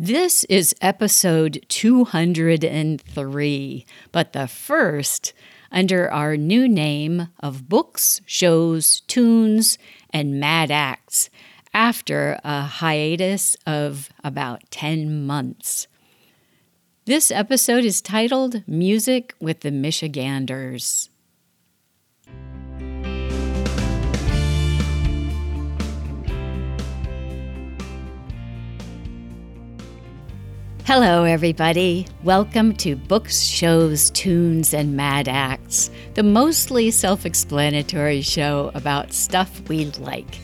This 0.00 0.44
is 0.44 0.76
episode 0.80 1.66
203, 1.66 3.86
but 4.12 4.32
the 4.32 4.46
first 4.46 5.32
under 5.72 6.08
our 6.08 6.36
new 6.36 6.68
name 6.68 7.30
of 7.40 7.68
Books, 7.68 8.20
Shows, 8.24 9.00
Tunes, 9.08 9.76
and 10.10 10.38
Mad 10.38 10.70
Acts 10.70 11.30
after 11.74 12.38
a 12.44 12.62
hiatus 12.62 13.56
of 13.66 14.08
about 14.22 14.70
10 14.70 15.26
months. 15.26 15.88
This 17.04 17.32
episode 17.32 17.84
is 17.84 18.00
titled 18.00 18.62
Music 18.68 19.34
with 19.40 19.62
the 19.62 19.72
Michiganders. 19.72 21.10
Hello, 30.88 31.24
everybody. 31.24 32.06
Welcome 32.24 32.74
to 32.76 32.96
Books, 32.96 33.42
Shows, 33.42 34.08
Tunes, 34.08 34.72
and 34.72 34.96
Mad 34.96 35.28
Acts, 35.28 35.90
the 36.14 36.22
mostly 36.22 36.90
self 36.90 37.26
explanatory 37.26 38.22
show 38.22 38.70
about 38.72 39.12
stuff 39.12 39.68
we 39.68 39.84
like. 39.98 40.38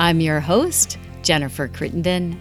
I'm 0.00 0.22
your 0.22 0.40
host, 0.40 0.96
Jennifer 1.22 1.68
Crittenden. 1.68 2.40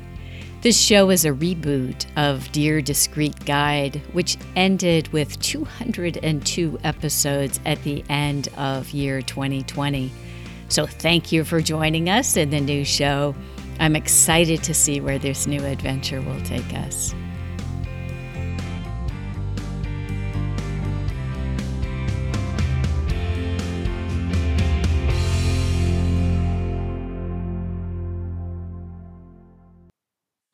This 0.62 0.80
show 0.80 1.10
is 1.10 1.26
a 1.26 1.32
reboot 1.32 2.06
of 2.16 2.50
Dear 2.54 2.82
Discreet 2.82 3.44
Guide, 3.44 4.02
which 4.14 4.38
ended 4.56 5.10
with 5.10 5.38
202 5.42 6.80
episodes 6.86 7.60
at 7.66 7.84
the 7.84 8.02
end 8.08 8.48
of 8.56 8.92
year 8.92 9.22
2020. 9.22 10.10
So, 10.70 10.86
thank 10.86 11.34
you 11.34 11.44
for 11.44 11.60
joining 11.60 12.10
us 12.10 12.38
in 12.38 12.50
the 12.50 12.62
new 12.62 12.86
show. 12.86 13.36
I'm 13.82 13.98
excited 13.98 14.64
to 14.64 14.74
see 14.74 15.02
where 15.02 15.20
this 15.20 15.48
new 15.48 15.66
adventure 15.66 16.22
will 16.22 16.42
take 16.44 16.74
us. 16.76 17.14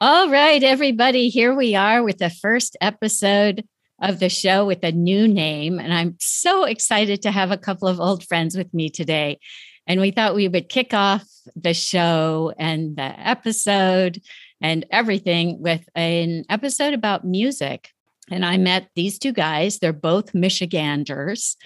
All 0.10 0.30
right, 0.30 0.64
everybody, 0.64 1.28
here 1.28 1.54
we 1.54 1.76
are 1.76 2.02
with 2.02 2.20
the 2.20 2.30
first 2.30 2.78
episode 2.80 3.68
of 4.02 4.20
the 4.20 4.30
show 4.30 4.66
with 4.66 4.82
a 4.86 4.94
new 4.94 5.28
name. 5.28 5.80
And 5.80 5.94
I'm 5.94 6.16
so 6.18 6.64
excited 6.64 7.24
to 7.24 7.32
have 7.32 7.52
a 7.52 7.58
couple 7.58 7.90
of 7.90 8.00
old 8.00 8.26
friends 8.26 8.56
with 8.56 8.74
me 8.74 8.90
today. 8.90 9.38
And 9.86 10.00
we 10.00 10.12
thought 10.12 10.34
we 10.34 10.48
would 10.48 10.70
kick 10.70 10.94
off 10.94 11.26
the 11.58 11.74
show 11.74 12.54
and 12.58 12.96
the 12.96 13.02
episode 13.02 14.22
and 14.62 14.86
everything 14.92 15.62
with 15.62 15.84
an 15.94 16.46
episode 16.50 16.94
about 16.94 17.26
music. 17.26 17.90
And 18.32 18.46
I 18.46 18.56
met 18.56 18.88
these 18.96 19.20
two 19.20 19.34
guys. 19.34 19.80
They're 19.80 19.92
both 19.92 20.34
Michiganders. 20.34 21.58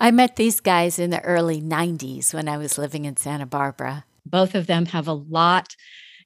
I 0.00 0.10
met 0.10 0.34
these 0.34 0.58
guys 0.58 0.98
in 0.98 1.10
the 1.10 1.22
early 1.22 1.62
90s 1.62 2.34
when 2.34 2.48
I 2.48 2.56
was 2.56 2.76
living 2.76 3.04
in 3.04 3.16
Santa 3.16 3.46
Barbara. 3.46 4.04
Both 4.26 4.56
of 4.56 4.66
them 4.66 4.86
have 4.86 5.06
a 5.06 5.12
lot 5.12 5.76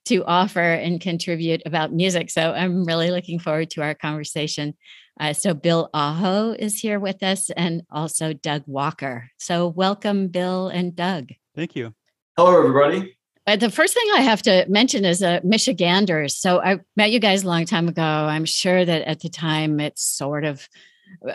to 0.06 0.24
offer 0.24 0.60
and 0.60 1.00
contribute 1.00 1.62
about 1.64 1.92
music. 1.92 2.30
So 2.30 2.52
I'm 2.52 2.84
really 2.84 3.10
looking 3.10 3.38
forward 3.38 3.70
to 3.70 3.82
our 3.82 3.94
conversation. 3.94 4.74
Uh, 5.20 5.32
so 5.32 5.54
Bill 5.54 5.90
Aho 5.94 6.52
is 6.52 6.80
here 6.80 6.98
with 6.98 7.22
us 7.22 7.50
and 7.50 7.82
also 7.90 8.32
Doug 8.32 8.62
Walker. 8.66 9.28
So 9.38 9.68
welcome, 9.68 10.28
Bill 10.28 10.68
and 10.68 10.96
Doug. 10.96 11.30
Thank 11.54 11.76
you. 11.76 11.94
Hello, 12.36 12.58
everybody. 12.58 13.16
Uh, 13.46 13.56
the 13.56 13.70
first 13.70 13.94
thing 13.94 14.06
I 14.14 14.22
have 14.22 14.42
to 14.42 14.64
mention 14.68 15.04
is 15.04 15.22
uh, 15.22 15.40
Michiganders. 15.42 16.36
So 16.36 16.60
I 16.62 16.78
met 16.96 17.10
you 17.10 17.18
guys 17.18 17.42
a 17.42 17.48
long 17.48 17.66
time 17.66 17.88
ago. 17.88 18.02
I'm 18.02 18.44
sure 18.44 18.84
that 18.84 19.02
at 19.02 19.20
the 19.20 19.28
time 19.28 19.80
it 19.80 19.98
sort 19.98 20.44
of 20.44 20.68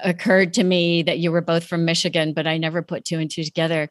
occurred 0.03 0.53
to 0.53 0.63
me 0.63 1.03
that 1.03 1.19
you 1.19 1.31
were 1.31 1.41
both 1.41 1.65
from 1.65 1.85
Michigan, 1.85 2.33
but 2.33 2.47
I 2.47 2.57
never 2.57 2.81
put 2.81 3.05
two 3.05 3.19
and 3.19 3.29
two 3.29 3.43
together. 3.43 3.89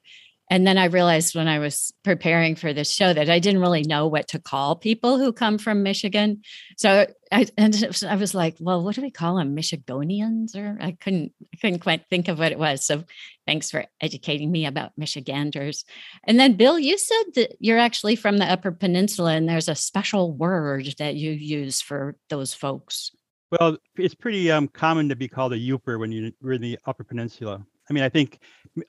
And 0.49 0.67
then 0.67 0.79
I 0.79 0.85
realized 0.85 1.35
when 1.35 1.49
I 1.49 1.59
was 1.59 1.93
preparing 2.05 2.55
for 2.55 2.73
this 2.73 2.93
show 2.93 3.13
that 3.13 3.29
I 3.29 3.41
didn't 3.41 3.61
really 3.61 3.83
know 3.83 4.07
what 4.07 4.29
to 4.29 4.39
call 4.39 4.77
people 4.77 5.19
who 5.19 5.33
come 5.33 5.59
from 5.59 5.83
Michigan. 5.83 6.43
So 6.77 7.07
I 7.33 7.47
and 7.59 7.75
I 8.09 8.17
was 8.17 8.35
like, 8.35 8.57
well, 8.61 8.85
what 8.85 8.95
do 8.95 9.03
we 9.03 9.11
call 9.11 9.37
them? 9.37 9.57
Michigonians? 9.57 10.55
Or 10.55 10.79
I 10.81 10.93
couldn't 10.93 11.33
I 11.53 11.57
couldn't 11.61 11.81
quite 11.81 12.09
think 12.09 12.29
of 12.29 12.39
what 12.39 12.53
it 12.53 12.59
was. 12.59 12.87
So 12.87 13.05
thanks 13.47 13.71
for 13.71 13.85
educating 14.01 14.53
me 14.53 14.67
about 14.67 14.93
Michiganders. 14.97 15.85
And 16.25 16.39
then 16.39 16.55
Bill, 16.55 16.79
you 16.79 16.97
said 16.97 17.25
that 17.35 17.57
you're 17.59 17.79
actually 17.79 18.15
from 18.15 18.39
the 18.39 18.51
Upper 18.51 18.71
Peninsula 18.71 19.33
and 19.33 19.49
there's 19.49 19.69
a 19.69 19.75
special 19.75 20.33
word 20.33 20.95
that 20.99 21.17
you 21.17 21.33
use 21.33 21.81
for 21.81 22.17
those 22.31 22.55
folks. 22.55 23.11
Well, 23.51 23.79
it's 23.97 24.15
pretty 24.15 24.51
um, 24.51 24.69
common 24.69 25.09
to 25.09 25.17
be 25.17 25.29
called 25.29 25.53
a 25.53 25.59
Yooper 25.59 25.99
when 25.99 26.13
you're 26.13 26.53
in 26.53 26.61
the 26.61 26.79
Upper 26.87 27.05
Peninsula. 27.05 27.65
I 27.89 27.93
mean, 27.93 28.03
I 28.03 28.09
think 28.09 28.39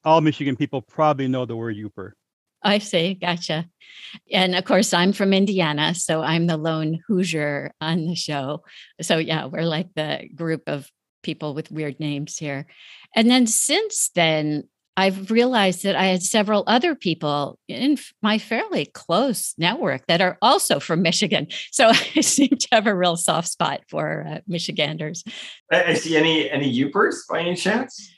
all 0.03 0.21
Michigan 0.21 0.55
people 0.55 0.81
probably 0.81 1.27
know 1.27 1.45
the 1.45 1.55
word 1.55 1.75
Yooper. 1.75 2.11
I 2.63 2.79
see. 2.79 3.13
Gotcha. 3.13 3.65
And 4.31 4.55
of 4.55 4.65
course, 4.65 4.93
I'm 4.93 5.13
from 5.13 5.33
Indiana. 5.33 5.93
So 5.93 6.21
I'm 6.21 6.47
the 6.47 6.57
lone 6.57 6.99
Hoosier 7.07 7.71
on 7.79 8.07
the 8.07 8.15
show. 8.15 8.63
So, 9.01 9.17
yeah, 9.17 9.45
we're 9.45 9.63
like 9.63 9.93
the 9.95 10.27
group 10.35 10.63
of 10.67 10.89
people 11.23 11.53
with 11.53 11.71
weird 11.71 11.99
names 11.99 12.37
here. 12.37 12.65
And 13.15 13.29
then 13.29 13.47
since 13.47 14.09
then, 14.15 14.63
I've 14.97 15.29
realized 15.29 15.83
that 15.83 15.95
I 15.95 16.05
had 16.05 16.23
several 16.23 16.63
other 16.65 16.95
people 16.95 17.59
in 17.67 17.99
my 18.23 18.39
fairly 18.39 18.87
close 18.87 19.53
network 19.55 20.07
that 20.07 20.21
are 20.21 20.39
also 20.41 20.79
from 20.79 21.03
Michigan. 21.03 21.47
So 21.71 21.89
I 21.89 22.21
seem 22.21 22.49
to 22.49 22.67
have 22.71 22.87
a 22.87 22.95
real 22.95 23.15
soft 23.17 23.49
spot 23.49 23.81
for 23.87 24.25
uh, 24.27 24.39
Michiganders. 24.47 25.23
I 25.71 25.93
see 25.93 26.17
any 26.17 26.49
any 26.49 26.73
Yoopers 26.73 27.17
by 27.29 27.41
any 27.41 27.55
chance? 27.55 28.11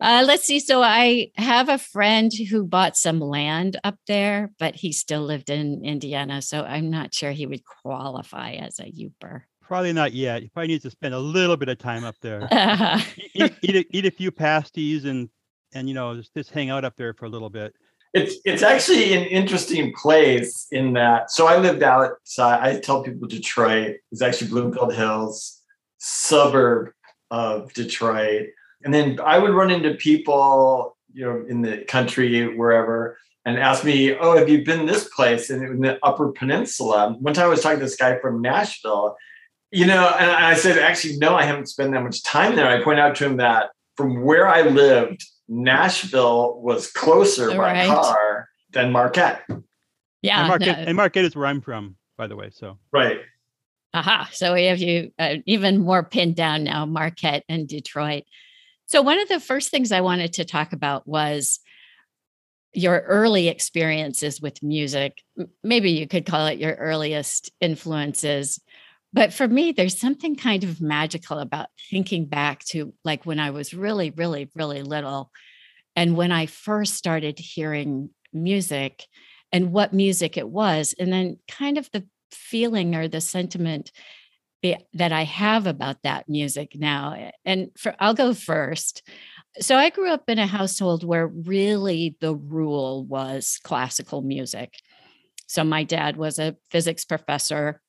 Uh, 0.00 0.24
let's 0.26 0.44
see. 0.44 0.60
So 0.60 0.82
I 0.82 1.30
have 1.36 1.68
a 1.68 1.78
friend 1.78 2.30
who 2.50 2.64
bought 2.64 2.96
some 2.96 3.20
land 3.20 3.78
up 3.82 3.96
there, 4.06 4.52
but 4.58 4.74
he 4.74 4.92
still 4.92 5.22
lived 5.22 5.48
in 5.48 5.84
Indiana. 5.84 6.42
So 6.42 6.62
I'm 6.62 6.90
not 6.90 7.14
sure 7.14 7.32
he 7.32 7.46
would 7.46 7.64
qualify 7.64 8.52
as 8.52 8.78
a 8.78 8.84
Yooper. 8.84 9.42
Probably 9.62 9.92
not 9.92 10.12
yet. 10.12 10.42
You 10.42 10.50
probably 10.50 10.68
need 10.68 10.82
to 10.82 10.90
spend 10.90 11.14
a 11.14 11.18
little 11.18 11.56
bit 11.56 11.68
of 11.68 11.78
time 11.78 12.04
up 12.04 12.16
there. 12.20 12.46
Uh, 12.56 13.00
eat, 13.34 13.54
eat, 13.62 13.76
a, 13.76 13.96
eat, 13.96 14.06
a, 14.06 14.10
few 14.10 14.30
pasties 14.30 15.04
and 15.04 15.28
and 15.74 15.88
you 15.88 15.94
know 15.94 16.14
just, 16.14 16.32
just 16.34 16.50
hang 16.50 16.70
out 16.70 16.84
up 16.84 16.94
there 16.96 17.14
for 17.14 17.24
a 17.24 17.28
little 17.28 17.50
bit. 17.50 17.74
It's 18.14 18.36
it's 18.44 18.62
actually 18.62 19.14
an 19.14 19.24
interesting 19.24 19.92
place 19.94 20.66
in 20.70 20.92
that. 20.94 21.30
So 21.30 21.46
I 21.46 21.58
lived 21.58 21.82
outside. 21.82 22.60
I 22.62 22.80
tell 22.80 23.02
people 23.02 23.28
Detroit 23.28 23.96
is 24.12 24.22
actually 24.22 24.48
Bloomfield 24.48 24.94
Hills, 24.94 25.62
suburb 25.98 26.92
of 27.30 27.72
Detroit 27.72 28.48
and 28.86 28.94
then 28.94 29.18
I 29.18 29.38
would 29.38 29.50
run 29.50 29.72
into 29.72 29.94
people, 29.94 30.96
you 31.12 31.24
know, 31.24 31.44
in 31.48 31.60
the 31.60 31.78
country, 31.78 32.56
wherever, 32.56 33.18
and 33.44 33.58
ask 33.58 33.84
me, 33.84 34.14
"Oh, 34.14 34.38
have 34.38 34.48
you 34.48 34.64
been 34.64 34.86
this 34.86 35.08
place?" 35.08 35.50
And 35.50 35.60
in 35.64 35.80
the 35.80 35.98
Upper 36.04 36.30
Peninsula. 36.30 37.16
One 37.18 37.34
time 37.34 37.46
I 37.46 37.48
was 37.48 37.62
talking 37.62 37.80
to 37.80 37.84
this 37.84 37.96
guy 37.96 38.20
from 38.20 38.40
Nashville, 38.40 39.16
you 39.72 39.86
know, 39.86 40.14
and 40.20 40.30
I 40.30 40.54
said, 40.54 40.78
"Actually, 40.78 41.16
no, 41.16 41.34
I 41.34 41.42
haven't 41.42 41.66
spent 41.66 41.92
that 41.94 42.02
much 42.04 42.22
time 42.22 42.54
there." 42.54 42.68
I 42.68 42.80
point 42.80 43.00
out 43.00 43.16
to 43.16 43.26
him 43.26 43.38
that 43.38 43.70
from 43.96 44.22
where 44.22 44.46
I 44.46 44.62
lived, 44.62 45.24
Nashville 45.48 46.60
was 46.60 46.88
closer 46.92 47.48
right. 47.48 47.88
by 47.88 47.92
car 47.92 48.48
than 48.70 48.92
Marquette. 48.92 49.42
Yeah, 50.22 50.38
and 50.38 50.48
Marquette, 50.48 50.78
no. 50.78 50.84
and 50.84 50.96
Marquette 50.96 51.24
is 51.24 51.34
where 51.34 51.46
I'm 51.46 51.60
from, 51.60 51.96
by 52.16 52.28
the 52.28 52.36
way. 52.36 52.50
So 52.52 52.78
right. 52.92 53.18
Aha. 53.94 54.28
So 54.30 54.54
we 54.54 54.66
have 54.66 54.78
you 54.78 55.10
uh, 55.18 55.36
even 55.44 55.80
more 55.80 56.04
pinned 56.04 56.36
down 56.36 56.62
now, 56.62 56.86
Marquette 56.86 57.42
and 57.48 57.66
Detroit. 57.66 58.22
So, 58.86 59.02
one 59.02 59.20
of 59.20 59.28
the 59.28 59.40
first 59.40 59.70
things 59.70 59.92
I 59.92 60.00
wanted 60.00 60.34
to 60.34 60.44
talk 60.44 60.72
about 60.72 61.06
was 61.06 61.60
your 62.72 63.00
early 63.00 63.48
experiences 63.48 64.40
with 64.40 64.62
music. 64.62 65.22
Maybe 65.64 65.92
you 65.92 66.06
could 66.06 66.26
call 66.26 66.46
it 66.46 66.58
your 66.58 66.74
earliest 66.74 67.50
influences. 67.60 68.60
But 69.12 69.32
for 69.32 69.48
me, 69.48 69.72
there's 69.72 69.98
something 69.98 70.36
kind 70.36 70.62
of 70.62 70.80
magical 70.80 71.38
about 71.38 71.68
thinking 71.90 72.26
back 72.26 72.64
to 72.66 72.92
like 73.02 73.24
when 73.24 73.40
I 73.40 73.50
was 73.50 73.72
really, 73.72 74.10
really, 74.10 74.50
really 74.54 74.82
little 74.82 75.30
and 75.96 76.16
when 76.16 76.32
I 76.32 76.46
first 76.46 76.94
started 76.94 77.38
hearing 77.38 78.10
music 78.32 79.06
and 79.52 79.72
what 79.72 79.94
music 79.94 80.36
it 80.36 80.48
was. 80.48 80.94
And 80.98 81.10
then 81.10 81.38
kind 81.48 81.78
of 81.78 81.90
the 81.92 82.06
feeling 82.30 82.94
or 82.94 83.08
the 83.08 83.22
sentiment 83.22 83.90
that 84.62 85.12
I 85.12 85.24
have 85.24 85.66
about 85.66 86.02
that 86.02 86.28
music 86.28 86.72
now. 86.74 87.30
And 87.44 87.70
for 87.78 87.94
I'll 88.00 88.14
go 88.14 88.34
first. 88.34 89.02
So 89.60 89.76
I 89.76 89.90
grew 89.90 90.10
up 90.10 90.24
in 90.28 90.38
a 90.38 90.46
household 90.46 91.04
where 91.04 91.26
really 91.26 92.16
the 92.20 92.34
rule 92.34 93.04
was 93.04 93.60
classical 93.62 94.22
music. 94.22 94.74
So 95.46 95.62
my 95.64 95.84
dad 95.84 96.16
was 96.16 96.38
a 96.38 96.56
physics 96.70 97.04
professor 97.04 97.80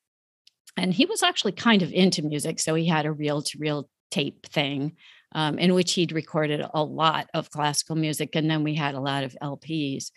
and 0.75 0.93
he 0.93 1.05
was 1.05 1.23
actually 1.23 1.53
kind 1.53 1.81
of 1.81 1.91
into 1.91 2.21
music. 2.21 2.59
So 2.59 2.75
he 2.75 2.85
had 2.85 3.05
a 3.05 3.11
reel 3.11 3.41
to 3.41 3.57
reel 3.57 3.89
tape 4.11 4.45
thing 4.47 4.95
um, 5.33 5.59
in 5.59 5.73
which 5.73 5.93
he'd 5.93 6.11
recorded 6.11 6.63
a 6.73 6.83
lot 6.83 7.27
of 7.33 7.49
classical 7.49 7.95
music. 7.95 8.35
And 8.35 8.49
then 8.49 8.63
we 8.63 8.75
had 8.75 8.95
a 8.95 9.01
lot 9.01 9.23
of 9.23 9.35
LPs. 9.41 10.11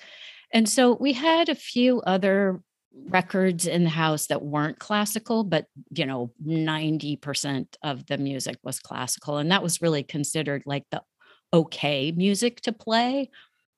And 0.53 0.69
so 0.69 0.96
we 1.00 1.12
had 1.14 1.49
a 1.49 1.55
few 1.55 2.00
other 2.03 2.61
records 3.08 3.66
in 3.66 3.84
the 3.84 3.90
house 3.90 4.26
that 4.26 4.42
weren't 4.42 4.78
classical, 4.78 5.44
but 5.44 5.66
you 5.90 6.06
know, 6.06 6.32
90% 6.44 7.66
of 7.82 8.06
the 8.06 8.19
music 8.19 8.56
was 8.62 8.81
classical. 8.81 9.38
And 9.38 9.50
that 9.50 9.62
was 9.62 9.82
really 9.82 10.02
considered 10.02 10.62
like 10.66 10.84
the 10.90 11.02
okay 11.52 12.12
music 12.12 12.60
to 12.62 12.72
play. 12.72 13.31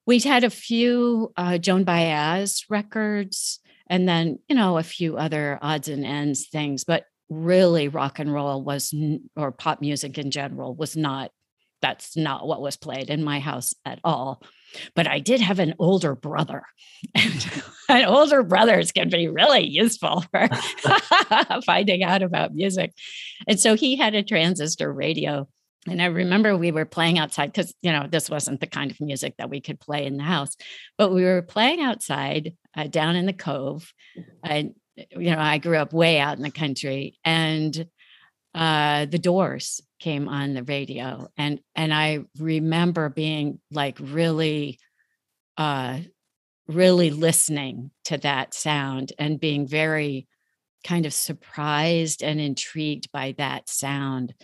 We'd 0.07 0.25
had 0.25 0.45
a 0.45 0.51
few 0.51 1.33
uh, 1.37 1.59
Joan 1.59 1.85
Baez 1.85 2.65
records 2.69 3.61
and 3.87 4.09
then, 4.09 4.39
you 4.49 4.57
know, 4.57 4.79
a 4.79 4.83
few 4.83 5.17
other 5.17 5.59
odds 5.63 5.89
and 5.89 6.05
ends 6.05 6.49
things, 6.49 6.85
but 6.85 7.05
really 7.29 7.89
rock 7.89 8.19
and 8.19 8.33
roll 8.33 8.63
was, 8.63 8.95
or 9.37 9.53
pop 9.53 9.81
music 9.81 10.19
in 10.19 10.31
general 10.31 10.75
was 10.75 10.97
not, 10.97 11.31
that's 11.83 12.17
not 12.17 12.47
what 12.47 12.63
was 12.63 12.77
played 12.77 13.11
in 13.11 13.23
my 13.23 13.41
house 13.41 13.75
at 13.85 13.99
all. 14.05 14.43
But 14.95 15.07
I 15.07 15.19
did 15.19 15.41
have 15.41 15.59
an 15.59 15.75
older 15.79 16.15
brother. 16.15 16.63
And 17.89 18.07
older 18.07 18.43
brothers 18.43 18.91
can 18.91 19.11
be 19.11 19.29
really 19.29 19.67
useful 19.67 20.25
for 20.31 20.49
finding 21.67 22.03
out 22.03 22.23
about 22.23 22.55
music. 22.55 22.95
And 23.47 23.61
so 23.61 23.75
he 23.75 23.97
had 23.97 24.15
a 24.15 24.23
transistor 24.23 24.91
radio. 24.91 25.47
And 25.87 26.01
I 26.01 26.07
remember 26.07 26.57
we 26.57 26.73
were 26.73 26.87
playing 26.87 27.19
outside 27.19 27.53
because, 27.53 27.75
you 27.83 27.93
know, 27.93 28.07
this 28.11 28.31
wasn't 28.31 28.61
the 28.61 28.67
kind 28.67 28.91
of 28.91 29.01
music 29.01 29.35
that 29.37 29.51
we 29.51 29.61
could 29.61 29.79
play 29.79 30.07
in 30.07 30.17
the 30.17 30.23
house, 30.23 30.57
but 30.97 31.13
we 31.13 31.25
were 31.25 31.43
playing 31.43 31.83
outside 31.83 32.57
uh, 32.75 32.87
down 32.87 33.17
in 33.17 33.27
the 33.27 33.33
cove. 33.35 33.93
And, 34.43 34.75
you 34.97 35.33
know, 35.33 35.41
I 35.41 35.59
grew 35.59 35.77
up 35.77 35.93
way 35.93 36.19
out 36.19 36.37
in 36.37 36.43
the 36.43 36.51
country 36.51 37.19
and 37.25 37.87
uh, 38.55 39.07
the 39.07 39.19
doors 39.19 39.83
came 40.03 40.29
on 40.29 40.53
the 40.53 40.65
radio 40.65 41.29
and 41.37 41.61
and 41.77 41.95
i 41.95 42.19
remember 42.41 43.09
being 43.09 43.61
like 43.71 43.97
really 44.01 44.81
uh 45.59 46.01
really 46.67 47.11
listening 47.11 47.93
to 48.05 48.19
that 48.19 48.53
sound 48.53 49.13
and 49.17 49.39
being 49.39 49.65
very 49.65 50.27
kind 50.83 51.07
of 51.07 51.15
surprised 51.15 52.21
and 52.21 52.41
intrigued 52.41 53.13
by 53.13 53.33
that 53.39 53.69
sound 53.69 54.35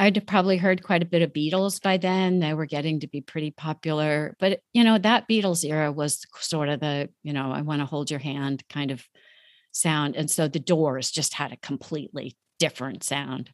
I'd 0.00 0.26
probably 0.26 0.56
heard 0.56 0.82
quite 0.82 1.02
a 1.02 1.06
bit 1.06 1.22
of 1.22 1.32
Beatles 1.32 1.80
by 1.80 1.98
then. 1.98 2.40
They 2.40 2.54
were 2.54 2.66
getting 2.66 3.00
to 3.00 3.06
be 3.06 3.20
pretty 3.20 3.50
popular. 3.50 4.34
But, 4.40 4.60
you 4.72 4.82
know, 4.82 4.98
that 4.98 5.28
Beatles 5.28 5.62
era 5.62 5.92
was 5.92 6.26
sort 6.40 6.70
of 6.70 6.80
the, 6.80 7.10
you 7.22 7.34
know, 7.34 7.52
I 7.52 7.60
want 7.60 7.80
to 7.80 7.86
hold 7.86 8.10
your 8.10 8.18
hand 8.18 8.64
kind 8.70 8.90
of 8.90 9.04
sound. 9.70 10.16
And 10.16 10.28
so 10.28 10.48
the 10.48 10.58
doors 10.58 11.10
just 11.10 11.34
had 11.34 11.52
a 11.52 11.58
completely 11.58 12.34
different 12.58 13.04
sound 13.04 13.52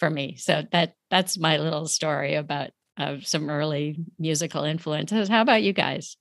for 0.00 0.10
me. 0.10 0.34
So 0.36 0.64
that 0.72 0.94
that's 1.10 1.38
my 1.38 1.58
little 1.58 1.86
story 1.86 2.34
about 2.34 2.70
uh, 2.96 3.18
some 3.22 3.48
early 3.48 3.98
musical 4.18 4.64
influences. 4.64 5.28
How 5.28 5.42
about 5.42 5.62
you 5.62 5.72
guys? 5.72 6.16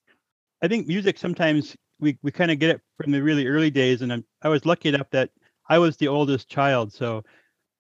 I 0.62 0.68
think 0.68 0.88
music 0.88 1.18
sometimes 1.18 1.76
we, 2.00 2.18
we 2.22 2.32
kind 2.32 2.52
of 2.52 2.60
get 2.60 2.70
it 2.70 2.82
from 2.98 3.12
the 3.12 3.24
really 3.24 3.48
early 3.48 3.72
days. 3.72 4.02
And 4.02 4.14
I'm, 4.14 4.26
I 4.42 4.50
was 4.50 4.66
lucky 4.66 4.90
enough 4.90 5.10
that 5.12 5.32
I 5.70 5.78
was 5.78 5.98
the 5.98 6.08
oldest 6.08 6.50
child. 6.50 6.94
So 6.94 7.24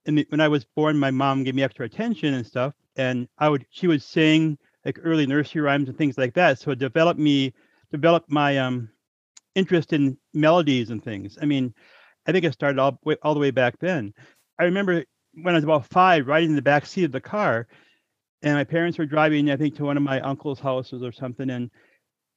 the, 0.05 0.25
when 0.29 0.41
I 0.41 0.47
was 0.47 0.65
born, 0.75 0.97
my 0.97 1.11
mom 1.11 1.43
gave 1.43 1.55
me 1.55 1.63
extra 1.63 1.85
attention 1.85 2.33
and 2.33 2.45
stuff. 2.45 2.73
And 2.95 3.27
I 3.37 3.49
would, 3.49 3.65
she 3.69 3.87
would 3.87 4.01
sing 4.01 4.57
like 4.85 4.99
early 5.03 5.25
nursery 5.25 5.61
rhymes 5.61 5.89
and 5.89 5.97
things 5.97 6.17
like 6.17 6.33
that. 6.33 6.59
So 6.59 6.71
it 6.71 6.79
developed 6.79 7.19
me, 7.19 7.53
developed 7.91 8.29
my 8.29 8.57
um, 8.57 8.89
interest 9.55 9.93
in 9.93 10.17
melodies 10.33 10.89
and 10.89 11.03
things. 11.03 11.37
I 11.41 11.45
mean, 11.45 11.73
I 12.25 12.31
think 12.31 12.45
it 12.45 12.53
started 12.53 12.79
all, 12.79 12.99
all 13.21 13.33
the 13.33 13.39
way 13.39 13.51
back 13.51 13.79
then. 13.79 14.13
I 14.59 14.63
remember 14.63 15.05
when 15.33 15.53
I 15.53 15.57
was 15.57 15.63
about 15.63 15.85
five, 15.87 16.27
riding 16.27 16.49
in 16.49 16.55
the 16.55 16.61
back 16.61 16.85
seat 16.85 17.05
of 17.05 17.11
the 17.11 17.21
car, 17.21 17.67
and 18.41 18.55
my 18.55 18.63
parents 18.63 18.97
were 18.97 19.05
driving, 19.05 19.51
I 19.51 19.57
think, 19.57 19.75
to 19.75 19.83
one 19.83 19.97
of 19.97 20.03
my 20.03 20.21
uncle's 20.21 20.59
houses 20.59 21.03
or 21.03 21.11
something, 21.11 21.49
and 21.49 21.69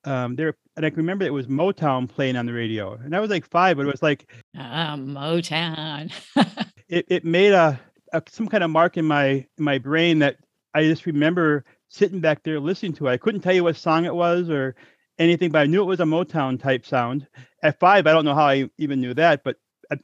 um, 0.05 0.35
there, 0.35 0.57
and 0.77 0.85
I 0.85 0.91
can 0.91 0.99
remember 0.99 1.25
it 1.25 1.33
was 1.33 1.47
Motown 1.47 2.09
playing 2.09 2.37
on 2.37 2.47
the 2.47 2.53
radio, 2.53 2.95
and 2.95 3.15
I 3.15 3.21
was 3.21 3.31
like 3.31 3.49
five, 3.49 3.77
but 3.77 3.87
it 3.87 3.93
was 3.93 4.03
like 4.03 4.29
uh, 4.59 4.97
Motown. 4.97 6.13
it 6.89 7.07
it 7.09 7.25
made 7.25 7.53
a, 7.53 7.81
a 8.13 8.23
some 8.29 8.49
kind 8.49 8.65
of 8.65 8.71
mark 8.71 8.97
in 8.97 9.05
my 9.05 9.29
in 9.29 9.47
my 9.59 9.79
brain 9.79 10.19
that 10.21 10.37
I 10.75 10.83
just 10.85 11.07
remember 11.07 11.65
sitting 11.89 12.21
back 12.21 12.43
there 12.43 12.59
listening 12.59 12.95
to 12.95 13.07
it. 13.07 13.13
I 13.13 13.17
couldn't 13.17 13.43
tell 13.43 13.53
you 13.53 13.65
what 13.65 13.77
song 13.77 14.05
it 14.05 14.15
was 14.15 14.51
or 14.51 14.75
anything, 15.19 15.51
but 15.51 15.61
I 15.61 15.67
knew 15.67 15.83
it 15.83 15.87
was 15.87 16.01
a 16.01 16.05
Motown 16.05 16.61
type 16.61 16.85
sound. 16.85 17.27
At 17.63 17.79
five, 17.79 18.07
I 18.07 18.13
don't 18.13 18.25
know 18.25 18.35
how 18.35 18.47
I 18.47 18.71
even 18.79 19.01
knew 19.01 19.15
that, 19.15 19.45
but 19.45 19.57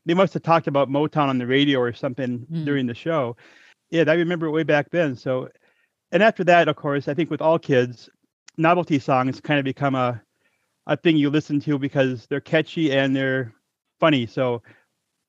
they 0.06 0.14
must 0.14 0.34
have 0.34 0.42
talked 0.42 0.66
about 0.66 0.88
Motown 0.88 1.28
on 1.28 1.38
the 1.38 1.46
radio 1.46 1.78
or 1.78 1.92
something 1.92 2.46
mm. 2.50 2.64
during 2.64 2.86
the 2.86 2.94
show. 2.94 3.36
Yeah, 3.90 4.04
I 4.06 4.14
remember 4.14 4.46
it 4.46 4.50
way 4.50 4.62
back 4.64 4.90
then. 4.90 5.16
So, 5.16 5.48
and 6.12 6.22
after 6.22 6.44
that, 6.44 6.68
of 6.68 6.76
course, 6.76 7.08
I 7.08 7.14
think 7.14 7.30
with 7.30 7.40
all 7.40 7.58
kids, 7.58 8.08
novelty 8.56 8.98
songs 8.98 9.40
kind 9.40 9.58
of 9.58 9.64
become 9.64 9.94
a 9.94 10.20
a 10.86 10.96
thing 10.96 11.18
you 11.18 11.28
listen 11.28 11.60
to 11.60 11.78
because 11.78 12.26
they're 12.26 12.40
catchy 12.40 12.92
and 12.92 13.14
they're 13.14 13.52
funny. 14.00 14.26
So, 14.26 14.62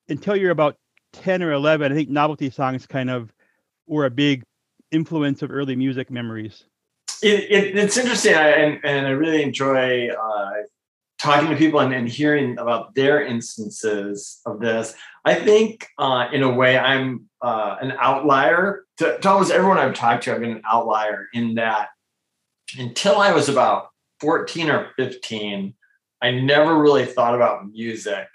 until 0.08 0.36
you're 0.36 0.52
about 0.52 0.78
ten 1.12 1.44
or 1.44 1.52
eleven, 1.52 1.92
I 1.92 1.96
think 1.96 2.10
novelty 2.10 2.50
songs 2.50 2.86
kind 2.86 3.10
of 3.10 3.34
were 3.88 4.06
a 4.06 4.12
big 4.12 4.44
influence 4.92 5.42
of 5.42 5.52
early 5.52 5.76
music 5.76 6.10
memories. 6.10 6.64
It, 7.22 7.52
it, 7.52 7.78
it's 7.78 7.98
interesting, 7.98 8.36
I, 8.36 8.50
and, 8.50 8.80
and 8.86 9.08
I 9.08 9.12
really 9.12 9.44
enjoy 9.44 10.08
uh, 10.10 10.52
talking 11.20 11.50
to 11.50 11.56
people 11.56 11.82
and, 11.82 11.94
and 11.94 12.08
hearing 12.08 12.58
about 12.58 12.96
their 12.96 13.22
instances 13.22 14.40
of 14.46 14.60
this, 14.60 14.96
I 15.26 15.36
think 15.36 15.88
uh, 15.98 16.28
in 16.32 16.44
a 16.44 16.52
way 16.52 16.78
I'm 16.78 17.30
uh, 17.42 17.76
an 17.82 17.94
outlier. 18.00 18.86
To, 18.98 19.18
to, 19.20 19.30
almost 19.30 19.52
everyone 19.52 19.78
I've 19.78 19.94
talked 19.94 20.24
to, 20.24 20.34
I've 20.34 20.42
been 20.42 20.52
an 20.52 20.62
outlier 20.70 21.28
in 21.34 21.56
that 21.56 21.90
until 22.78 23.18
I 23.18 23.32
was 23.32 23.50
about 23.50 23.90
14 24.22 24.70
or 24.70 24.90
15, 24.98 25.74
I 26.22 26.32
never 26.32 26.78
really 26.78 27.06
thought 27.06 27.36
about 27.36 27.70
music. 27.70 28.28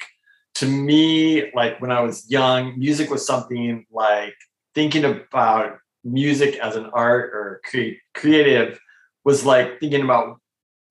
To 0.56 0.66
me, 0.66 1.50
like 1.54 1.80
when 1.80 1.90
I 1.90 2.00
was 2.00 2.30
young, 2.30 2.78
music 2.78 3.10
was 3.10 3.26
something 3.26 3.86
like 3.90 4.34
thinking 4.74 5.04
about 5.04 5.78
music 6.04 6.56
as 6.58 6.76
an 6.76 6.86
art 6.92 7.30
or 7.34 7.60
cre- 7.64 7.98
creative 8.14 8.78
was 9.24 9.44
like 9.44 9.80
thinking 9.80 10.02
about 10.02 10.38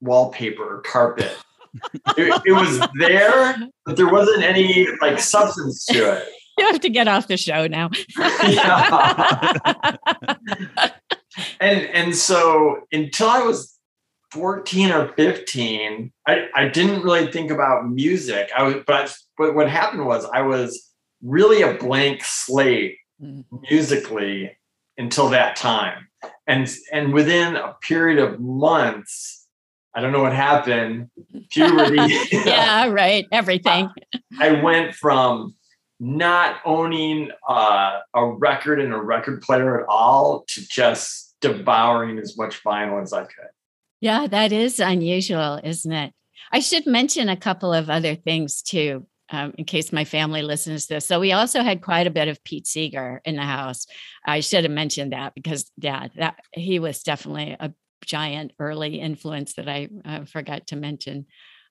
wallpaper 0.01 0.77
or 0.77 0.81
carpet 0.81 1.37
it, 2.17 2.41
it 2.45 2.51
was 2.51 2.79
there, 2.99 3.55
but 3.85 3.97
there 3.97 4.09
wasn't 4.09 4.43
any 4.43 4.87
like 5.01 5.19
substance 5.19 5.85
to 5.85 6.17
it. 6.17 6.27
You 6.55 6.67
have 6.67 6.81
to 6.81 6.89
get 6.89 7.07
off 7.07 7.27
the 7.27 7.35
show 7.35 7.65
now. 7.65 7.89
and 11.59 11.81
and 11.81 12.15
so 12.15 12.81
until 12.91 13.27
I 13.27 13.41
was 13.41 13.75
14 14.33 14.91
or 14.91 15.07
15, 15.13 16.11
I, 16.27 16.47
I 16.55 16.67
didn't 16.67 17.01
really 17.01 17.31
think 17.31 17.49
about 17.49 17.89
music. 17.89 18.51
I 18.55 18.61
was 18.63 18.75
but 18.85 19.15
but 19.35 19.55
what 19.55 19.67
happened 19.67 20.05
was 20.05 20.25
I 20.25 20.43
was 20.43 20.91
really 21.23 21.63
a 21.63 21.73
blank 21.73 22.21
slate 22.23 22.97
mm-hmm. 23.21 23.57
musically 23.69 24.55
until 24.97 25.29
that 25.29 25.55
time. 25.55 26.07
And 26.47 26.69
and 26.91 27.13
within 27.13 27.55
a 27.55 27.75
period 27.81 28.19
of 28.19 28.39
months, 28.39 29.42
I 29.95 30.01
don't 30.01 30.11
know 30.11 30.21
what 30.21 30.33
happened. 30.33 31.09
Puberty. 31.49 32.15
yeah, 32.31 32.87
right. 32.87 33.25
Everything. 33.31 33.89
I 34.39 34.61
went 34.61 34.95
from 34.95 35.55
not 35.99 36.57
owning 36.65 37.31
uh, 37.47 37.99
a 38.13 38.25
record 38.25 38.79
and 38.79 38.93
a 38.93 38.97
record 38.97 39.41
player 39.41 39.81
at 39.81 39.87
all 39.87 40.45
to 40.49 40.67
just 40.67 41.35
devouring 41.41 42.17
as 42.19 42.37
much 42.37 42.63
vinyl 42.63 43.01
as 43.01 43.13
I 43.13 43.21
could. 43.21 43.49
Yeah, 44.01 44.27
that 44.27 44.51
is 44.51 44.79
unusual, 44.79 45.59
isn't 45.63 45.91
it? 45.91 46.13
I 46.51 46.59
should 46.59 46.85
mention 46.85 47.29
a 47.29 47.37
couple 47.37 47.73
of 47.73 47.89
other 47.89 48.15
things 48.15 48.61
too, 48.61 49.07
um, 49.29 49.53
in 49.57 49.65
case 49.65 49.93
my 49.93 50.03
family 50.03 50.41
listens 50.41 50.87
to 50.87 50.95
this. 50.95 51.05
So 51.05 51.19
we 51.19 51.31
also 51.31 51.63
had 51.63 51.81
quite 51.81 52.05
a 52.05 52.11
bit 52.11 52.27
of 52.27 52.43
Pete 52.43 52.67
Seeger 52.67 53.21
in 53.23 53.35
the 53.35 53.43
house. 53.43 53.85
I 54.25 54.41
should 54.41 54.63
have 54.63 54.73
mentioned 54.73 55.13
that 55.13 55.33
because, 55.35 55.71
yeah, 55.77 56.09
that 56.17 56.35
he 56.51 56.79
was 56.79 57.01
definitely 57.01 57.55
a 57.59 57.73
giant 58.05 58.53
early 58.59 58.99
influence 58.99 59.53
that 59.55 59.67
I 59.67 59.89
uh, 60.05 60.25
forgot 60.25 60.67
to 60.67 60.75
mention 60.75 61.25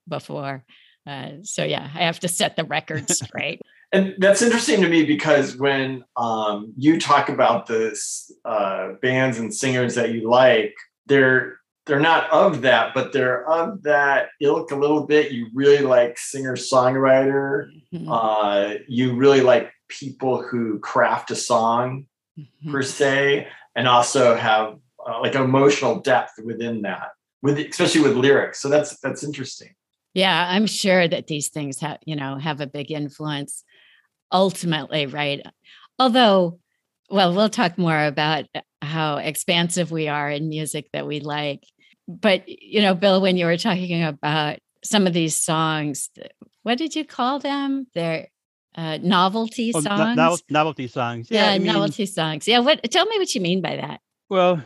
before. 0.09 0.65
Uh, 1.07 1.31
so 1.43 1.65
yeah, 1.65 1.91
I 1.95 2.05
have 2.05 2.21
to 2.21 2.29
set 2.29 2.57
the 2.57 2.65
record 2.65 3.11
straight. 3.11 3.61
and 3.93 4.15
that's 4.19 4.43
interesting 4.43 4.81
to 4.83 4.89
me 4.89 5.05
because 5.05 5.57
when 5.57 6.05
um, 6.17 6.73
you 6.77 7.01
talk 7.01 7.29
about 7.29 7.67
this 7.67 8.31
uh, 8.45 8.93
bands 9.03 9.39
and 9.39 9.53
singers 9.53 9.95
that 9.97 10.13
you 10.13 10.29
like, 10.29 10.75
they're 11.07 11.59
they're 11.87 12.01
not 12.01 12.31
of 12.31 12.63
that, 12.63 12.95
but 12.95 13.13
they're 13.13 13.45
of 13.51 13.83
that 13.83 14.29
ilk 14.41 14.71
a 14.71 14.77
little 14.77 15.05
bit. 15.05 15.33
You 15.33 15.49
really 15.53 15.83
like 15.83 16.17
singer 16.17 16.55
songwriter. 16.55 17.71
Mm-hmm. 17.93 18.09
Uh, 18.09 18.75
you 18.87 19.17
really 19.17 19.41
like 19.41 19.73
people 19.89 20.43
who 20.43 20.79
craft 20.79 21.33
a 21.33 21.37
song 21.37 22.07
mm-hmm. 22.39 22.71
per 22.71 22.83
se, 22.83 23.49
and 23.75 23.89
also 23.89 24.37
have 24.37 24.77
uh, 25.09 25.21
like 25.21 25.35
emotional 25.35 26.01
depth 26.01 26.33
within 26.45 26.83
that 26.83 27.09
with 27.43 27.59
especially 27.59 28.01
with 28.03 28.17
lyrics 28.17 28.61
so 28.61 28.69
that's 28.69 28.99
that's 29.01 29.23
interesting 29.25 29.75
yeah 30.15 30.47
i'm 30.51 30.67
sure 30.67 31.09
that 31.09 31.27
these 31.27 31.49
things 31.49 31.81
have 31.81 31.99
you 32.05 32.17
know 32.17 32.37
have 32.37 32.61
a 32.61 32.67
big 32.67 32.91
influence 32.91 33.65
ultimately 34.33 35.07
right 35.07 35.41
although 35.99 36.59
well 37.11 37.35
we'll 37.35 37.49
talk 37.49 37.77
more 37.79 38.05
about 38.05 38.45
how 38.81 39.17
expansive 39.17 39.91
we 39.91 40.09
are 40.09 40.31
in 40.31 40.49
music 40.49 40.89
that 40.93 41.07
we 41.07 41.21
like 41.21 41.63
but 42.09 42.43
you 42.49 42.81
know 42.83 42.95
bill 42.95 43.21
when 43.21 43.37
you 43.37 43.47
were 43.47 43.57
talking 43.59 44.03
about 44.05 44.59
some 44.85 45.07
of 45.07 45.13
these 45.13 45.37
songs. 45.37 46.11
What 46.65 46.77
did 46.77 46.97
you 46.97 47.05
call 47.05 47.39
them? 47.39 47.87
They're 47.95 48.27
uh, 48.75 48.99
novelty 49.01 49.71
Oh, 49.73 49.79
no- 49.79 50.15
songs. 50.17 50.43
novelty 50.51 50.89
songs. 50.89 51.29
yeah, 51.31 51.51
I 51.51 51.59
mean, 51.59 51.69
novelty 51.73 52.05
songs. 52.05 52.49
Yeah, 52.49 52.59
what? 52.59 52.83
Tell 52.91 53.07
me 53.07 53.17
what 53.17 53.33
you 53.33 53.41
mean 53.41 53.63
by 53.63 53.77
that. 53.77 54.01
Well, 54.29 54.61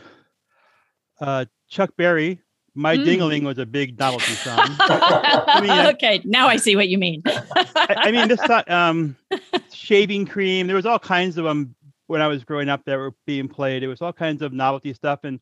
uh, 1.19 1.45
Chuck 1.69 1.91
Berry, 1.97 2.39
"My 2.75 2.97
Mm. 2.97 3.05
Dingaling" 3.05 3.43
was 3.43 3.57
a 3.57 3.65
big 3.65 3.97
novelty 3.99 4.33
song. 4.33 4.57
mean, 5.61 5.69
I- 5.71 5.91
okay, 5.93 6.21
now 6.25 6.47
I 6.47 6.57
see 6.57 6.75
what 6.75 6.87
you 6.89 6.97
mean. 6.97 7.21
I, 7.25 7.95
I 7.97 8.11
mean, 8.11 8.27
this 8.27 8.39
um, 8.67 9.15
shaving 9.73 10.25
cream. 10.25 10.67
There 10.67 10.75
was 10.75 10.85
all 10.85 10.99
kinds 10.99 11.37
of 11.37 11.45
them 11.45 11.75
when 12.07 12.21
I 12.21 12.27
was 12.27 12.43
growing 12.43 12.69
up 12.69 12.83
that 12.85 12.97
were 12.97 13.13
being 13.25 13.47
played. 13.47 13.83
It 13.83 13.87
was 13.87 14.01
all 14.01 14.13
kinds 14.13 14.41
of 14.41 14.53
novelty 14.53 14.93
stuff, 14.93 15.21
and 15.23 15.41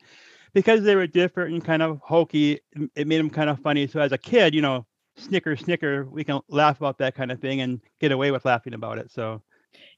because 0.54 0.84
they 0.84 0.96
were 0.96 1.06
different 1.08 1.54
and 1.54 1.64
kind 1.64 1.82
of 1.82 2.00
hokey, 2.02 2.60
it 2.96 3.08
made 3.08 3.18
them 3.20 3.30
kind 3.30 3.50
of 3.50 3.60
funny. 3.60 3.88
So 3.88 4.00
as 4.00 4.14
a 4.14 4.18
kid, 4.18 4.56
you 4.56 4.62
know, 4.62 4.86
snicker, 5.18 5.56
snicker, 5.58 6.06
we 6.06 6.24
can 6.24 6.40
laugh 6.50 6.78
about 6.78 6.98
that 7.00 7.14
kind 7.14 7.32
of 7.32 7.40
thing 7.40 7.62
and 7.62 7.82
get 8.00 8.12
away 8.12 8.32
with 8.32 8.46
laughing 8.46 8.74
about 8.74 8.98
it. 8.98 9.12
So 9.12 9.42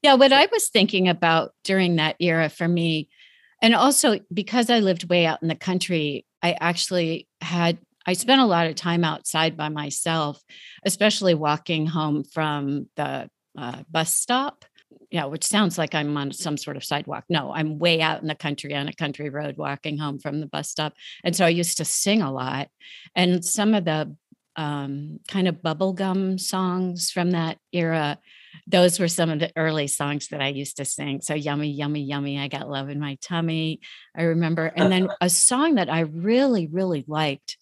Yeah, 0.02 0.16
what 0.16 0.34
I 0.34 0.48
was 0.52 0.70
thinking 0.70 1.08
about 1.08 1.52
during 1.64 1.98
that 1.98 2.16
era 2.20 2.50
for 2.50 2.68
me, 2.68 3.08
and 3.62 3.74
also 3.74 4.20
because 4.34 4.70
I 4.70 4.80
lived 4.80 5.10
way 5.10 5.26
out 5.26 5.42
in 5.42 5.48
the 5.48 5.56
country, 5.56 6.26
I 6.42 6.56
actually 6.60 7.28
had, 7.42 7.78
I 8.06 8.14
spent 8.14 8.42
a 8.42 8.46
lot 8.46 8.68
of 8.68 8.76
time 8.76 9.04
outside 9.04 9.58
by 9.58 9.70
myself, 9.70 10.42
especially 10.86 11.34
walking 11.34 11.88
home 11.88 12.24
from 12.24 12.88
the 12.96 13.30
uh, 13.58 13.84
bus 13.90 14.14
stop. 14.14 14.66
Yeah, 15.10 15.26
which 15.26 15.46
sounds 15.46 15.78
like 15.78 15.96
I'm 15.96 16.16
on 16.18 16.32
some 16.34 16.58
sort 16.58 16.76
of 16.78 16.84
sidewalk. 16.84 17.24
No, 17.30 17.54
I'm 17.54 17.80
way 17.80 18.02
out 18.02 18.22
in 18.22 18.28
the 18.28 18.36
country 18.36 18.76
on 18.76 18.88
a 18.88 18.94
country 18.94 19.30
road 19.30 19.58
walking 19.58 19.98
home 19.98 20.20
from 20.20 20.40
the 20.40 20.48
bus 20.48 20.70
stop. 20.70 20.94
And 21.24 21.36
so 21.36 21.46
I 21.46 21.50
used 21.50 21.78
to 21.78 21.86
sing 21.86 22.22
a 22.22 22.32
lot. 22.32 22.70
And 23.16 23.44
some 23.44 23.74
of 23.74 23.86
the 23.86 24.16
um, 24.58 25.20
kind 25.28 25.48
of 25.48 25.62
bubblegum 25.62 26.40
songs 26.40 27.12
from 27.12 27.32
that 27.32 27.58
era 27.72 28.18
those 28.66 29.00
were 29.00 29.08
some 29.08 29.30
of 29.30 29.40
the 29.40 29.52
early 29.56 29.88
songs 29.88 30.30
that 30.30 30.42
I 30.42 30.50
used 30.50 30.78
to 30.78 30.86
sing. 30.86 31.22
So 31.22 31.34
yummy, 31.34 31.70
yummy, 31.70 32.02
yummy. 32.02 32.40
I 32.40 32.48
got 32.48 32.70
love 32.70 32.90
in 32.90 33.00
my 33.00 33.18
tummy. 33.22 33.82
I 34.16 34.24
remember. 34.24 34.72
And 34.76 34.92
then 34.92 35.10
a 35.22 35.30
song 35.30 35.76
that 35.76 35.90
I 35.90 36.02
really, 36.02 36.68
really 36.68 37.06
liked, 37.08 37.58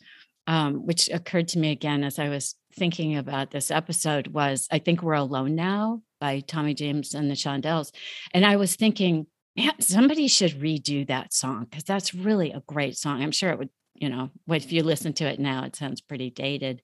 um, 0.48 0.86
which 0.86 1.10
occurred 1.10 1.50
to 1.50 1.60
me 1.60 1.72
again 1.72 2.04
as 2.04 2.20
I 2.20 2.30
was 2.30 2.56
thinking 2.74 3.18
about 3.18 3.52
this 3.52 3.72
episode, 3.72 4.28
was 4.28 4.68
I 4.72 4.80
think 4.80 5.02
We're 5.02 5.14
Alone 5.14 5.56
Now 5.56 6.02
by 6.20 6.42
Tommy 6.42 6.74
James 6.74 7.14
and 7.14 7.30
the 7.30 7.36
Shondells. 7.36 7.92
And 8.34 8.46
I 8.46 8.56
was 8.56 8.76
thinking, 8.76 9.28
man, 9.56 9.74
somebody 9.80 10.28
should 10.28 10.60
redo 10.60 11.08
that 11.08 11.34
song 11.34 11.66
because 11.70 11.84
that's 11.84 12.14
really 12.14 12.52
a 12.52 12.64
great 12.68 12.98
song. 12.98 13.22
I'm 13.22 13.32
sure 13.32 13.52
it 13.52 13.60
would, 13.60 13.70
you 13.96 14.10
know, 14.10 14.30
if 14.48 14.72
you 14.72 14.84
listen 14.84 15.14
to 15.14 15.26
it 15.26 15.40
now, 15.40 15.64
it 15.64 15.76
sounds 15.76 16.02
pretty 16.02 16.30
dated. 16.30 16.82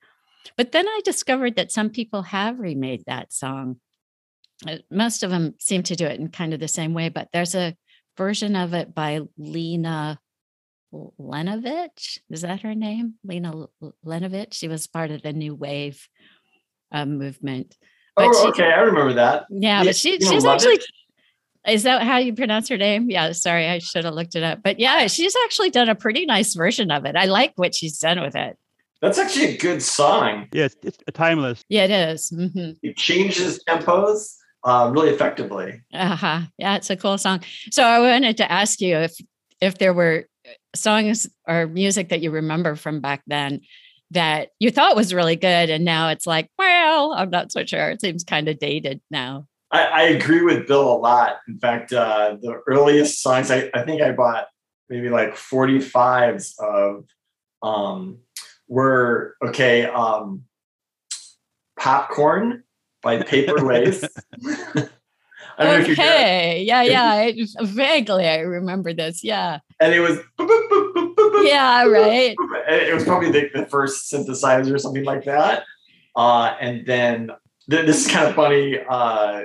But 0.57 0.71
then 0.71 0.87
I 0.87 1.01
discovered 1.03 1.55
that 1.55 1.71
some 1.71 1.89
people 1.89 2.23
have 2.23 2.59
remade 2.59 3.03
that 3.05 3.31
song 3.33 3.77
most 4.89 5.23
of 5.23 5.31
them 5.31 5.55
seem 5.59 5.83
to 5.83 5.95
do 5.95 6.05
it 6.05 6.19
in 6.19 6.29
kind 6.29 6.53
of 6.53 6.59
the 6.59 6.67
same 6.67 6.93
way, 6.93 7.09
but 7.09 7.29
there's 7.33 7.55
a 7.55 7.75
version 8.17 8.55
of 8.55 8.73
it 8.73 8.93
by 8.93 9.21
Lena 9.37 10.19
Lenovich. 10.93 12.19
Is 12.29 12.41
that 12.41 12.61
her 12.61 12.75
name? 12.75 13.15
Lena 13.23 13.49
L- 13.51 13.71
L- 13.81 13.95
Lenovich. 14.05 14.53
She 14.53 14.67
was 14.67 14.87
part 14.87 15.11
of 15.11 15.21
the 15.21 15.33
new 15.33 15.55
wave 15.55 16.07
uh, 16.91 17.05
movement. 17.05 17.77
But 18.15 18.27
oh, 18.29 18.33
she- 18.43 18.49
okay, 18.49 18.71
I 18.71 18.81
remember 18.81 19.13
that. 19.13 19.45
Yeah, 19.49 19.79
Yeah, 19.79 19.83
but 19.85 19.95
she 19.95 20.19
she's 20.19 20.45
actually 20.45 20.75
it. 20.75 20.85
is 21.67 21.83
that 21.83 22.03
how 22.03 22.17
you 22.17 22.33
pronounce 22.35 22.67
her 22.69 22.77
name? 22.77 23.09
Yeah, 23.09 23.31
sorry, 23.31 23.67
I 23.67 23.79
should 23.79 24.03
have 24.05 24.13
looked 24.13 24.35
it 24.35 24.43
up. 24.43 24.59
But 24.63 24.79
yeah, 24.79 25.07
she's 25.07 25.35
actually 25.45 25.69
done 25.69 25.89
a 25.89 25.95
pretty 25.95 26.25
nice 26.25 26.53
version 26.53 26.91
of 26.91 27.05
it. 27.05 27.15
I 27.15 27.25
like 27.25 27.53
what 27.55 27.73
she's 27.73 27.97
done 27.97 28.21
with 28.21 28.35
it. 28.35 28.57
That's 29.01 29.17
actually 29.17 29.55
a 29.55 29.57
good 29.57 29.81
song. 29.81 30.47
yeah, 30.53 30.65
it's, 30.65 30.75
it's 30.83 30.97
timeless. 31.13 31.63
Yeah, 31.69 31.85
it 31.85 31.91
is. 31.91 32.29
Mhm. 32.31 32.77
It 32.83 32.97
changes 32.97 33.63
tempos 33.67 34.35
uh, 34.63 34.89
really 34.93 35.09
effectively. 35.09 35.81
Uh-huh. 35.93 36.41
Yeah, 36.57 36.75
it's 36.75 36.89
a 36.89 36.95
cool 36.95 37.17
song. 37.17 37.41
So 37.71 37.83
I 37.83 37.99
wanted 37.99 38.37
to 38.37 38.51
ask 38.51 38.81
you 38.81 38.97
if 38.97 39.15
if 39.59 39.77
there 39.77 39.93
were 39.93 40.25
uh, 40.45 40.49
songs 40.75 41.27
or 41.47 41.67
music 41.67 42.09
that 42.09 42.21
you 42.21 42.31
remember 42.31 42.75
from 42.75 42.99
back 42.99 43.21
then 43.27 43.61
that 44.11 44.49
you 44.59 44.71
thought 44.71 44.95
was 44.95 45.13
really 45.13 45.35
good 45.35 45.69
and 45.69 45.85
now 45.85 46.09
it's 46.09 46.27
like, 46.27 46.49
well, 46.57 47.13
I'm 47.13 47.29
not 47.29 47.51
so 47.51 47.65
sure. 47.65 47.91
It 47.91 48.01
seems 48.01 48.23
kind 48.23 48.47
of 48.49 48.59
dated 48.59 49.01
now. 49.09 49.47
I, 49.71 49.83
I 49.85 50.01
agree 50.03 50.41
with 50.41 50.67
Bill 50.67 50.91
a 50.91 50.97
lot. 50.97 51.37
In 51.47 51.57
fact, 51.57 51.93
uh, 51.93 52.35
the 52.41 52.61
earliest 52.67 53.21
songs, 53.21 53.49
I, 53.49 53.69
I 53.73 53.83
think 53.83 54.01
I 54.01 54.11
bought 54.11 54.47
maybe 54.89 55.09
like 55.09 55.35
45s 55.35 56.59
of 56.59 57.05
um, 57.63 58.19
were 58.67 59.37
okay, 59.45 59.85
um, 59.85 60.43
Popcorn 61.79 62.63
by 63.01 63.21
Paper 63.23 63.59
Lace. 63.65 64.03
I 65.57 65.65
don't 65.65 65.73
know 65.73 65.79
if 65.81 65.87
you 65.87 65.95
got 65.95 66.05
Okay. 66.05 66.63
Yeah, 66.63 66.81
yeah. 66.81 67.11
I, 67.11 67.35
vaguely 67.61 68.27
I 68.27 68.39
remember 68.39 68.93
this. 68.93 69.23
Yeah. 69.23 69.59
and 69.79 69.93
it 69.93 69.99
was 69.99 70.19
Yeah, 71.45 71.85
right. 71.85 72.35
It 72.69 72.93
was 72.93 73.03
probably 73.03 73.31
the, 73.31 73.49
the 73.53 73.65
first 73.65 74.11
synthesizer 74.11 74.73
or 74.73 74.77
something 74.79 75.03
like 75.03 75.25
that. 75.25 75.63
Uh, 76.15 76.55
and 76.59 76.85
then 76.85 77.31
th- 77.69 77.85
this 77.85 78.05
is 78.05 78.11
kind 78.11 78.27
of 78.27 78.35
funny. 78.35 78.79
Uh, 78.89 79.43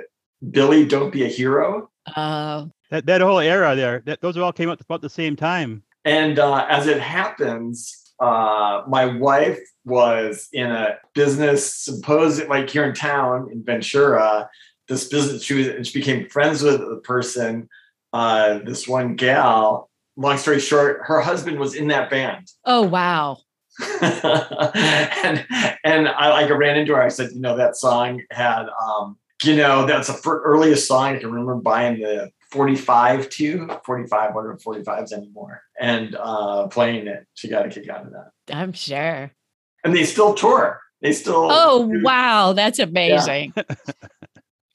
Billy, 0.51 0.85
don't 0.85 1.11
be 1.11 1.23
a 1.23 1.27
hero. 1.27 1.89
Oh, 2.15 2.69
That 2.89 3.05
that 3.05 3.21
whole 3.21 3.39
era 3.39 3.75
there, 3.75 4.01
that 4.05 4.21
those 4.21 4.37
all 4.37 4.53
came 4.53 4.69
out 4.69 4.79
about 4.81 5.01
the 5.01 5.09
same 5.09 5.35
time. 5.35 5.83
And 6.05 6.39
uh, 6.39 6.65
as 6.69 6.87
it 6.87 6.99
happens, 7.01 8.06
uh, 8.19 8.83
my 8.87 9.05
wife 9.05 9.59
was 9.85 10.47
in 10.51 10.71
a 10.71 10.97
business 11.13 11.73
symposium, 11.75 12.49
like 12.49 12.69
here 12.69 12.83
in 12.83 12.93
town 12.93 13.49
in 13.51 13.63
Ventura. 13.63 14.49
This 14.87 15.07
business, 15.07 15.43
she 15.43 15.53
was, 15.53 15.67
and 15.67 15.85
she 15.85 15.99
became 15.99 16.29
friends 16.29 16.63
with 16.63 16.79
the 16.79 17.01
person, 17.03 17.69
uh, 18.13 18.59
this 18.59 18.87
one 18.87 19.15
gal. 19.15 19.89
Long 20.15 20.37
story 20.37 20.59
short, 20.59 21.01
her 21.03 21.21
husband 21.21 21.59
was 21.59 21.75
in 21.75 21.87
that 21.89 22.09
band. 22.09 22.47
oh 22.65 22.83
wow. 22.83 23.37
and 24.01 25.45
and 25.83 26.07
I 26.07 26.29
like 26.29 26.49
I 26.49 26.53
ran 26.53 26.79
into 26.79 26.95
her. 26.95 27.01
I 27.01 27.09
said, 27.09 27.29
you 27.31 27.39
know, 27.39 27.55
that 27.57 27.75
song 27.75 28.23
had, 28.31 28.65
um, 28.83 29.17
you 29.43 29.55
know, 29.55 29.85
that's 29.85 30.07
the 30.07 30.13
fir- 30.13 30.41
earliest 30.41 30.87
song 30.87 31.15
I 31.15 31.19
can 31.19 31.29
remember 31.29 31.55
buying 31.55 31.99
the 31.99 32.31
45 32.51 33.29
to 33.29 33.79
45, 33.85 34.35
what 34.35 34.45
are 34.45 34.55
45s 34.57 35.11
anymore, 35.11 35.61
and 35.79 36.15
uh, 36.15 36.67
playing 36.67 37.07
it. 37.07 37.25
She 37.33 37.47
got 37.49 37.65
a 37.65 37.69
kick 37.69 37.89
out 37.89 38.05
of 38.05 38.11
that. 38.11 38.31
I'm 38.53 38.73
sure. 38.73 39.31
And 39.83 39.95
they 39.95 40.05
still 40.05 40.33
tour. 40.33 40.81
They 41.01 41.13
still. 41.13 41.49
Oh 41.51 41.91
do- 41.91 42.01
wow, 42.03 42.53
that's 42.53 42.79
amazing. 42.79 43.53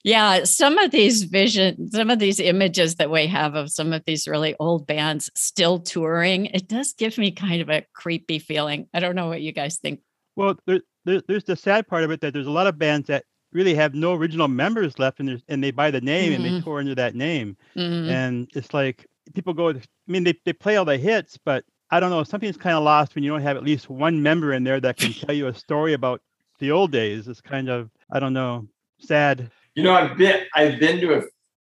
Yeah. 0.05 0.43
some 0.43 0.77
of 0.77 0.91
these 0.91 1.23
vision, 1.23 1.89
some 1.89 2.09
of 2.09 2.19
these 2.19 2.39
images 2.41 2.95
that 2.95 3.09
we 3.09 3.25
have 3.27 3.55
of 3.55 3.71
some 3.71 3.93
of 3.93 4.03
these 4.05 4.27
really 4.27 4.53
old 4.59 4.85
bands 4.85 5.31
still 5.33 5.79
touring, 5.79 6.47
it 6.47 6.67
does 6.67 6.93
give 6.93 7.17
me 7.17 7.31
kind 7.31 7.61
of 7.61 7.69
a 7.69 7.85
creepy 7.93 8.39
feeling. 8.39 8.87
I 8.93 8.99
don't 8.99 9.15
know 9.15 9.27
what 9.27 9.41
you 9.41 9.53
guys 9.53 9.77
think. 9.77 10.01
Well, 10.35 10.55
there, 10.65 10.81
there, 11.05 11.21
there's 11.25 11.45
the 11.45 11.55
sad 11.55 11.87
part 11.87 12.03
of 12.03 12.11
it 12.11 12.19
that 12.19 12.33
there's 12.33 12.47
a 12.47 12.51
lot 12.51 12.67
of 12.67 12.77
bands 12.77 13.07
that 13.07 13.23
really 13.53 13.73
have 13.75 13.93
no 13.93 14.13
original 14.13 14.47
members 14.47 14.99
left, 14.99 15.19
and 15.19 15.41
and 15.47 15.63
they 15.63 15.71
buy 15.71 15.91
the 15.91 16.01
name 16.01 16.33
and 16.33 16.43
they 16.43 16.51
Mhm. 16.51 16.63
tour 16.63 16.79
under 16.79 16.95
that 16.95 17.15
name, 17.15 17.55
Mhm. 17.75 18.09
and 18.09 18.47
it's 18.55 18.73
like 18.73 19.05
people 19.33 19.53
go. 19.53 19.69
I 19.69 19.81
mean, 20.07 20.23
they 20.23 20.33
they 20.45 20.53
play 20.53 20.75
all 20.75 20.85
the 20.85 20.97
hits, 20.97 21.37
but 21.43 21.63
I 21.91 21.99
don't 21.99 22.09
know. 22.09 22.23
Something's 22.23 22.57
kind 22.57 22.75
of 22.75 22.83
lost 22.83 23.15
when 23.15 23.23
you 23.23 23.29
don't 23.31 23.41
have 23.41 23.55
at 23.57 23.63
least 23.63 23.89
one 23.89 24.21
member 24.21 24.53
in 24.53 24.63
there 24.63 24.79
that 24.81 24.97
can 24.97 25.13
tell 25.29 25.35
you 25.35 25.47
a 25.47 25.53
story 25.53 25.93
about 25.93 26.21
the 26.59 26.71
old 26.71 26.91
days. 26.91 27.27
It's 27.27 27.41
kind 27.41 27.69
of 27.69 27.89
I 28.11 28.19
don't 28.19 28.33
know, 28.33 28.67
sad. 28.99 29.49
You 29.75 29.83
know, 29.83 29.93
I've 29.93 30.17
been 30.17 30.45
I've 30.55 30.79
been 30.79 30.99
to 31.01 31.19
a 31.19 31.23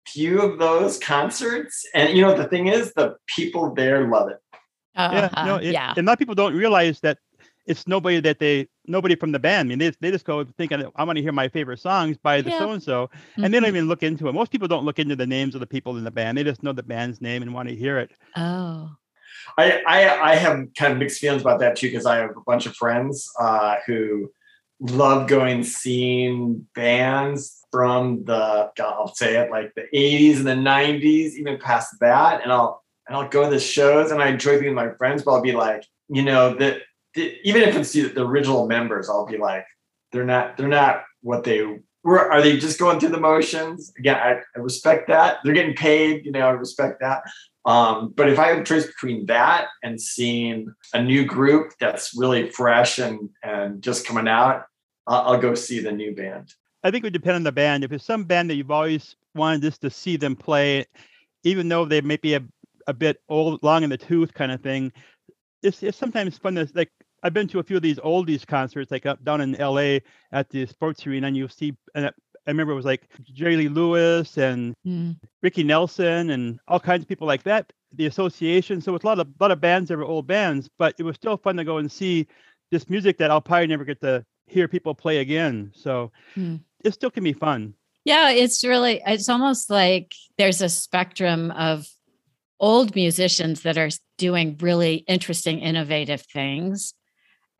few 0.08 0.42
of 0.42 0.60
those 0.60 0.98
concerts, 1.00 1.86
and 1.94 2.16
you 2.16 2.22
know 2.22 2.36
the 2.36 2.48
thing 2.48 2.68
is, 2.68 2.94
the 2.94 3.16
people 3.36 3.74
there 3.74 4.08
love 4.08 4.30
it. 4.30 4.38
Yeah, 4.96 5.30
Uh-huh, 5.32 5.46
no, 5.46 5.56
it, 5.58 5.74
yeah. 5.74 5.94
and 5.96 6.08
a 6.08 6.10
lot 6.10 6.14
of 6.14 6.20
people 6.20 6.34
don't 6.34 6.56
realize 6.56 7.00
that 7.02 7.20
it's 7.68 7.86
nobody 7.88 8.20
that 8.22 8.40
they 8.40 8.68
nobody 8.86 9.16
from 9.16 9.32
the 9.34 9.40
band. 9.40 9.68
I 9.68 9.70
mean, 9.70 9.78
they 9.80 9.92
they 10.00 10.10
just 10.10 10.26
go 10.26 10.44
thinking 10.58 10.84
I 10.96 11.04
want 11.04 11.18
to 11.18 11.22
hear 11.22 11.34
my 11.34 11.50
favorite 11.50 11.80
songs 11.80 12.18
by 12.18 12.42
the 12.42 12.50
Yeah. 12.50 12.60
so 12.60 12.72
and 12.72 12.82
so, 12.82 13.10
and 13.38 13.54
they 13.54 13.60
don't 13.60 13.68
Mhm. 13.68 13.76
even 13.76 13.88
look 13.88 14.04
into 14.04 14.28
it. 14.28 14.34
Most 14.34 14.52
people 14.52 14.68
don't 14.68 14.86
look 14.86 15.00
into 15.00 15.16
the 15.16 15.28
names 15.28 15.54
of 15.54 15.60
the 15.60 15.68
people 15.68 15.98
in 15.98 16.04
the 16.04 16.12
band. 16.12 16.38
They 16.38 16.44
just 16.44 16.64
know 16.64 16.74
the 16.74 16.82
band's 16.84 17.22
name 17.22 17.42
and 17.44 17.54
want 17.54 17.70
to 17.70 17.76
hear 17.76 18.00
it. 18.00 18.12
Oh, 18.36 18.92
I, 19.58 19.82
I 19.86 20.32
I 20.32 20.36
have 20.36 20.68
kind 20.78 20.94
of 20.94 21.00
mixed 21.00 21.20
feelings 21.20 21.42
about 21.42 21.60
that 21.60 21.76
too 21.76 21.88
because 21.90 22.06
I 22.06 22.18
have 22.18 22.32
a 22.32 22.42
bunch 22.46 22.66
of 22.66 22.76
friends 22.76 23.30
uh, 23.40 23.76
who 23.86 24.32
love 24.80 25.28
going 25.28 25.64
seeing 25.64 26.68
bands 26.76 27.66
from 27.72 28.24
the 28.26 28.72
I'll 28.80 29.14
say 29.14 29.36
it 29.38 29.52
like 29.52 29.74
the 29.76 29.88
80s 29.94 30.38
and 30.38 30.48
the 30.48 30.56
90s, 30.56 31.36
even 31.36 31.58
past 31.60 31.96
that, 32.00 32.42
and 32.44 32.52
I'll 32.52 32.84
and 33.08 33.18
I'll 33.18 33.28
go 33.30 33.44
to 33.44 33.50
the 33.50 33.60
shows 33.60 34.12
and 34.12 34.22
I 34.22 34.28
enjoy 34.30 34.60
being 34.60 34.76
with 34.76 34.86
my 34.86 34.94
friends, 34.96 35.24
but 35.24 35.32
I'll 35.34 35.42
be 35.42 35.54
like, 35.54 35.84
you 36.10 36.22
know, 36.24 36.56
that 36.56 36.82
even 37.16 37.62
if 37.64 37.76
it's 37.76 37.92
the, 37.92 38.04
the 38.10 38.26
original 38.26 38.68
members, 38.68 39.10
I'll 39.10 39.26
be 39.26 39.38
like, 39.38 39.66
they're 40.12 40.26
not 40.26 40.58
they're 40.58 40.68
not 40.68 41.04
what 41.22 41.44
they 41.44 41.80
were. 42.04 42.32
Are 42.32 42.42
they 42.42 42.58
just 42.58 42.80
going 42.80 43.00
through 43.00 43.10
the 43.10 43.20
motions? 43.20 43.92
Again, 43.98 44.16
I, 44.16 44.42
I 44.56 44.60
respect 44.60 45.08
that. 45.08 45.40
They're 45.44 45.54
getting 45.54 45.76
paid, 45.76 46.26
you 46.26 46.32
know, 46.32 46.48
I 46.48 46.52
respect 46.52 47.02
that. 47.02 47.24
Um, 47.66 48.14
but 48.16 48.30
if 48.30 48.40
I 48.40 48.48
have 48.48 48.60
a 48.60 48.64
choice 48.64 48.86
between 48.86 49.26
that 49.26 49.68
and 49.84 50.00
seeing 50.00 50.74
a 50.94 51.04
new 51.04 51.26
group 51.26 51.74
that's 51.80 52.16
really 52.16 52.50
fresh 52.50 52.98
and 52.98 53.30
and 53.44 53.82
just 53.82 54.08
coming 54.08 54.28
out, 54.28 54.64
I'll, 55.06 55.34
I'll 55.34 55.42
go 55.42 55.54
see 55.54 55.80
the 55.80 55.92
new 55.92 56.16
band. 56.16 56.54
I 56.84 56.92
think 56.92 57.04
it 57.04 57.08
would 57.08 57.14
depend 57.14 57.36
on 57.36 57.44
the 57.44 57.52
band. 57.52 57.84
If 57.84 57.92
it's 57.92 58.06
some 58.06 58.24
band 58.24 58.50
that 58.50 58.56
you've 58.56 58.72
always 58.72 59.16
wanted 59.36 59.64
just 59.64 59.82
to 59.82 59.90
see 59.90 60.16
them 60.16 60.36
play, 60.36 60.86
even 61.44 61.68
though 61.68 61.84
they 61.86 62.02
may 62.02 62.18
be 62.18 62.36
a, 62.36 62.44
a 62.88 62.94
bit 62.94 63.22
old, 63.28 63.62
long 63.64 63.84
in 63.84 63.90
the 63.90 63.98
tooth 63.98 64.34
kind 64.34 64.52
of 64.52 64.62
thing, 64.62 64.94
it's, 65.64 65.84
it's 65.84 65.98
sometimes 65.98 66.38
fun 66.38 66.56
to 66.56 66.70
like 66.74 66.92
I've 67.24 67.34
been 67.34 67.48
to 67.50 67.60
a 67.60 67.64
few 67.64 67.76
of 67.76 67.82
these 67.82 67.98
oldies 68.00 68.46
concerts, 68.46 68.92
like 68.92 69.06
up 69.06 69.24
down 69.24 69.42
in 69.42 69.54
LA 69.54 70.00
at 70.32 70.50
the 70.50 70.66
sports 70.66 71.06
arena, 71.08 71.28
and 71.28 71.38
you 71.38 71.48
see, 71.48 71.76
and 71.96 72.08
I 72.08 72.12
remember 72.52 72.74
it 72.74 72.76
was 72.76 72.86
like 72.86 73.10
Jerry 73.34 73.58
Lee 73.58 73.68
Lewis 73.68 74.38
and 74.38 74.74
mm. 74.86 75.18
Ricky 75.42 75.64
Nelson 75.64 76.30
and 76.30 76.60
all 76.68 76.80
kinds 76.80 77.02
of 77.04 77.10
people 77.10 77.28
like 77.28 77.44
that. 77.44 77.72
The 77.94 78.06
association, 78.06 78.82
so 78.82 78.96
it's 78.96 79.04
a 79.04 79.08
lot 79.08 79.20
of 79.20 79.28
a 79.28 79.44
lot 79.44 79.52
of 79.52 79.62
bands 79.62 79.90
that 79.90 79.98
were 79.98 80.06
old 80.06 80.28
bands, 80.28 80.70
but 80.78 80.96
it 81.00 81.04
was 81.04 81.16
still 81.16 81.38
fun 81.38 81.58
to 81.58 81.64
go 81.64 81.78
and 81.78 81.92
see 81.92 82.28
this 82.72 82.90
music 82.90 83.18
that 83.18 83.32
I'll 83.32 83.42
probably 83.42 83.68
never 83.68 83.86
get 83.86 84.02
to 84.02 84.26
hear 84.46 84.68
people 84.68 84.94
play 84.94 85.18
again. 85.18 85.72
So 85.74 86.12
mm. 86.36 86.60
it 86.84 86.94
still 86.94 87.10
can 87.12 87.24
be 87.24 87.34
fun. 87.34 87.74
Yeah, 88.06 88.30
it's 88.30 88.64
really 88.64 89.02
it's 89.06 89.30
almost 89.30 89.70
like 89.70 90.14
there's 90.38 90.62
a 90.62 90.70
spectrum 90.70 91.52
of 91.52 91.88
old 92.60 92.96
musicians 92.96 93.62
that 93.62 93.78
are 93.78 93.90
doing 94.18 94.58
really 94.62 94.96
interesting 95.08 95.60
innovative 95.60 96.22
things 96.22 96.94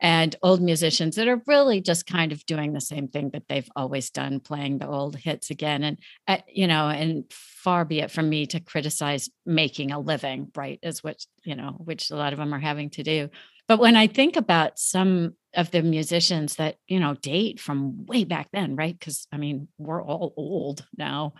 and 0.00 0.36
old 0.42 0.60
musicians 0.60 1.16
that 1.16 1.28
are 1.28 1.42
really 1.46 1.80
just 1.80 2.06
kind 2.06 2.32
of 2.32 2.44
doing 2.46 2.72
the 2.72 2.80
same 2.80 3.08
thing 3.08 3.30
that 3.30 3.44
they've 3.48 3.68
always 3.74 4.10
done 4.10 4.40
playing 4.40 4.78
the 4.78 4.88
old 4.88 5.16
hits 5.16 5.50
again 5.50 5.82
and 5.82 5.98
uh, 6.26 6.38
you 6.46 6.66
know 6.66 6.88
and 6.88 7.24
far 7.30 7.84
be 7.84 8.00
it 8.00 8.10
from 8.10 8.28
me 8.28 8.46
to 8.46 8.60
criticize 8.60 9.28
making 9.44 9.90
a 9.90 9.98
living 9.98 10.50
right 10.56 10.78
is 10.82 11.02
what 11.02 11.24
you 11.44 11.54
know 11.54 11.70
which 11.78 12.10
a 12.10 12.16
lot 12.16 12.32
of 12.32 12.38
them 12.38 12.54
are 12.54 12.60
having 12.60 12.90
to 12.90 13.02
do. 13.02 13.28
But 13.66 13.80
when 13.80 13.96
i 13.96 14.06
think 14.06 14.36
about 14.36 14.78
some 14.78 15.34
of 15.54 15.70
the 15.70 15.82
musicians 15.82 16.56
that 16.56 16.76
you 16.86 17.00
know 17.00 17.14
date 17.14 17.60
from 17.60 18.06
way 18.06 18.24
back 18.24 18.48
then 18.52 18.76
right 18.76 18.98
because 18.98 19.26
i 19.32 19.36
mean 19.36 19.68
we're 19.78 20.02
all 20.02 20.32
old 20.36 20.86
now 20.96 21.34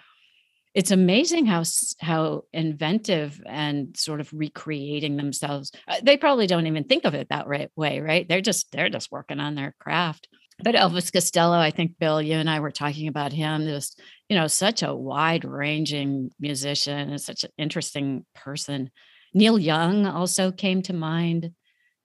it's 0.74 0.90
amazing 0.90 1.46
how 1.46 1.62
how 2.00 2.42
inventive 2.52 3.40
and 3.46 3.96
sort 3.96 4.20
of 4.20 4.30
recreating 4.32 5.16
themselves 5.16 5.72
uh, 5.88 5.96
they 6.02 6.16
probably 6.16 6.46
don't 6.46 6.66
even 6.66 6.84
think 6.84 7.04
of 7.04 7.14
it 7.14 7.28
that 7.30 7.46
right 7.46 7.70
way 7.76 8.00
right 8.00 8.28
they're 8.28 8.40
just 8.40 8.70
they're 8.72 8.88
just 8.88 9.10
working 9.10 9.40
on 9.40 9.54
their 9.54 9.74
craft 9.78 10.28
but 10.62 10.74
elvis 10.74 11.12
costello 11.12 11.58
i 11.58 11.70
think 11.70 11.98
bill 11.98 12.20
you 12.20 12.34
and 12.34 12.50
i 12.50 12.60
were 12.60 12.70
talking 12.70 13.08
about 13.08 13.32
him 13.32 13.64
just 13.64 14.00
you 14.28 14.36
know 14.36 14.46
such 14.46 14.82
a 14.82 14.94
wide 14.94 15.44
ranging 15.44 16.30
musician 16.38 17.10
and 17.10 17.20
such 17.20 17.44
an 17.44 17.50
interesting 17.58 18.24
person 18.34 18.90
neil 19.34 19.58
young 19.58 20.06
also 20.06 20.50
came 20.52 20.82
to 20.82 20.92
mind 20.92 21.52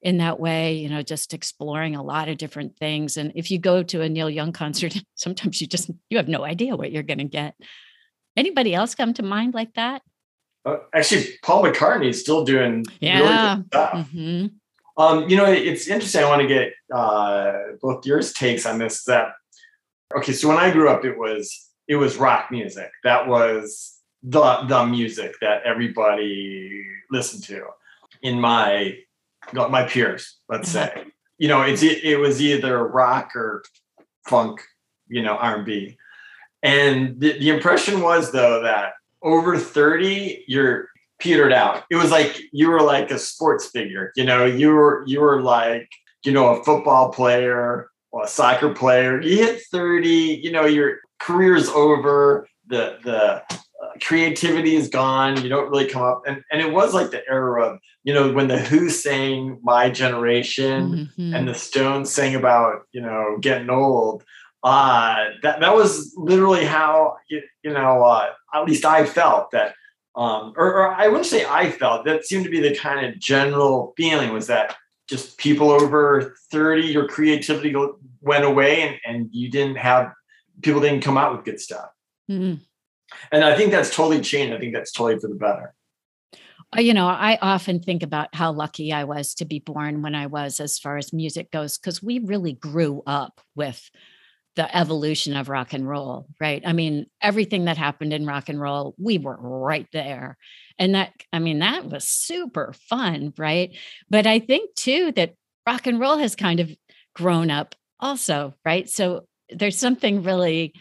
in 0.03 0.17
that 0.17 0.37
way, 0.37 0.73
you 0.73 0.89
know, 0.89 1.01
just 1.01 1.33
exploring 1.33 1.95
a 1.95 2.03
lot 2.03 2.27
of 2.27 2.37
different 2.37 2.77
things. 2.77 3.15
And 3.15 3.31
if 3.35 3.49
you 3.49 3.57
go 3.57 3.83
to 3.83 4.01
a 4.01 4.09
Neil 4.09 4.29
Young 4.29 4.51
concert, 4.51 4.93
sometimes 5.15 5.61
you 5.61 5.67
just 5.67 5.89
you 6.09 6.17
have 6.17 6.27
no 6.27 6.43
idea 6.43 6.75
what 6.75 6.91
you're 6.91 7.03
going 7.03 7.19
to 7.19 7.23
get. 7.23 7.55
Anybody 8.35 8.73
else 8.73 8.95
come 8.95 9.13
to 9.15 9.23
mind 9.23 9.53
like 9.53 9.73
that? 9.75 10.01
Uh, 10.65 10.77
actually, 10.93 11.25
Paul 11.43 11.63
McCartney 11.63 12.09
is 12.09 12.19
still 12.19 12.45
doing 12.45 12.85
yeah. 12.99 13.19
Really 13.19 13.65
stuff. 13.67 13.93
Mm-hmm. 13.93 14.47
Um, 14.95 15.27
you 15.27 15.37
know, 15.37 15.45
it's 15.45 15.87
interesting. 15.87 16.23
I 16.23 16.29
want 16.29 16.41
to 16.41 16.47
get 16.47 16.73
uh, 16.93 17.53
both 17.81 18.05
yours 18.05 18.33
takes 18.33 18.65
on 18.65 18.77
this. 18.77 19.03
That 19.05 19.33
okay? 20.15 20.33
So 20.33 20.47
when 20.47 20.57
I 20.57 20.71
grew 20.71 20.89
up, 20.89 21.03
it 21.03 21.17
was 21.17 21.69
it 21.87 21.95
was 21.95 22.17
rock 22.17 22.51
music. 22.51 22.91
That 23.03 23.27
was 23.27 23.99
the 24.21 24.63
the 24.67 24.85
music 24.85 25.35
that 25.41 25.63
everybody 25.63 26.85
listened 27.11 27.43
to 27.43 27.65
in 28.21 28.39
my 28.39 28.97
my 29.51 29.83
peers. 29.83 30.37
Let's 30.47 30.73
uh-huh. 30.75 30.95
say 30.95 31.05
you 31.39 31.47
know 31.47 31.61
it's 31.63 31.83
it 31.83 32.19
was 32.19 32.41
either 32.41 32.87
rock 32.87 33.35
or 33.35 33.63
funk, 34.27 34.61
you 35.07 35.21
know, 35.21 35.35
R 35.35 35.57
and 35.57 35.65
B. 35.65 35.97
And 36.63 37.19
the, 37.19 37.37
the 37.37 37.49
impression 37.49 38.01
was 38.01 38.31
though 38.31 38.63
that 38.63 38.93
over 39.21 39.57
30, 39.57 40.45
you're 40.47 40.87
petered 41.19 41.53
out. 41.53 41.83
It 41.89 41.95
was 41.95 42.11
like 42.11 42.39
you 42.51 42.69
were 42.69 42.81
like 42.81 43.11
a 43.11 43.19
sports 43.19 43.67
figure. 43.67 44.11
You 44.15 44.23
know, 44.23 44.45
you 44.45 44.69
were 44.69 45.03
you 45.05 45.21
were 45.21 45.41
like, 45.41 45.89
you 46.23 46.31
know, 46.31 46.55
a 46.55 46.63
football 46.63 47.11
player 47.11 47.89
or 48.11 48.23
a 48.23 48.27
soccer 48.27 48.73
player. 48.73 49.21
You 49.21 49.37
hit 49.37 49.61
30, 49.71 50.07
you 50.09 50.51
know, 50.51 50.65
your 50.65 50.99
career's 51.19 51.69
over, 51.69 52.47
the 52.67 52.97
the 53.03 53.41
uh, 53.41 53.43
creativity 54.01 54.75
is 54.75 54.89
gone. 54.89 55.41
You 55.41 55.49
don't 55.49 55.69
really 55.69 55.87
come 55.87 56.03
up. 56.03 56.23
And, 56.27 56.43
and 56.51 56.61
it 56.61 56.71
was 56.71 56.93
like 56.93 57.11
the 57.11 57.23
era 57.29 57.63
of, 57.63 57.79
you 58.03 58.13
know, 58.13 58.31
when 58.31 58.47
the 58.47 58.59
Who 58.59 58.89
sang 58.89 59.59
My 59.63 59.89
Generation 59.89 61.09
mm-hmm. 61.17 61.33
and 61.33 61.47
the 61.47 61.53
Stones 61.53 62.11
sang 62.11 62.35
about, 62.35 62.83
you 62.91 63.01
know, 63.01 63.37
getting 63.41 63.69
old 63.69 64.23
uh, 64.63 65.25
that 65.41 65.59
that 65.59 65.75
was 65.75 66.13
literally 66.15 66.65
how 66.65 67.17
you, 67.29 67.41
you 67.63 67.71
know 67.71 68.03
uh, 68.03 68.29
at 68.53 68.65
least 68.65 68.85
I 68.85 69.05
felt 69.05 69.51
that 69.51 69.75
um, 70.15 70.53
or, 70.55 70.67
or, 70.67 70.93
I 70.93 71.07
wouldn't 71.07 71.25
say 71.25 71.43
I 71.43 71.71
felt 71.71 72.05
that 72.05 72.23
seemed 72.25 72.43
to 72.45 72.51
be 72.51 72.59
the 72.59 72.75
kind 72.75 73.05
of 73.05 73.19
general 73.19 73.93
feeling 73.97 74.31
was 74.31 74.47
that 74.47 74.75
just 75.09 75.37
people 75.37 75.71
over 75.71 76.35
30 76.51 76.83
your 76.83 77.07
creativity 77.07 77.75
went 78.21 78.45
away 78.45 78.81
and, 78.81 78.99
and 79.05 79.29
you 79.31 79.49
didn't 79.49 79.77
have 79.77 80.13
people 80.61 80.81
didn't 80.81 81.01
come 81.01 81.17
out 81.17 81.35
with 81.35 81.45
good 81.45 81.59
stuff. 81.59 81.89
Mm-hmm. 82.31 82.63
and 83.33 83.43
I 83.43 83.57
think 83.57 83.71
that's 83.71 83.93
totally 83.93 84.21
changed. 84.21 84.53
I 84.53 84.59
think 84.59 84.73
that's 84.73 84.93
totally 84.93 85.19
for 85.19 85.27
the 85.27 85.35
better. 85.35 85.73
Uh, 86.75 86.81
you 86.81 86.93
know, 86.93 87.07
I 87.07 87.37
often 87.41 87.79
think 87.81 88.01
about 88.01 88.33
how 88.33 88.51
lucky 88.51 88.93
I 88.93 89.03
was 89.03 89.35
to 89.35 89.45
be 89.45 89.59
born 89.59 90.01
when 90.01 90.15
I 90.15 90.27
was, 90.27 90.59
as 90.59 90.79
far 90.79 90.97
as 90.97 91.11
music 91.11 91.51
goes, 91.51 91.77
because 91.77 92.01
we 92.01 92.19
really 92.19 92.53
grew 92.53 93.03
up 93.05 93.41
with 93.55 93.91
the 94.55 94.75
evolution 94.75 95.35
of 95.35 95.49
rock 95.49 95.73
and 95.73 95.87
roll, 95.87 96.27
right? 96.39 96.61
I 96.65 96.73
mean, 96.73 97.07
everything 97.21 97.65
that 97.65 97.77
happened 97.77 98.13
in 98.13 98.25
rock 98.25 98.49
and 98.49 98.61
roll, 98.61 98.93
we 98.99 99.17
were 99.17 99.37
right 99.39 99.87
there. 99.93 100.37
And 100.77 100.95
that, 100.95 101.11
I 101.31 101.39
mean, 101.39 101.59
that 101.59 101.89
was 101.89 102.07
super 102.07 102.73
fun, 102.89 103.33
right? 103.37 103.75
But 104.09 104.27
I 104.27 104.39
think 104.39 104.75
too 104.75 105.11
that 105.13 105.35
rock 105.67 105.87
and 105.87 105.99
roll 105.99 106.17
has 106.17 106.35
kind 106.35 106.59
of 106.59 106.71
grown 107.15 107.49
up 107.49 107.75
also, 107.99 108.53
right? 108.65 108.89
So 108.89 109.25
there's 109.49 109.77
something 109.77 110.23
really 110.23 110.73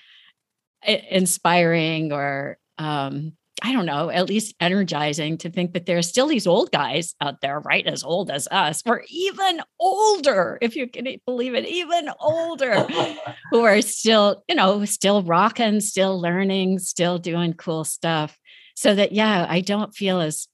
inspiring 0.87 2.13
or 2.13 2.59
um, 2.79 3.33
I 3.65 3.73
don't 3.73 3.87
know, 3.87 4.11
at 4.11 4.29
least 4.29 4.57
energizing 4.59 5.39
to 5.39 5.51
think 5.51 5.73
that 5.73 5.87
there 5.87 5.97
are 5.97 6.03
still 6.03 6.27
these 6.27 6.49
old 6.49 6.73
guys 6.73 7.15
out 7.21 7.41
there, 7.41 7.61
right? 7.61 7.87
As 7.87 8.03
old 8.03 8.29
as 8.29 8.49
us, 8.49 8.83
or 8.85 9.05
even 9.09 9.61
older, 9.79 10.59
if 10.61 10.75
you 10.75 10.89
can 10.89 11.07
believe 11.25 11.55
it, 11.55 11.67
even 11.67 12.11
older, 12.19 12.85
who 13.51 13.63
are 13.63 13.81
still, 13.81 14.43
you 14.49 14.57
know, 14.57 14.85
still 14.85 15.23
rocking, 15.23 15.81
still 15.81 16.21
learning, 16.21 16.81
still 16.81 17.19
doing 17.19 17.55
cool 17.55 17.85
stuff. 17.85 18.37
So 18.75 18.97
that, 18.97 19.13
yeah, 19.13 19.47
I 19.49 19.61
don't 19.61 19.95
feel 19.95 20.21
as 20.21 20.49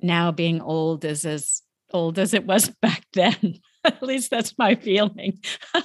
now 0.00 0.32
being 0.32 0.62
old 0.62 1.04
is 1.04 1.26
as 1.26 1.60
old 1.92 2.18
as 2.18 2.32
it 2.32 2.46
was 2.46 2.70
back 2.80 3.04
then. 3.12 3.60
at 3.84 4.02
least 4.02 4.30
that's 4.30 4.56
my 4.58 4.74
feeling. 4.74 5.40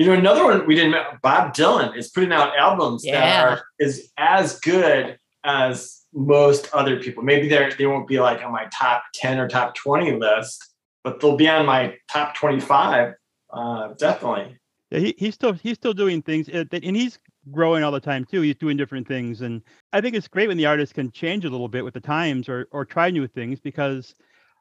You 0.00 0.06
know, 0.06 0.12
another 0.12 0.44
one 0.44 0.64
we 0.64 0.76
didn't. 0.76 0.94
Bob 1.22 1.56
Dylan 1.56 1.96
is 1.96 2.08
putting 2.08 2.30
out 2.30 2.56
albums 2.56 3.04
yeah. 3.04 3.18
that 3.18 3.44
are 3.48 3.62
is 3.80 4.12
as 4.16 4.60
good 4.60 5.18
as 5.44 6.02
most 6.12 6.72
other 6.74 6.98
people. 7.00 7.22
Maybe 7.22 7.48
they 7.48 7.70
they 7.78 7.86
won't 7.86 8.08
be 8.08 8.20
like 8.20 8.42
on 8.44 8.52
my 8.52 8.66
top 8.72 9.04
10 9.14 9.38
or 9.38 9.48
top 9.48 9.74
20 9.74 10.18
list, 10.18 10.74
but 11.04 11.20
they'll 11.20 11.36
be 11.36 11.48
on 11.48 11.66
my 11.66 11.96
top 12.10 12.34
25. 12.34 13.14
Uh, 13.50 13.88
definitely. 13.94 14.58
Yeah, 14.90 15.00
he, 15.00 15.14
he's 15.18 15.34
still 15.34 15.52
he's 15.52 15.76
still 15.76 15.92
doing 15.92 16.22
things, 16.22 16.48
uh, 16.48 16.64
and 16.72 16.96
he's 16.96 17.18
growing 17.50 17.82
all 17.84 17.92
the 17.92 18.00
time 18.00 18.24
too. 18.24 18.40
He's 18.40 18.56
doing 18.56 18.76
different 18.76 19.06
things, 19.06 19.42
and 19.42 19.62
I 19.92 20.00
think 20.00 20.16
it's 20.16 20.28
great 20.28 20.48
when 20.48 20.56
the 20.56 20.66
artist 20.66 20.94
can 20.94 21.10
change 21.10 21.44
a 21.44 21.50
little 21.50 21.68
bit 21.68 21.84
with 21.84 21.94
the 21.94 22.00
times 22.00 22.48
or 22.48 22.68
or 22.70 22.84
try 22.84 23.10
new 23.10 23.26
things. 23.26 23.60
Because 23.60 24.14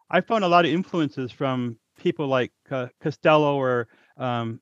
I 0.10 0.20
found 0.20 0.44
a 0.44 0.48
lot 0.50 0.66
of 0.66 0.72
influences 0.72 1.32
from 1.32 1.78
people 1.98 2.28
like 2.28 2.52
uh, 2.70 2.88
Costello 3.02 3.56
or 3.56 3.88
um, 4.18 4.60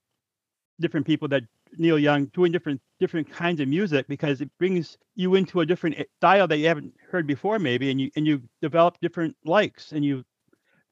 different 0.80 1.08
people 1.08 1.28
that 1.30 1.44
Neil 1.78 2.00
Young 2.00 2.26
doing 2.28 2.52
different 2.52 2.82
different 3.00 3.30
kinds 3.30 3.60
of 3.60 3.68
music 3.68 4.08
because 4.08 4.42
it 4.42 4.50
brings 4.58 4.98
you 5.16 5.36
into 5.36 5.62
a 5.62 5.66
different 5.66 6.00
eh, 6.00 6.04
style 6.18 6.48
that 6.48 6.58
you 6.58 6.68
haven't 6.68 6.94
heard 7.12 7.28
before 7.28 7.60
maybe 7.60 7.92
and 7.92 8.00
you 8.00 8.10
and 8.16 8.26
you 8.26 8.42
develop 8.62 8.98
different 9.02 9.36
likes 9.46 9.92
and 9.92 10.04
you 10.04 10.24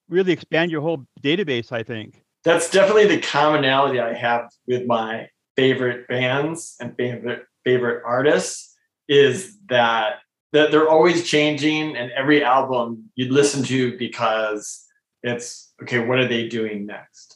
really 0.10 0.34
expand 0.34 0.72
your 0.72 0.82
whole 0.82 1.06
database 1.22 1.72
I 1.72 1.84
think. 1.84 2.24
That's 2.44 2.70
definitely 2.70 3.08
the 3.08 3.22
commonality 3.22 4.00
I 4.00 4.14
have 4.14 4.50
with 4.68 4.86
my 4.86 5.30
favorite 5.56 6.08
bands 6.08 6.76
and 6.80 6.96
favorite 6.98 7.46
favorite 7.64 8.04
artists 8.06 8.76
is 9.08 9.58
that 9.70 10.16
that 10.52 10.72
they're 10.72 10.90
always 10.90 11.28
changing 11.28 11.98
and 11.98 12.12
every 12.12 12.44
album 12.44 13.10
you 13.16 13.32
listen 13.32 13.64
to 13.64 13.98
because 13.98 14.86
it's 15.24 15.74
okay 15.82 16.00
what 16.00 16.20
are 16.20 16.28
they 16.28 16.48
doing 16.48 16.86
next 16.86 17.33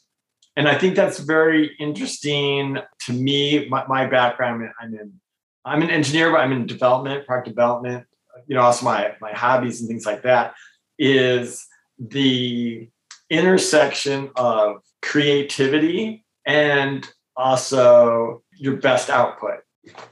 and 0.57 0.67
I 0.67 0.75
think 0.75 0.95
that's 0.95 1.19
very 1.19 1.75
interesting 1.79 2.79
to 3.05 3.13
me. 3.13 3.69
My, 3.69 3.85
my 3.85 4.07
background, 4.07 4.67
I'm 4.81 4.95
in, 4.95 5.13
I'm 5.63 5.83
an 5.83 5.91
engineer, 5.91 6.31
but 6.31 6.39
I'm 6.39 6.51
in 6.51 6.65
development, 6.65 7.27
product 7.27 7.47
development. 7.47 8.07
you 8.47 8.55
know, 8.55 8.63
also 8.63 8.83
my 8.83 9.15
my 9.21 9.31
hobbies 9.33 9.79
and 9.79 9.87
things 9.87 10.05
like 10.05 10.23
that, 10.23 10.55
is 10.97 11.67
the 11.99 12.89
intersection 13.29 14.31
of 14.35 14.81
creativity 15.03 16.25
and 16.45 17.07
also 17.35 18.41
your 18.57 18.77
best 18.77 19.11
output. 19.11 19.59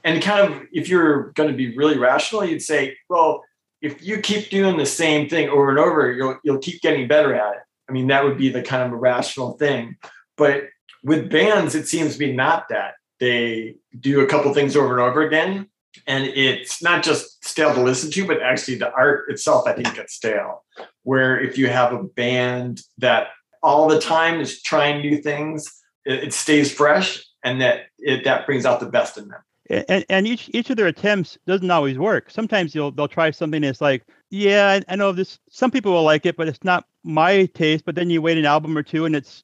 And 0.03 0.21
kind 0.21 0.53
of 0.53 0.61
if 0.71 0.89
you're 0.89 1.31
going 1.31 1.49
to 1.49 1.55
be 1.55 1.75
really 1.75 1.97
rational, 1.97 2.45
you'd 2.45 2.61
say, 2.61 2.95
well, 3.09 3.43
if 3.81 4.05
you 4.05 4.19
keep 4.19 4.51
doing 4.51 4.77
the 4.77 4.85
same 4.85 5.27
thing 5.27 5.49
over 5.49 5.71
and 5.71 5.79
over, 5.79 6.11
you'll 6.11 6.37
you'll 6.43 6.59
keep 6.59 6.81
getting 6.81 7.07
better 7.07 7.33
at 7.33 7.53
it. 7.55 7.61
I 7.89 7.93
mean, 7.93 8.07
that 8.07 8.23
would 8.23 8.37
be 8.37 8.49
the 8.49 8.61
kind 8.61 8.83
of 8.83 8.91
a 8.91 8.95
rational 8.95 9.57
thing. 9.57 9.97
But 10.37 10.69
with 11.03 11.29
bands, 11.29 11.75
it 11.75 11.87
seems 11.87 12.13
to 12.13 12.19
be 12.19 12.33
not 12.33 12.69
that. 12.69 12.95
They 13.19 13.75
do 13.99 14.21
a 14.21 14.27
couple 14.27 14.53
things 14.53 14.75
over 14.75 14.99
and 14.99 15.09
over 15.09 15.21
again. 15.21 15.69
And 16.07 16.25
it's 16.25 16.83
not 16.83 17.03
just 17.03 17.45
stale 17.45 17.73
to 17.73 17.81
listen 17.81 18.11
to, 18.11 18.27
but 18.27 18.41
actually 18.41 18.75
the 18.75 18.91
art 18.91 19.29
itself, 19.29 19.65
I 19.65 19.73
think, 19.73 19.95
gets 19.95 20.13
stale. 20.13 20.63
Where 21.03 21.39
if 21.39 21.57
you 21.57 21.67
have 21.67 21.93
a 21.93 22.03
band 22.03 22.81
that 22.97 23.27
all 23.63 23.87
the 23.87 24.01
time 24.01 24.41
is 24.41 24.61
trying 24.61 25.01
new 25.01 25.21
things, 25.21 25.71
it, 26.03 26.25
it 26.25 26.33
stays 26.33 26.73
fresh 26.73 27.23
and 27.43 27.61
that 27.61 27.85
it, 27.97 28.25
that 28.25 28.45
brings 28.45 28.65
out 28.65 28.81
the 28.81 28.87
best 28.87 29.17
in 29.17 29.29
them 29.29 29.41
and, 29.69 30.05
and 30.09 30.27
each 30.27 30.49
each 30.53 30.69
of 30.69 30.77
their 30.77 30.87
attempts 30.87 31.37
doesn't 31.45 31.71
always 31.71 31.97
work. 31.97 32.29
Sometimes 32.29 32.73
they'll 32.73 32.91
they'll 32.91 33.07
try 33.07 33.31
something 33.31 33.61
that's 33.61 33.81
like, 33.81 34.03
yeah, 34.29 34.79
I, 34.87 34.93
I, 34.93 34.95
know 34.95 35.11
this. 35.11 35.39
Some 35.49 35.71
people 35.71 35.91
will 35.91 36.03
like 36.03 36.25
it, 36.25 36.37
but 36.37 36.47
it's 36.47 36.63
not 36.63 36.85
my 37.03 37.45
taste. 37.47 37.85
But 37.85 37.95
then 37.95 38.09
you 38.09 38.21
wait 38.21 38.37
an 38.37 38.45
album 38.45 38.77
or 38.77 38.83
two, 38.83 39.05
and 39.05 39.15
it's 39.15 39.43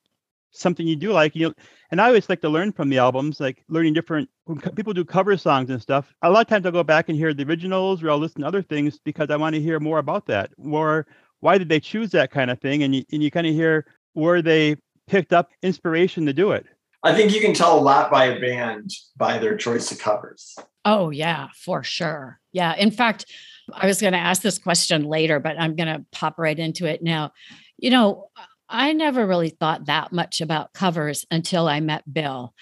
something 0.51 0.85
you 0.85 0.95
do 0.95 1.11
like. 1.11 1.35
You 1.35 1.49
know, 1.49 1.53
and 1.91 1.99
I 2.01 2.07
always 2.07 2.29
like 2.29 2.41
to 2.41 2.49
learn 2.49 2.71
from 2.71 2.89
the 2.89 2.97
albums, 2.97 3.39
like 3.39 3.63
learning 3.67 3.93
different. 3.93 4.29
When 4.45 4.59
people 4.59 4.93
do 4.93 5.05
cover 5.05 5.35
songs 5.37 5.69
and 5.69 5.81
stuff, 5.81 6.13
a 6.21 6.29
lot 6.29 6.41
of 6.41 6.47
times 6.47 6.65
I'll 6.65 6.71
go 6.71 6.83
back 6.83 7.09
and 7.09 7.17
hear 7.17 7.33
the 7.33 7.43
originals, 7.43 8.03
or 8.03 8.11
I'll 8.11 8.17
listen 8.17 8.41
to 8.41 8.47
other 8.47 8.61
things 8.61 8.99
because 9.03 9.29
I 9.29 9.37
want 9.37 9.55
to 9.55 9.61
hear 9.61 9.79
more 9.79 9.99
about 9.99 10.27
that. 10.27 10.51
Or 10.57 11.07
why 11.39 11.57
did 11.57 11.69
they 11.69 11.79
choose 11.79 12.11
that 12.11 12.31
kind 12.31 12.51
of 12.51 12.59
thing? 12.59 12.83
And 12.83 12.95
you 12.95 13.03
and 13.11 13.23
you 13.23 13.31
kind 13.31 13.47
of 13.47 13.53
hear 13.53 13.85
where 14.13 14.41
they 14.41 14.75
picked 15.07 15.33
up 15.33 15.51
inspiration 15.61 16.25
to 16.25 16.33
do 16.33 16.51
it. 16.51 16.65
I 17.03 17.15
think 17.15 17.33
you 17.33 17.41
can 17.41 17.53
tell 17.53 17.79
a 17.79 17.81
lot 17.81 18.11
by 18.11 18.25
a 18.25 18.39
band 18.39 18.91
by 19.17 19.39
their 19.39 19.57
choice 19.57 19.91
of 19.91 19.97
covers. 19.97 20.55
Oh, 20.85 21.09
yeah, 21.09 21.47
for 21.55 21.83
sure. 21.83 22.39
Yeah. 22.51 22.75
In 22.75 22.91
fact, 22.91 23.25
I 23.73 23.87
was 23.87 24.01
going 24.01 24.13
to 24.13 24.19
ask 24.19 24.41
this 24.41 24.59
question 24.59 25.03
later, 25.05 25.39
but 25.39 25.59
I'm 25.59 25.75
going 25.75 25.87
to 25.87 26.05
pop 26.11 26.37
right 26.37 26.57
into 26.57 26.85
it 26.85 27.01
now. 27.01 27.31
You 27.77 27.89
know, 27.89 28.29
I 28.71 28.93
never 28.93 29.27
really 29.27 29.49
thought 29.49 29.85
that 29.85 30.11
much 30.11 30.41
about 30.41 30.73
covers 30.73 31.25
until 31.29 31.67
I 31.67 31.79
met 31.81 32.11
Bill 32.11 32.53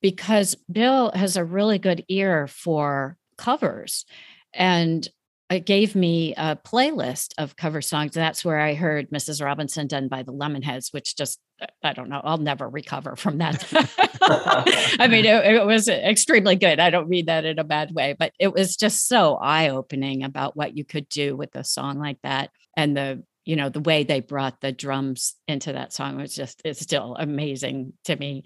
because 0.00 0.56
Bill 0.70 1.12
has 1.14 1.36
a 1.36 1.44
really 1.44 1.78
good 1.78 2.04
ear 2.08 2.46
for 2.46 3.16
covers. 3.36 4.04
And 4.54 5.06
it 5.50 5.64
gave 5.64 5.94
me 5.94 6.34
a 6.36 6.56
playlist 6.56 7.32
of 7.38 7.56
cover 7.56 7.80
songs. 7.80 8.12
That's 8.12 8.44
where 8.44 8.60
I 8.60 8.74
heard 8.74 9.10
Mrs. 9.10 9.42
Robinson 9.42 9.86
done 9.86 10.08
by 10.08 10.22
the 10.22 10.32
Lemonheads, 10.32 10.92
which 10.92 11.16
just, 11.16 11.38
I 11.82 11.94
don't 11.94 12.10
know, 12.10 12.20
I'll 12.22 12.36
never 12.36 12.68
recover 12.68 13.16
from 13.16 13.38
that. 13.38 13.66
I 15.00 15.08
mean, 15.08 15.24
it, 15.24 15.54
it, 15.54 15.66
was 15.66 15.88
extremely 15.88 16.56
good. 16.56 16.78
I 16.80 16.90
don't 16.90 17.08
mean 17.08 17.26
that 17.26 17.46
in 17.46 17.58
a 17.58 17.64
bad 17.64 17.94
way, 17.94 18.14
but 18.18 18.32
it 18.38 18.52
was 18.52 18.76
just 18.76 19.08
so 19.08 19.36
eye 19.36 19.70
opening 19.70 20.22
about 20.22 20.54
what 20.54 20.76
you 20.76 20.84
could 20.84 21.08
do 21.08 21.34
with 21.34 21.56
a 21.56 21.64
song 21.64 21.98
like 21.98 22.18
that. 22.22 22.50
And 22.76 22.94
the, 22.94 23.22
you 23.48 23.56
know, 23.56 23.70
the 23.70 23.80
way 23.80 24.04
they 24.04 24.20
brought 24.20 24.60
the 24.60 24.72
drums 24.72 25.34
into 25.48 25.72
that 25.72 25.92
song 25.92 26.16
was 26.16 26.34
just, 26.34 26.60
it's 26.64 26.80
still 26.80 27.16
amazing 27.18 27.94
to 28.04 28.14
me. 28.14 28.44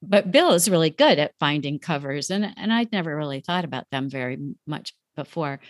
But 0.00 0.30
Bill 0.30 0.52
is 0.52 0.70
really 0.70 0.90
good 0.90 1.18
at 1.18 1.34
finding 1.40 1.78
covers, 1.78 2.30
and, 2.30 2.46
and 2.56 2.72
I'd 2.72 2.92
never 2.92 3.16
really 3.16 3.40
thought 3.40 3.64
about 3.64 3.90
them 3.90 4.08
very 4.08 4.38
much 4.66 4.94
before 5.16 5.60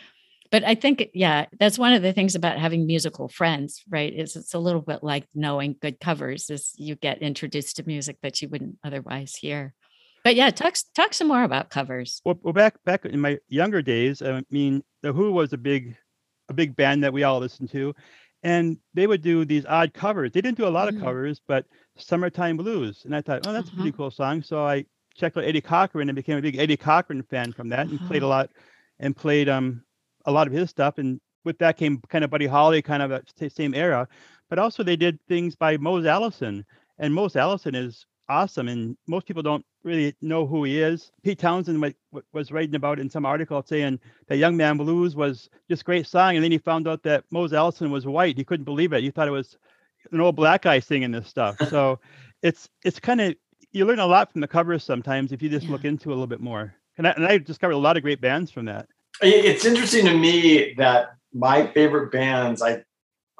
but 0.54 0.62
I 0.62 0.76
think, 0.76 1.08
yeah, 1.14 1.46
that's 1.58 1.80
one 1.80 1.94
of 1.94 2.02
the 2.02 2.12
things 2.12 2.36
about 2.36 2.60
having 2.60 2.86
musical 2.86 3.28
friends, 3.28 3.82
right? 3.88 4.14
Is 4.14 4.36
it's 4.36 4.54
a 4.54 4.58
little 4.60 4.82
bit 4.82 5.02
like 5.02 5.26
knowing 5.34 5.74
good 5.82 5.98
covers, 5.98 6.48
is 6.48 6.72
you 6.76 6.94
get 6.94 7.22
introduced 7.22 7.74
to 7.76 7.86
music 7.88 8.18
that 8.22 8.40
you 8.40 8.48
wouldn't 8.48 8.76
otherwise 8.84 9.34
hear. 9.34 9.74
But 10.22 10.36
yeah, 10.36 10.50
talk 10.50 10.76
talk 10.94 11.12
some 11.12 11.26
more 11.26 11.42
about 11.42 11.70
covers. 11.70 12.20
Well, 12.24 12.38
well 12.40 12.52
back 12.52 12.76
back 12.84 13.04
in 13.04 13.18
my 13.18 13.38
younger 13.48 13.82
days, 13.82 14.22
I 14.22 14.42
mean, 14.48 14.84
the 15.02 15.12
Who 15.12 15.32
was 15.32 15.52
a 15.52 15.58
big 15.58 15.96
a 16.48 16.54
big 16.54 16.76
band 16.76 17.02
that 17.02 17.12
we 17.12 17.24
all 17.24 17.40
listened 17.40 17.70
to, 17.70 17.92
and 18.44 18.76
they 18.92 19.06
would 19.06 19.22
do 19.22 19.44
these 19.44 19.64
odd 19.66 19.94
covers. 19.94 20.30
They 20.30 20.42
didn't 20.42 20.58
do 20.58 20.66
a 20.66 20.68
lot 20.68 20.88
of 20.88 20.94
mm. 20.94 21.00
covers, 21.00 21.40
but 21.48 21.64
"Summertime 21.96 22.58
Blues," 22.58 23.02
and 23.04 23.16
I 23.16 23.22
thought, 23.22 23.46
oh, 23.46 23.52
that's 23.52 23.68
uh-huh. 23.68 23.74
a 23.74 23.76
pretty 23.76 23.90
mm-hmm. 23.90 23.96
cool 23.96 24.10
song. 24.10 24.42
So 24.42 24.64
I 24.64 24.84
checked 25.16 25.36
out 25.36 25.44
Eddie 25.44 25.62
Cochran 25.62 26.08
and 26.08 26.14
became 26.14 26.38
a 26.38 26.42
big 26.42 26.58
Eddie 26.58 26.76
Cochran 26.76 27.22
fan 27.22 27.52
from 27.52 27.70
that, 27.70 27.88
and 27.88 27.98
uh-huh. 27.98 28.08
played 28.08 28.22
a 28.22 28.28
lot 28.28 28.50
and 29.00 29.16
played 29.16 29.48
um 29.48 29.82
a 30.26 30.30
lot 30.30 30.46
of 30.46 30.52
his 30.52 30.70
stuff, 30.70 30.98
and 30.98 31.20
with 31.44 31.58
that 31.58 31.76
came 31.76 32.00
kind 32.08 32.22
of 32.22 32.30
Buddy 32.30 32.46
Holly, 32.46 32.82
kind 32.82 33.02
of 33.02 33.10
a 33.10 33.50
same 33.50 33.74
era. 33.74 34.06
But 34.50 34.58
also 34.58 34.82
they 34.82 34.96
did 34.96 35.18
things 35.26 35.56
by 35.56 35.78
Mose 35.78 36.04
Allison, 36.04 36.64
and 36.98 37.14
Mose 37.14 37.36
Allison 37.36 37.74
is 37.74 38.04
awesome, 38.28 38.68
and 38.68 38.96
most 39.06 39.26
people 39.26 39.42
don't 39.42 39.64
really 39.82 40.14
know 40.22 40.46
who 40.46 40.64
he 40.64 40.80
is. 40.80 41.12
Pete 41.22 41.38
Townshend 41.38 41.94
was 42.32 42.52
writing 42.52 42.74
about 42.74 42.98
in 42.98 43.10
some 43.10 43.26
article 43.26 43.62
saying 43.62 44.00
that 44.28 44.36
Young 44.36 44.56
Man 44.56 44.76
Blues 44.76 45.14
was 45.14 45.50
just 45.68 45.84
great 45.84 46.06
song, 46.06 46.36
and 46.36 46.44
then 46.44 46.52
he 46.52 46.58
found 46.58 46.88
out 46.88 47.02
that 47.02 47.24
Mose 47.30 47.52
Allison 47.52 47.90
was 47.90 48.06
white. 48.06 48.36
He 48.36 48.44
couldn't 48.44 48.64
believe 48.64 48.92
it. 48.92 49.02
He 49.02 49.10
thought 49.10 49.28
it 49.28 49.32
was 49.32 49.56
an 50.12 50.20
old 50.20 50.36
black 50.36 50.62
guy 50.62 50.80
singing 50.80 51.10
this 51.10 51.28
stuff. 51.28 51.56
So 51.70 51.98
it's 52.42 52.68
it's 52.84 53.00
kind 53.00 53.20
of 53.20 53.34
you 53.72 53.84
learn 53.84 53.98
a 53.98 54.06
lot 54.06 54.30
from 54.30 54.42
the 54.42 54.48
covers 54.48 54.84
sometimes 54.84 55.32
if 55.32 55.42
you 55.42 55.48
just 55.48 55.66
yeah. 55.66 55.72
look 55.72 55.84
into 55.84 56.10
it 56.10 56.12
a 56.12 56.14
little 56.14 56.26
bit 56.26 56.40
more. 56.40 56.74
And 56.96 57.08
I, 57.08 57.10
and 57.12 57.26
I 57.26 57.38
discovered 57.38 57.72
a 57.72 57.78
lot 57.78 57.96
of 57.96 58.02
great 58.02 58.20
bands 58.20 58.50
from 58.50 58.66
that. 58.66 58.86
It's 59.20 59.64
interesting 59.64 60.04
to 60.06 60.16
me 60.16 60.74
that 60.74 61.16
my 61.32 61.66
favorite 61.68 62.12
bands, 62.12 62.62
I 62.62 62.84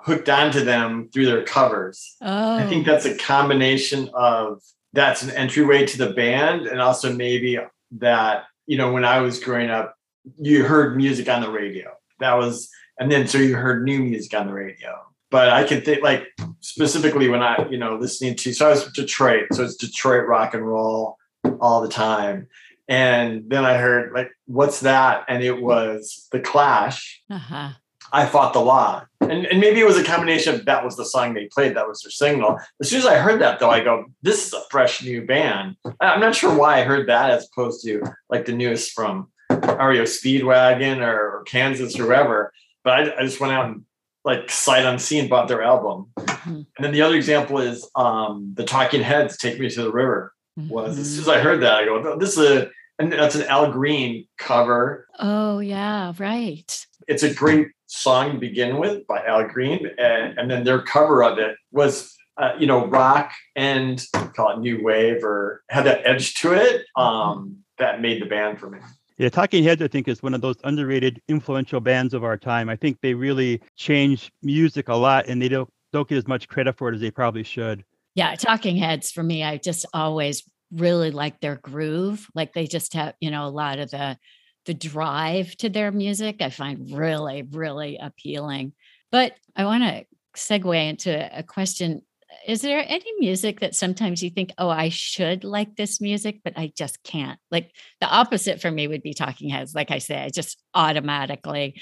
hooked 0.04 0.28
onto 0.28 0.62
them 0.62 1.08
through 1.12 1.26
their 1.26 1.42
covers. 1.42 2.16
Oh. 2.20 2.56
I 2.56 2.66
think 2.66 2.84
that's 2.84 3.06
a 3.06 3.16
combination 3.16 4.10
of 4.12 4.62
that's 4.92 5.22
an 5.22 5.30
entryway 5.30 5.86
to 5.86 5.98
the 5.98 6.12
band, 6.12 6.66
and 6.66 6.80
also 6.80 7.12
maybe 7.12 7.58
that 7.98 8.44
you 8.66 8.76
know 8.76 8.92
when 8.92 9.04
I 9.04 9.20
was 9.20 9.40
growing 9.40 9.70
up, 9.70 9.96
you 10.36 10.64
heard 10.64 10.96
music 10.96 11.28
on 11.28 11.40
the 11.40 11.50
radio. 11.50 11.92
That 12.20 12.34
was, 12.34 12.70
and 12.98 13.10
then 13.10 13.26
so 13.26 13.38
you 13.38 13.56
heard 13.56 13.84
new 13.84 14.00
music 14.00 14.38
on 14.38 14.46
the 14.46 14.52
radio. 14.52 15.00
But 15.30 15.48
I 15.48 15.64
can 15.64 15.80
think 15.80 16.02
like 16.02 16.28
specifically 16.60 17.28
when 17.28 17.42
I 17.42 17.66
you 17.70 17.78
know 17.78 17.96
listening 17.96 18.36
to 18.36 18.52
so 18.52 18.66
I 18.66 18.70
was 18.70 18.84
Detroit, 18.92 19.46
so 19.52 19.64
it's 19.64 19.76
Detroit 19.76 20.28
rock 20.28 20.54
and 20.54 20.66
roll 20.66 21.16
all 21.60 21.80
the 21.80 21.88
time. 21.88 22.48
And 22.86 23.44
then 23.48 23.64
I 23.64 23.78
heard 23.78 24.12
like, 24.12 24.30
what's 24.46 24.80
that? 24.80 25.24
And 25.28 25.42
it 25.42 25.62
was 25.62 26.28
The 26.32 26.40
Clash. 26.40 27.22
Uh-huh. 27.30 27.70
I 28.14 28.26
fought 28.26 28.52
the 28.52 28.60
law. 28.60 29.04
And, 29.20 29.46
and 29.46 29.60
maybe 29.60 29.80
it 29.80 29.86
was 29.86 29.98
a 29.98 30.04
combination 30.04 30.54
of 30.54 30.64
that 30.66 30.84
was 30.84 30.96
the 30.96 31.04
song 31.04 31.34
they 31.34 31.46
played, 31.46 31.74
that 31.76 31.88
was 31.88 32.00
their 32.02 32.10
signal. 32.10 32.60
As 32.80 32.88
soon 32.88 33.00
as 33.00 33.06
I 33.06 33.16
heard 33.16 33.40
that, 33.40 33.58
though, 33.58 33.70
I 33.70 33.82
go, 33.82 34.04
this 34.22 34.46
is 34.46 34.52
a 34.52 34.62
fresh 34.70 35.02
new 35.02 35.26
band. 35.26 35.76
I'm 36.00 36.20
not 36.20 36.36
sure 36.36 36.56
why 36.56 36.78
I 36.78 36.84
heard 36.84 37.08
that 37.08 37.30
as 37.30 37.48
opposed 37.50 37.84
to 37.84 38.02
like 38.30 38.44
the 38.44 38.52
newest 38.52 38.92
from 38.92 39.30
REO 39.50 40.04
Speedwagon 40.04 40.98
or, 40.98 41.38
or 41.38 41.42
Kansas 41.44 41.98
or 41.98 42.04
whoever. 42.04 42.52
But 42.84 42.92
I, 42.92 43.20
I, 43.20 43.22
just 43.24 43.40
went 43.40 43.52
out 43.52 43.66
and 43.66 43.84
like 44.24 44.50
sight 44.50 44.84
unseen 44.84 45.28
bought 45.28 45.48
their 45.48 45.62
album. 45.62 46.06
Mm-hmm. 46.16 46.50
And 46.54 46.66
then 46.78 46.92
the 46.92 47.02
other 47.02 47.16
example 47.16 47.58
is 47.58 47.88
um, 47.96 48.52
the 48.54 48.64
Talking 48.64 49.02
Heads, 49.02 49.36
Take 49.38 49.58
Me 49.58 49.68
to 49.70 49.82
the 49.82 49.92
River 49.92 50.32
was 50.56 50.92
mm-hmm. 50.92 51.00
as 51.00 51.10
soon 51.10 51.20
as 51.20 51.28
I 51.28 51.40
heard 51.40 51.62
that, 51.62 51.74
I 51.74 51.84
go, 51.84 52.16
this 52.16 52.38
is 52.38 52.50
a, 52.50 52.70
and 52.98 53.12
that's 53.12 53.34
an 53.34 53.42
Al 53.42 53.72
Green 53.72 54.26
cover. 54.38 55.08
Oh, 55.18 55.58
yeah, 55.58 56.12
right. 56.18 56.86
It's 57.08 57.22
a 57.22 57.34
great 57.34 57.68
song 57.94 58.32
to 58.32 58.38
begin 58.38 58.78
with 58.78 59.06
by 59.06 59.24
Al 59.24 59.46
Green. 59.48 59.88
And, 59.98 60.38
and 60.38 60.50
then 60.50 60.64
their 60.64 60.82
cover 60.82 61.22
of 61.22 61.38
it 61.38 61.56
was, 61.70 62.14
uh, 62.36 62.52
you 62.58 62.66
know, 62.66 62.86
rock 62.86 63.32
and 63.54 64.04
call 64.34 64.52
it 64.52 64.60
new 64.60 64.82
wave 64.82 65.22
or 65.24 65.62
had 65.70 65.84
that 65.86 66.02
edge 66.04 66.34
to 66.40 66.52
it 66.52 66.84
um, 66.96 67.58
that 67.78 68.00
made 68.00 68.20
the 68.20 68.26
band 68.26 68.58
for 68.58 68.70
me. 68.70 68.78
Yeah, 69.16 69.28
Talking 69.28 69.62
Heads, 69.62 69.80
I 69.80 69.86
think, 69.86 70.08
is 70.08 70.22
one 70.22 70.34
of 70.34 70.40
those 70.40 70.56
underrated, 70.64 71.22
influential 71.28 71.80
bands 71.80 72.14
of 72.14 72.24
our 72.24 72.36
time. 72.36 72.68
I 72.68 72.74
think 72.74 72.98
they 73.00 73.14
really 73.14 73.62
change 73.76 74.32
music 74.42 74.88
a 74.88 74.94
lot 74.94 75.28
and 75.28 75.40
they 75.40 75.48
don't, 75.48 75.70
don't 75.92 76.08
get 76.08 76.18
as 76.18 76.26
much 76.26 76.48
credit 76.48 76.76
for 76.76 76.88
it 76.88 76.96
as 76.96 77.00
they 77.00 77.12
probably 77.12 77.44
should. 77.44 77.84
Yeah, 78.16 78.34
Talking 78.34 78.76
Heads 78.76 79.12
for 79.12 79.22
me, 79.22 79.44
I 79.44 79.58
just 79.58 79.86
always 79.94 80.42
really 80.72 81.12
like 81.12 81.40
their 81.40 81.56
groove. 81.56 82.26
Like 82.34 82.52
they 82.54 82.66
just 82.66 82.94
have, 82.94 83.14
you 83.20 83.30
know, 83.30 83.46
a 83.46 83.50
lot 83.50 83.78
of 83.78 83.90
the 83.92 84.18
the 84.66 84.74
drive 84.74 85.56
to 85.56 85.68
their 85.68 85.92
music. 85.92 86.40
I 86.40 86.50
find 86.50 86.96
really, 86.96 87.42
really 87.42 87.98
appealing. 88.00 88.72
But 89.10 89.34
I 89.54 89.64
want 89.64 89.82
to 89.84 90.04
segue 90.36 90.88
into 90.88 91.38
a 91.38 91.42
question. 91.42 92.02
Is 92.46 92.62
there 92.62 92.84
any 92.86 93.12
music 93.18 93.60
that 93.60 93.74
sometimes 93.74 94.22
you 94.22 94.30
think, 94.30 94.52
oh, 94.58 94.68
I 94.68 94.88
should 94.88 95.44
like 95.44 95.76
this 95.76 96.00
music, 96.00 96.40
but 96.42 96.54
I 96.56 96.72
just 96.76 97.02
can't? 97.04 97.38
Like 97.50 97.70
the 98.00 98.08
opposite 98.08 98.60
for 98.60 98.70
me 98.70 98.88
would 98.88 99.02
be 99.02 99.14
Talking 99.14 99.50
Heads. 99.50 99.74
Like 99.74 99.90
I 99.90 99.98
say, 99.98 100.20
I 100.20 100.30
just 100.30 100.60
automatically, 100.74 101.80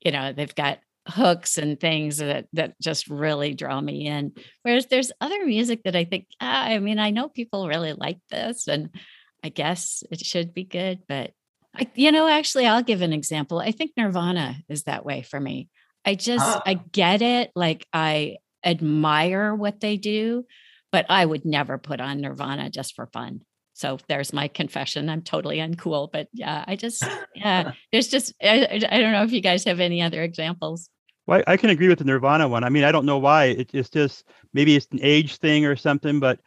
you 0.00 0.12
know, 0.12 0.32
they've 0.32 0.54
got 0.54 0.78
hooks 1.08 1.56
and 1.56 1.80
things 1.80 2.18
that 2.18 2.46
that 2.52 2.78
just 2.80 3.08
really 3.08 3.54
draw 3.54 3.80
me 3.80 4.06
in 4.06 4.30
whereas 4.62 4.86
there's 4.86 5.10
other 5.22 5.46
music 5.46 5.82
that 5.84 5.96
i 5.96 6.04
think 6.04 6.26
ah, 6.40 6.64
i 6.64 6.78
mean 6.78 6.98
i 6.98 7.10
know 7.10 7.28
people 7.28 7.66
really 7.66 7.94
like 7.94 8.18
this 8.30 8.68
and 8.68 8.90
i 9.42 9.48
guess 9.48 10.04
it 10.10 10.20
should 10.20 10.52
be 10.52 10.64
good 10.64 11.00
but 11.08 11.30
I, 11.74 11.90
you 11.94 12.12
know, 12.12 12.28
actually, 12.28 12.66
I'll 12.66 12.82
give 12.82 13.02
an 13.02 13.12
example. 13.12 13.58
I 13.58 13.72
think 13.72 13.92
Nirvana 13.96 14.56
is 14.68 14.84
that 14.84 15.04
way 15.04 15.22
for 15.22 15.38
me. 15.38 15.68
I 16.04 16.14
just, 16.14 16.44
ah. 16.44 16.62
I 16.64 16.74
get 16.74 17.22
it. 17.22 17.50
Like, 17.54 17.86
I 17.92 18.36
admire 18.64 19.54
what 19.54 19.80
they 19.80 19.96
do, 19.96 20.46
but 20.90 21.06
I 21.08 21.24
would 21.24 21.44
never 21.44 21.78
put 21.78 22.00
on 22.00 22.20
Nirvana 22.20 22.70
just 22.70 22.94
for 22.94 23.06
fun. 23.06 23.42
So 23.74 23.98
there's 24.08 24.32
my 24.32 24.48
confession. 24.48 25.08
I'm 25.08 25.22
totally 25.22 25.58
uncool, 25.58 26.10
but 26.10 26.28
yeah, 26.32 26.64
I 26.66 26.74
just, 26.74 27.04
yeah, 27.34 27.72
there's 27.92 28.08
just, 28.08 28.34
I, 28.42 28.66
I 28.90 28.98
don't 28.98 29.12
know 29.12 29.22
if 29.22 29.32
you 29.32 29.40
guys 29.40 29.64
have 29.64 29.78
any 29.78 30.02
other 30.02 30.22
examples. 30.22 30.90
Well, 31.28 31.42
I 31.46 31.58
can 31.58 31.70
agree 31.70 31.88
with 31.88 31.98
the 31.98 32.04
Nirvana 32.04 32.48
one. 32.48 32.64
I 32.64 32.70
mean, 32.70 32.84
I 32.84 32.90
don't 32.90 33.04
know 33.04 33.18
why. 33.18 33.44
It, 33.44 33.70
it's 33.74 33.90
just 33.90 34.24
maybe 34.54 34.74
it's 34.74 34.88
an 34.92 34.98
age 35.02 35.36
thing 35.36 35.66
or 35.66 35.76
something, 35.76 36.18
but 36.18 36.40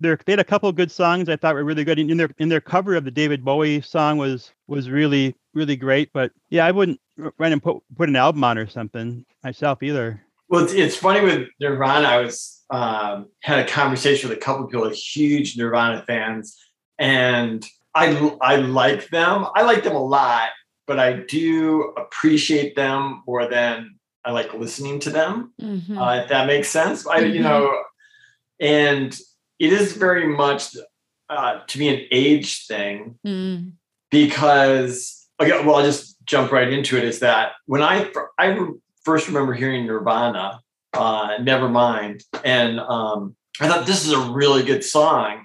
they 0.00 0.16
had 0.26 0.38
a 0.38 0.44
couple 0.44 0.68
of 0.68 0.76
good 0.76 0.90
songs 0.90 1.28
I 1.28 1.36
thought 1.36 1.54
were 1.54 1.64
really 1.64 1.84
good. 1.84 1.98
And 1.98 2.10
in 2.10 2.16
their 2.16 2.30
in 2.38 2.48
their 2.48 2.60
cover 2.60 2.94
of 2.94 3.04
the 3.04 3.10
David 3.10 3.44
Bowie 3.44 3.80
song 3.80 4.18
was 4.18 4.52
was 4.66 4.90
really 4.90 5.34
really 5.54 5.76
great. 5.76 6.10
But 6.12 6.32
yeah, 6.50 6.64
I 6.66 6.70
wouldn't 6.70 7.00
run 7.16 7.52
and 7.52 7.62
put 7.62 7.82
put 7.96 8.08
an 8.08 8.16
album 8.16 8.44
on 8.44 8.58
or 8.58 8.66
something 8.66 9.24
myself 9.42 9.82
either. 9.82 10.22
Well, 10.48 10.64
it's, 10.64 10.72
it's 10.72 10.96
funny 10.96 11.20
with 11.20 11.48
Nirvana. 11.60 12.08
I 12.08 12.20
was 12.20 12.62
um, 12.70 13.28
had 13.42 13.58
a 13.58 13.68
conversation 13.68 14.28
with 14.28 14.38
a 14.38 14.40
couple 14.40 14.64
of 14.64 14.70
people, 14.70 14.88
huge 14.90 15.56
Nirvana 15.56 16.04
fans, 16.06 16.56
and 16.98 17.64
I 17.94 18.36
I 18.40 18.56
like 18.56 19.08
them. 19.08 19.46
I 19.54 19.62
like 19.62 19.82
them 19.82 19.96
a 19.96 20.02
lot, 20.02 20.50
but 20.86 20.98
I 20.98 21.24
do 21.28 21.92
appreciate 21.96 22.76
them 22.76 23.22
more 23.26 23.48
than 23.48 23.98
I 24.24 24.32
like 24.32 24.54
listening 24.54 25.00
to 25.00 25.10
them. 25.10 25.52
Mm-hmm. 25.60 25.98
Uh, 25.98 26.16
if 26.16 26.28
that 26.28 26.46
makes 26.46 26.68
sense, 26.68 27.06
I 27.06 27.22
mm-hmm. 27.22 27.34
you 27.34 27.42
know, 27.42 27.82
and 28.60 29.18
it 29.58 29.72
is 29.72 29.92
very 29.92 30.26
much 30.26 30.76
uh, 31.28 31.60
to 31.66 31.78
be 31.78 31.88
an 31.88 32.06
age 32.10 32.66
thing 32.66 33.18
mm. 33.26 33.72
because 34.10 35.28
okay, 35.40 35.64
well, 35.64 35.76
I'll 35.76 35.84
just 35.84 36.16
jump 36.24 36.52
right 36.52 36.72
into 36.72 36.96
it. 36.96 37.04
Is 37.04 37.20
that 37.20 37.52
when 37.66 37.82
I 37.82 38.10
I 38.38 38.56
first 39.04 39.28
remember 39.28 39.52
hearing 39.54 39.86
Nirvana, 39.86 40.60
uh, 40.92 41.38
Nevermind, 41.38 42.24
and 42.44 42.80
um, 42.80 43.36
I 43.60 43.68
thought 43.68 43.86
this 43.86 44.06
is 44.06 44.12
a 44.12 44.30
really 44.30 44.62
good 44.62 44.84
song, 44.84 45.44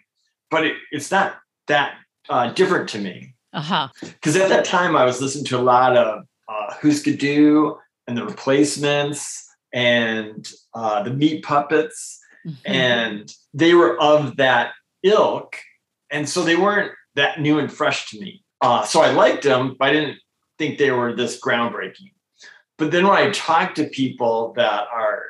but 0.49 0.65
it, 0.65 0.76
it's 0.91 1.12
not 1.12 1.38
that 1.67 1.95
uh, 2.30 2.52
different 2.54 2.89
to 2.89 2.99
me. 2.99 3.36
Uh-huh. 3.54 3.88
Because 4.02 4.36
at 4.36 4.49
that 4.49 4.65
time 4.65 4.95
I 4.95 5.06
was 5.06 5.21
listening 5.21 5.45
to 5.45 5.58
a 5.58 5.62
lot 5.62 5.95
of 5.95 6.23
uh, 6.47 6.73
Hüsker 6.82 7.17
Dü 7.17 7.78
and 8.08 8.17
the 8.17 8.26
Replacements 8.26 9.47
and 9.73 10.49
uh, 10.73 11.04
the 11.04 11.12
Meat 11.12 11.43
Puppets, 11.43 12.19
mm-hmm. 12.45 12.71
and 12.71 13.32
they 13.53 13.73
were 13.73 13.99
of 13.99 14.38
that 14.38 14.73
ilk, 15.03 15.58
and 16.10 16.27
so 16.27 16.43
they 16.43 16.56
weren't 16.56 16.91
that 17.15 17.39
new 17.39 17.60
and 17.60 17.71
fresh 17.71 18.10
to 18.10 18.19
me. 18.19 18.43
Uh, 18.62 18.84
so 18.84 19.01
I 19.01 19.12
liked 19.12 19.43
them, 19.43 19.75
but 19.77 19.89
I 19.89 19.93
didn't 19.93 20.19
think 20.58 20.77
they 20.77 20.91
were 20.91 21.13
this 21.13 21.39
groundbreaking. 21.39 22.12
But 22.77 22.91
then 22.91 23.08
when 23.08 23.17
I 23.17 23.29
talk 23.32 23.75
to 23.75 23.86
people 23.86 24.53
that 24.56 24.88
are 24.93 25.23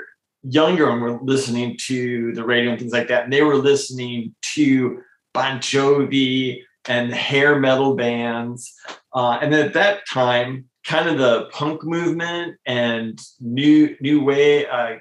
younger 0.43 0.89
and 0.89 1.02
were 1.02 1.19
listening 1.21 1.78
to 1.88 2.34
the 2.34 2.45
radio 2.45 2.71
and 2.71 2.80
things 2.80 2.93
like 2.93 3.08
that, 3.08 3.26
and 3.26 3.34
they 3.34 3.41
were 3.41 3.58
listening 3.58 4.36
to 4.54 5.02
Bon 5.34 5.60
Jovi 5.60 6.62
and 6.86 7.13
hair 7.13 7.60
metal 7.60 7.95
bands. 7.95 8.73
Uh, 9.13 9.39
and 9.41 9.52
then 9.52 9.65
at 9.65 9.73
that 9.73 10.08
time, 10.08 10.65
kind 10.86 11.10
of 11.10 11.17
the 11.17 11.49
punk 11.52 11.84
movement 11.84 12.58
and 12.65 13.19
new 13.39 13.95
new 14.02 14.23
wave 14.23 14.65
uh, 14.69 14.95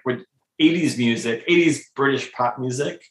80s 0.63 0.97
music, 0.99 1.47
80s 1.49 1.81
British 1.95 2.33
pop 2.33 2.59
music, 2.59 3.05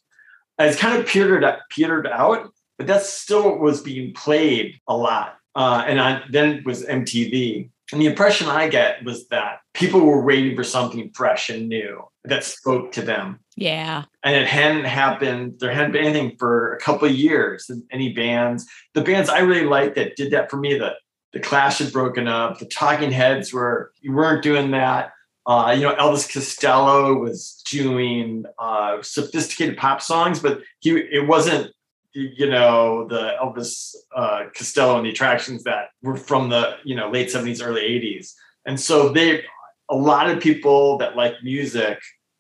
it's 0.60 0.80
kind 0.80 1.00
of 1.00 1.08
petered 1.08 1.46
petered 1.70 2.08
out, 2.08 2.52
but 2.78 2.88
that's 2.88 3.10
still 3.10 3.44
what 3.44 3.60
was 3.60 3.82
being 3.82 4.14
played 4.14 4.80
a 4.88 4.96
lot. 4.96 5.38
Uh, 5.56 5.84
and 5.86 6.00
I, 6.00 6.24
then 6.30 6.50
it 6.58 6.66
was 6.66 6.86
MTV. 6.86 7.70
And 7.92 8.02
the 8.02 8.06
impression 8.06 8.48
I 8.48 8.70
get 8.70 9.04
was 9.04 9.28
that 9.28 9.60
people 9.74 10.02
were 10.02 10.24
waiting 10.24 10.56
for 10.56 10.64
something 10.64 11.12
fresh 11.14 11.50
and 11.50 11.68
new 11.68 12.04
that 12.24 12.46
spoke 12.46 12.94
to 12.94 13.02
them. 13.02 13.40
Yeah. 13.58 14.06
And 14.24 14.36
it 14.36 14.48
hadn't 14.48 14.86
happened. 14.86 15.60
There 15.60 15.72
hadn't 15.72 15.92
been 15.92 16.06
anything 16.06 16.38
for 16.38 16.74
a 16.74 16.80
couple 16.80 17.08
of 17.10 17.14
years. 17.14 17.70
Any 17.92 18.14
bands, 18.14 18.66
the 18.94 19.02
bands 19.02 19.30
I 19.30 19.40
really 19.40 19.66
liked 19.66 19.96
that 19.96 20.16
did 20.16 20.32
that 20.32 20.50
for 20.50 20.58
me, 20.58 20.78
the 20.78 20.94
the 21.34 21.40
Clash 21.40 21.80
had 21.80 21.94
broken 21.94 22.28
up. 22.28 22.60
The 22.60 22.66
Talking 22.66 23.12
Heads 23.12 23.54
were 23.54 23.92
you 24.02 24.14
weren't 24.14 24.44
doing 24.44 24.72
that. 24.72 25.12
Uh, 25.46 25.74
you 25.76 25.84
know, 25.84 25.96
Elvis 25.96 26.32
Costello 26.32 27.16
was 27.16 27.64
doing 27.70 28.46
uh, 28.60 29.02
sophisticated 29.02 29.78
pop 29.78 30.02
songs, 30.02 30.40
but 30.40 30.62
he 30.80 30.92
it 30.92 31.28
wasn't 31.28 31.72
you 32.14 32.50
know 32.50 33.08
the 33.08 33.34
Elvis 33.42 33.96
uh, 34.16 34.46
Costello 34.56 34.98
and 34.98 35.06
the 35.06 35.10
attractions 35.10 35.64
that 35.64 35.90
were 36.04 36.18
from 36.18 36.50
the 36.50 36.78
you 36.84 36.96
know 36.96 37.10
late 37.10 37.32
seventies, 37.32 37.62
early 37.62 37.82
eighties, 37.82 38.36
and 38.66 38.80
so 38.80 39.10
they 39.10 39.44
a 39.90 39.96
lot 39.96 40.30
of 40.30 40.42
people 40.42 40.98
that 41.00 41.16
like 41.16 41.36
music 41.44 42.00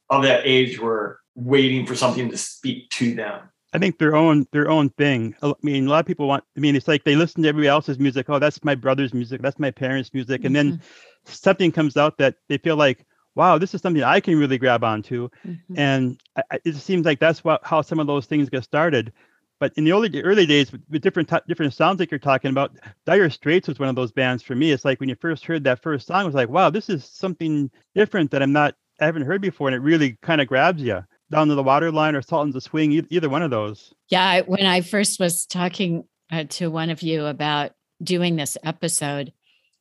of 0.09 0.23
that 0.23 0.41
age 0.45 0.79
were 0.79 1.19
waiting 1.35 1.85
for 1.85 1.95
something 1.95 2.29
to 2.29 2.37
speak 2.37 2.89
to 2.91 3.15
them. 3.15 3.50
I 3.73 3.79
think 3.79 3.99
their 3.99 4.15
own 4.15 4.47
their 4.51 4.69
own 4.69 4.89
thing. 4.89 5.35
I 5.41 5.53
mean, 5.61 5.87
a 5.87 5.89
lot 5.89 5.99
of 5.99 6.05
people 6.05 6.27
want. 6.27 6.43
I 6.57 6.59
mean, 6.59 6.75
it's 6.75 6.87
like 6.87 7.03
they 7.03 7.15
listen 7.15 7.43
to 7.43 7.49
everybody 7.49 7.69
else's 7.69 7.99
music. 7.99 8.29
Oh, 8.29 8.39
that's 8.39 8.63
my 8.63 8.75
brother's 8.75 9.13
music. 9.13 9.41
That's 9.41 9.59
my 9.59 9.71
parents' 9.71 10.13
music, 10.13 10.43
and 10.43 10.55
mm-hmm. 10.55 10.69
then 10.71 10.81
something 11.23 11.71
comes 11.71 11.95
out 11.95 12.17
that 12.17 12.35
they 12.49 12.57
feel 12.57 12.75
like, 12.75 13.05
wow, 13.35 13.57
this 13.57 13.73
is 13.73 13.81
something 13.81 14.03
I 14.03 14.19
can 14.19 14.37
really 14.37 14.57
grab 14.57 14.83
onto. 14.83 15.29
Mm-hmm. 15.45 15.77
And 15.77 16.21
I, 16.35 16.59
it 16.65 16.75
seems 16.75 17.05
like 17.05 17.19
that's 17.19 17.43
what 17.43 17.61
how 17.63 17.81
some 17.81 17.99
of 17.99 18.07
those 18.07 18.25
things 18.25 18.49
get 18.49 18.63
started. 18.63 19.13
But 19.59 19.73
in 19.77 19.83
the 19.85 19.93
early 19.93 20.21
early 20.21 20.45
days, 20.45 20.71
with, 20.71 20.81
with 20.89 21.01
different 21.01 21.31
different 21.47 21.73
sounds 21.73 21.99
like 21.99 22.11
you're 22.11 22.19
talking 22.19 22.51
about, 22.51 22.75
Dire 23.05 23.29
Straits 23.29 23.69
was 23.69 23.79
one 23.79 23.89
of 23.89 23.95
those 23.95 24.11
bands 24.11 24.43
for 24.43 24.55
me. 24.55 24.71
It's 24.71 24.83
like 24.83 24.99
when 24.99 25.07
you 25.07 25.15
first 25.15 25.45
heard 25.45 25.63
that 25.63 25.81
first 25.81 26.07
song, 26.07 26.23
it 26.23 26.25
was 26.25 26.35
like, 26.35 26.49
wow, 26.49 26.69
this 26.69 26.89
is 26.89 27.05
something 27.05 27.71
different 27.95 28.31
that 28.31 28.41
I'm 28.41 28.51
not 28.51 28.75
I 28.99 29.05
haven't 29.05 29.23
heard 29.23 29.41
before, 29.41 29.67
and 29.69 29.75
it 29.75 29.79
really 29.79 30.17
kind 30.21 30.41
of 30.41 30.47
grabs 30.47 30.81
you. 30.81 31.03
Down 31.31 31.47
to 31.47 31.55
the 31.55 31.63
Waterline 31.63 32.15
or 32.15 32.21
salt 32.21 32.29
Sultans 32.29 32.55
of 32.57 32.63
Swing, 32.63 32.91
either, 32.91 33.07
either 33.09 33.29
one 33.29 33.41
of 33.41 33.51
those. 33.51 33.93
Yeah, 34.09 34.41
when 34.41 34.65
I 34.65 34.81
first 34.81 35.19
was 35.19 35.45
talking 35.45 36.03
uh, 36.31 36.43
to 36.49 36.69
one 36.69 36.89
of 36.89 37.01
you 37.01 37.25
about 37.25 37.71
doing 38.03 38.35
this 38.35 38.57
episode, 38.63 39.31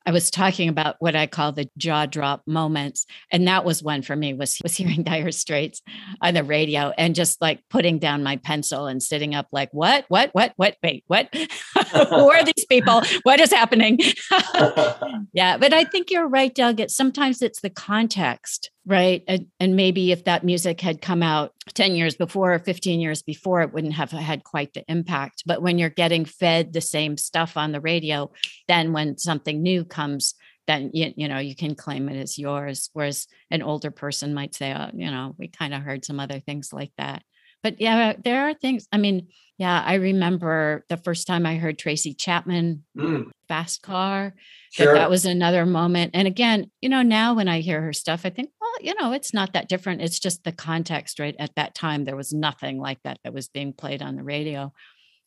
I 0.05 0.11
was 0.11 0.31
talking 0.31 0.67
about 0.67 0.95
what 0.99 1.15
I 1.15 1.27
call 1.27 1.51
the 1.51 1.69
jaw 1.77 2.05
drop 2.05 2.41
moments. 2.47 3.05
And 3.31 3.47
that 3.47 3.63
was 3.63 3.83
one 3.83 4.01
for 4.01 4.15
me 4.15 4.33
was, 4.33 4.57
was 4.63 4.75
hearing 4.75 5.03
Dire 5.03 5.31
Straits 5.31 5.81
on 6.21 6.33
the 6.33 6.43
radio 6.43 6.91
and 6.97 7.13
just 7.13 7.39
like 7.41 7.61
putting 7.69 7.99
down 7.99 8.23
my 8.23 8.37
pencil 8.37 8.87
and 8.87 9.01
sitting 9.01 9.35
up 9.35 9.47
like, 9.51 9.69
what, 9.71 10.05
what, 10.07 10.29
what, 10.33 10.53
what, 10.55 10.75
wait, 10.81 11.03
what? 11.07 11.29
Who 12.09 12.31
are 12.31 12.43
these 12.43 12.65
people? 12.67 13.01
What 13.23 13.39
is 13.39 13.51
happening? 13.51 13.99
yeah. 15.33 15.57
But 15.57 15.73
I 15.73 15.83
think 15.83 16.09
you're 16.09 16.27
right, 16.27 16.53
Doug. 16.53 16.79
It's 16.79 16.95
sometimes 16.95 17.41
it's 17.41 17.61
the 17.61 17.69
context 17.69 18.71
right? 18.85 19.23
And, 19.27 19.47
and, 19.59 19.75
maybe 19.75 20.11
if 20.11 20.25
that 20.25 20.43
music 20.43 20.81
had 20.81 21.01
come 21.01 21.21
out 21.21 21.53
10 21.75 21.95
years 21.95 22.15
before 22.15 22.53
or 22.53 22.59
15 22.59 22.99
years 22.99 23.21
before 23.21 23.61
it 23.61 23.73
wouldn't 23.73 23.93
have 23.93 24.11
had 24.11 24.43
quite 24.43 24.73
the 24.73 24.83
impact. 24.87 25.43
But 25.45 25.61
when 25.61 25.77
you're 25.77 25.89
getting 25.89 26.25
fed 26.25 26.73
the 26.73 26.81
same 26.81 27.17
stuff 27.17 27.57
on 27.57 27.71
the 27.71 27.81
radio 27.81 28.31
then 28.67 28.93
when 28.93 29.17
something 29.17 29.61
new 29.61 29.85
comes 29.85 30.33
then 30.67 30.91
you, 30.93 31.11
you 31.15 31.27
know 31.27 31.39
you 31.39 31.55
can 31.55 31.75
claim 31.75 32.07
it 32.09 32.19
as 32.19 32.37
yours. 32.37 32.89
Whereas 32.93 33.27
an 33.49 33.61
older 33.61 33.91
person 33.91 34.33
might 34.33 34.55
say 34.55 34.73
oh 34.73 34.89
you 34.93 35.11
know 35.11 35.35
we 35.37 35.47
kind 35.47 35.73
of 35.73 35.81
heard 35.81 36.05
some 36.05 36.19
other 36.19 36.39
things 36.39 36.71
like 36.71 36.91
that 36.97 37.23
but 37.63 37.79
yeah 37.79 38.13
there 38.23 38.47
are 38.47 38.53
things 38.53 38.87
i 38.91 38.97
mean 38.97 39.27
yeah 39.57 39.83
i 39.85 39.95
remember 39.95 40.85
the 40.89 40.97
first 40.97 41.27
time 41.27 41.45
i 41.45 41.55
heard 41.55 41.77
tracy 41.77 42.13
chapman 42.13 42.83
mm. 42.97 43.29
fast 43.47 43.81
car 43.81 44.33
sure. 44.71 44.87
that, 44.87 44.93
that 44.93 45.09
was 45.09 45.25
another 45.25 45.65
moment. 45.65 46.11
And 46.13 46.27
again 46.27 46.71
you 46.81 46.89
know 46.89 47.01
now 47.01 47.33
when 47.33 47.47
i 47.47 47.59
hear 47.59 47.81
her 47.81 47.93
stuff 47.93 48.21
i 48.25 48.29
think 48.29 48.49
well 48.59 48.71
you 48.81 48.93
know 48.99 49.13
it's 49.13 49.33
not 49.33 49.53
that 49.53 49.69
different. 49.69 50.01
It's 50.01 50.19
just 50.19 50.43
the 50.43 50.51
context 50.51 51.19
right? 51.19 51.35
At 51.37 51.55
that 51.55 51.75
time 51.75 52.03
there 52.03 52.15
was 52.15 52.33
nothing 52.33 52.79
like 52.79 52.99
that 53.03 53.19
that 53.23 53.33
was 53.33 53.47
being 53.47 53.73
played 53.73 54.01
on 54.01 54.15
the 54.15 54.23
radio. 54.23 54.73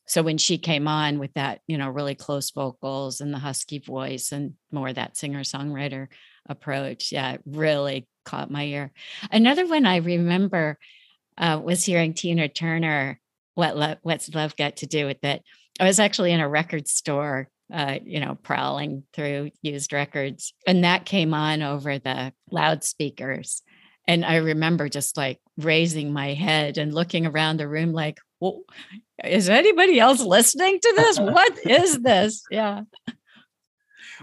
So 0.06 0.22
when 0.22 0.36
she 0.36 0.58
came 0.58 0.86
on 0.86 1.18
with 1.18 1.32
that 1.34 1.60
you 1.66 1.78
know 1.78 1.88
really 1.88 2.14
close 2.14 2.50
vocals 2.50 3.20
and 3.20 3.32
the 3.32 3.38
husky 3.38 3.78
voice 3.78 4.32
and 4.32 4.54
more 4.70 4.92
that 4.92 5.16
singer 5.16 5.40
songwriter 5.40 6.08
approach 6.46 7.10
yeah 7.10 7.32
it 7.32 7.42
really 7.46 8.06
caught 8.24 8.50
my 8.50 8.64
ear. 8.64 8.92
Another 9.30 9.66
one 9.66 9.86
i 9.86 9.96
remember 9.96 10.78
uh, 11.38 11.60
was 11.62 11.84
hearing 11.84 12.14
tina 12.14 12.48
turner 12.48 13.20
what 13.54 13.76
love, 13.76 13.98
what's 14.02 14.34
love 14.34 14.56
got 14.56 14.76
to 14.76 14.86
do 14.86 15.06
with 15.06 15.22
it 15.24 15.42
i 15.80 15.84
was 15.84 15.98
actually 15.98 16.32
in 16.32 16.40
a 16.40 16.48
record 16.48 16.88
store 16.88 17.48
uh, 17.72 17.98
you 18.04 18.20
know, 18.20 18.36
prowling 18.42 19.04
through 19.12 19.50
used 19.62 19.92
records. 19.92 20.52
And 20.66 20.84
that 20.84 21.06
came 21.06 21.32
on 21.32 21.62
over 21.62 21.98
the 21.98 22.32
loudspeakers. 22.50 23.62
And 24.06 24.24
I 24.24 24.36
remember 24.36 24.88
just 24.88 25.16
like 25.16 25.40
raising 25.56 26.12
my 26.12 26.34
head 26.34 26.76
and 26.76 26.92
looking 26.92 27.26
around 27.26 27.56
the 27.56 27.68
room 27.68 27.92
like, 27.92 28.18
well, 28.38 28.62
is 29.24 29.48
anybody 29.48 29.98
else 29.98 30.20
listening 30.20 30.78
to 30.80 30.94
this? 30.96 31.18
what 31.18 31.66
is 31.66 32.00
this? 32.00 32.42
Yeah. 32.50 32.82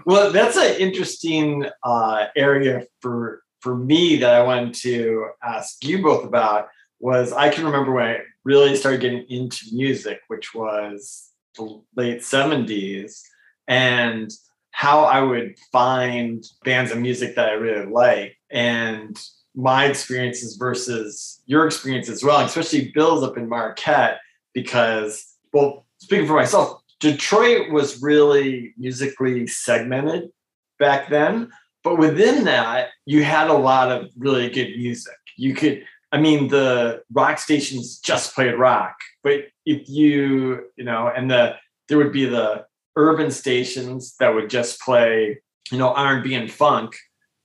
Well, 0.06 0.32
that's 0.32 0.56
an 0.56 0.76
interesting 0.80 1.66
uh, 1.82 2.26
area 2.36 2.86
for 3.00 3.42
for 3.60 3.76
me 3.76 4.16
that 4.16 4.34
I 4.34 4.42
wanted 4.42 4.74
to 4.74 5.28
ask 5.42 5.84
you 5.84 6.02
both 6.02 6.24
about. 6.24 6.68
Was 7.02 7.32
I 7.32 7.50
can 7.50 7.66
remember 7.66 7.92
when 7.92 8.06
I 8.06 8.18
really 8.44 8.76
started 8.76 9.00
getting 9.00 9.26
into 9.28 9.66
music, 9.72 10.20
which 10.28 10.54
was 10.54 11.30
the 11.56 11.82
late 11.96 12.24
seventies, 12.24 13.22
and 13.68 14.30
how 14.70 15.00
I 15.00 15.20
would 15.20 15.58
find 15.70 16.42
bands 16.64 16.92
of 16.92 16.98
music 16.98 17.34
that 17.36 17.48
I 17.50 17.52
really 17.52 17.86
like 17.86 18.38
and 18.50 19.20
my 19.54 19.84
experiences 19.86 20.56
versus 20.56 21.42
your 21.44 21.66
experience 21.66 22.08
as 22.08 22.24
well, 22.24 22.40
especially 22.40 22.90
Bill's 22.94 23.22
up 23.22 23.36
in 23.36 23.48
Marquette, 23.48 24.20
because, 24.54 25.36
well, 25.52 25.84
speaking 25.98 26.26
for 26.26 26.36
myself, 26.36 26.80
Detroit 27.00 27.70
was 27.70 28.00
really 28.00 28.72
musically 28.78 29.46
segmented 29.46 30.30
back 30.78 31.10
then. 31.10 31.50
But 31.84 31.98
within 31.98 32.44
that, 32.44 32.90
you 33.04 33.24
had 33.24 33.50
a 33.50 33.54
lot 33.54 33.90
of 33.90 34.08
really 34.16 34.48
good 34.48 34.70
music. 34.76 35.18
You 35.36 35.54
could, 35.54 35.84
I 36.12 36.20
mean, 36.20 36.48
the 36.48 37.02
rock 37.12 37.38
stations 37.38 37.98
just 37.98 38.34
played 38.34 38.54
rock, 38.54 38.96
but 39.24 39.46
if 39.64 39.88
you, 39.88 40.66
you 40.76 40.84
know, 40.84 41.10
and 41.14 41.30
the 41.30 41.56
there 41.88 41.98
would 41.98 42.12
be 42.12 42.26
the 42.26 42.66
urban 42.96 43.30
stations 43.30 44.14
that 44.20 44.34
would 44.34 44.50
just 44.50 44.80
play, 44.80 45.40
you 45.70 45.78
know, 45.78 45.92
R&B 45.94 46.34
and 46.34 46.50
funk. 46.50 46.94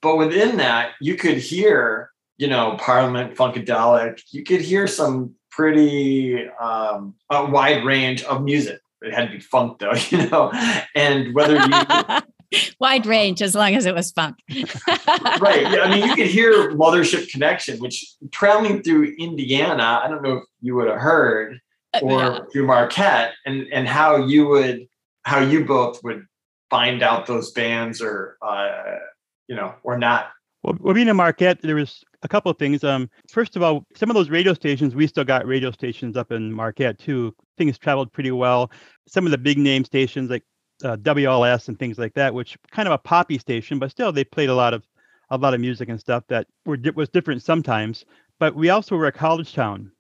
But 0.02 0.18
within 0.18 0.58
that, 0.58 0.92
you 1.02 1.16
could 1.16 1.38
hear, 1.38 2.12
you 2.38 2.48
know, 2.48 2.78
Parliament, 2.80 3.36
Funkadelic. 3.36 4.22
You 4.32 4.44
could 4.44 4.62
hear 4.62 4.86
some 4.88 5.36
pretty 5.50 6.48
um, 6.62 7.16
a 7.32 7.46
wide 7.46 7.84
range 7.84 8.24
of 8.24 8.44
music. 8.44 8.80
It 9.02 9.14
had 9.14 9.28
to 9.28 9.34
be 9.34 9.40
funk, 9.40 9.80
though, 9.80 9.94
you 10.10 10.30
know, 10.30 10.52
and 10.96 11.34
whether 11.34 11.56
you 11.56 12.22
wide 12.80 13.06
range 13.06 13.42
as 13.42 13.56
long 13.56 13.76
as 13.76 13.86
it 13.86 13.94
was 13.94 14.12
funk. 14.12 14.38
right. 14.50 15.62
Yeah. 15.62 15.82
I 15.82 15.90
mean, 15.92 16.08
you 16.08 16.16
could 16.16 16.28
hear 16.28 16.72
Mothership 16.72 17.30
Connection, 17.30 17.80
which 17.80 18.06
traveling 18.32 18.84
through 18.84 19.16
Indiana, 19.20 20.02
I 20.04 20.08
don't 20.08 20.24
know 20.24 20.38
if 20.38 20.44
you 20.62 20.76
would 20.76 20.88
have 20.88 21.00
heard, 21.00 21.60
uh, 21.94 22.00
or 22.02 22.20
yeah. 22.20 22.40
through 22.52 22.68
Marquette, 22.68 23.34
and 23.46 23.68
and 23.72 23.88
how 23.88 24.18
you 24.18 24.48
would 24.48 24.88
how 25.24 25.40
you 25.40 25.66
both 25.66 26.04
would 26.04 26.26
find 26.70 27.02
out 27.04 27.26
those 27.26 27.52
bands 27.52 28.02
or 28.02 28.38
uh, 28.42 28.98
you 29.48 29.56
know 29.56 29.76
or 29.84 29.98
not. 29.98 30.30
Well, 30.64 30.76
well, 30.80 30.94
being 30.94 31.08
in 31.08 31.16
Marquette, 31.16 31.62
there 31.62 31.76
was 31.76 32.04
a 32.24 32.28
couple 32.28 32.52
of 32.52 32.58
things. 32.58 32.84
Um, 32.84 33.10
first 33.30 33.56
of 33.56 33.64
all, 33.64 33.86
some 33.96 34.10
of 34.10 34.16
those 34.16 34.30
radio 34.30 34.54
stations, 34.54 34.96
we 34.96 35.08
still 35.08 35.24
got 35.24 35.46
radio 35.46 35.72
stations 35.72 36.18
up 36.18 36.32
in 36.32 36.52
Marquette 36.52 36.98
too. 36.98 37.34
Things 37.58 37.78
traveled 37.78 38.12
pretty 38.12 38.32
well. 38.32 38.72
Some 39.08 39.26
of 39.26 39.32
the 39.32 39.38
big 39.38 39.58
name 39.58 39.86
stations 39.86 40.30
like 40.30 40.44
uh, 40.84 40.98
WLS 40.98 41.68
and 41.68 41.78
things 41.80 41.98
like 41.98 42.14
that, 42.14 42.34
which 42.34 42.58
kind 42.72 42.88
of 42.88 42.94
a 42.94 42.98
poppy 42.98 43.38
station, 43.38 43.80
but 43.80 43.92
still 43.92 44.12
they 44.12 44.24
played 44.24 44.50
a 44.50 44.56
lot 44.56 44.74
of 44.74 44.84
a 45.30 45.38
lot 45.38 45.54
of 45.54 45.60
music 45.60 45.90
and 45.90 46.00
stuff 46.00 46.24
that 46.30 46.48
were 46.66 46.78
was 46.96 47.10
different 47.10 47.44
sometimes. 47.44 48.06
But 48.40 48.56
we 48.56 48.70
also 48.70 48.96
were 48.96 49.08
a 49.08 49.12
college 49.12 49.54
town, 49.54 49.92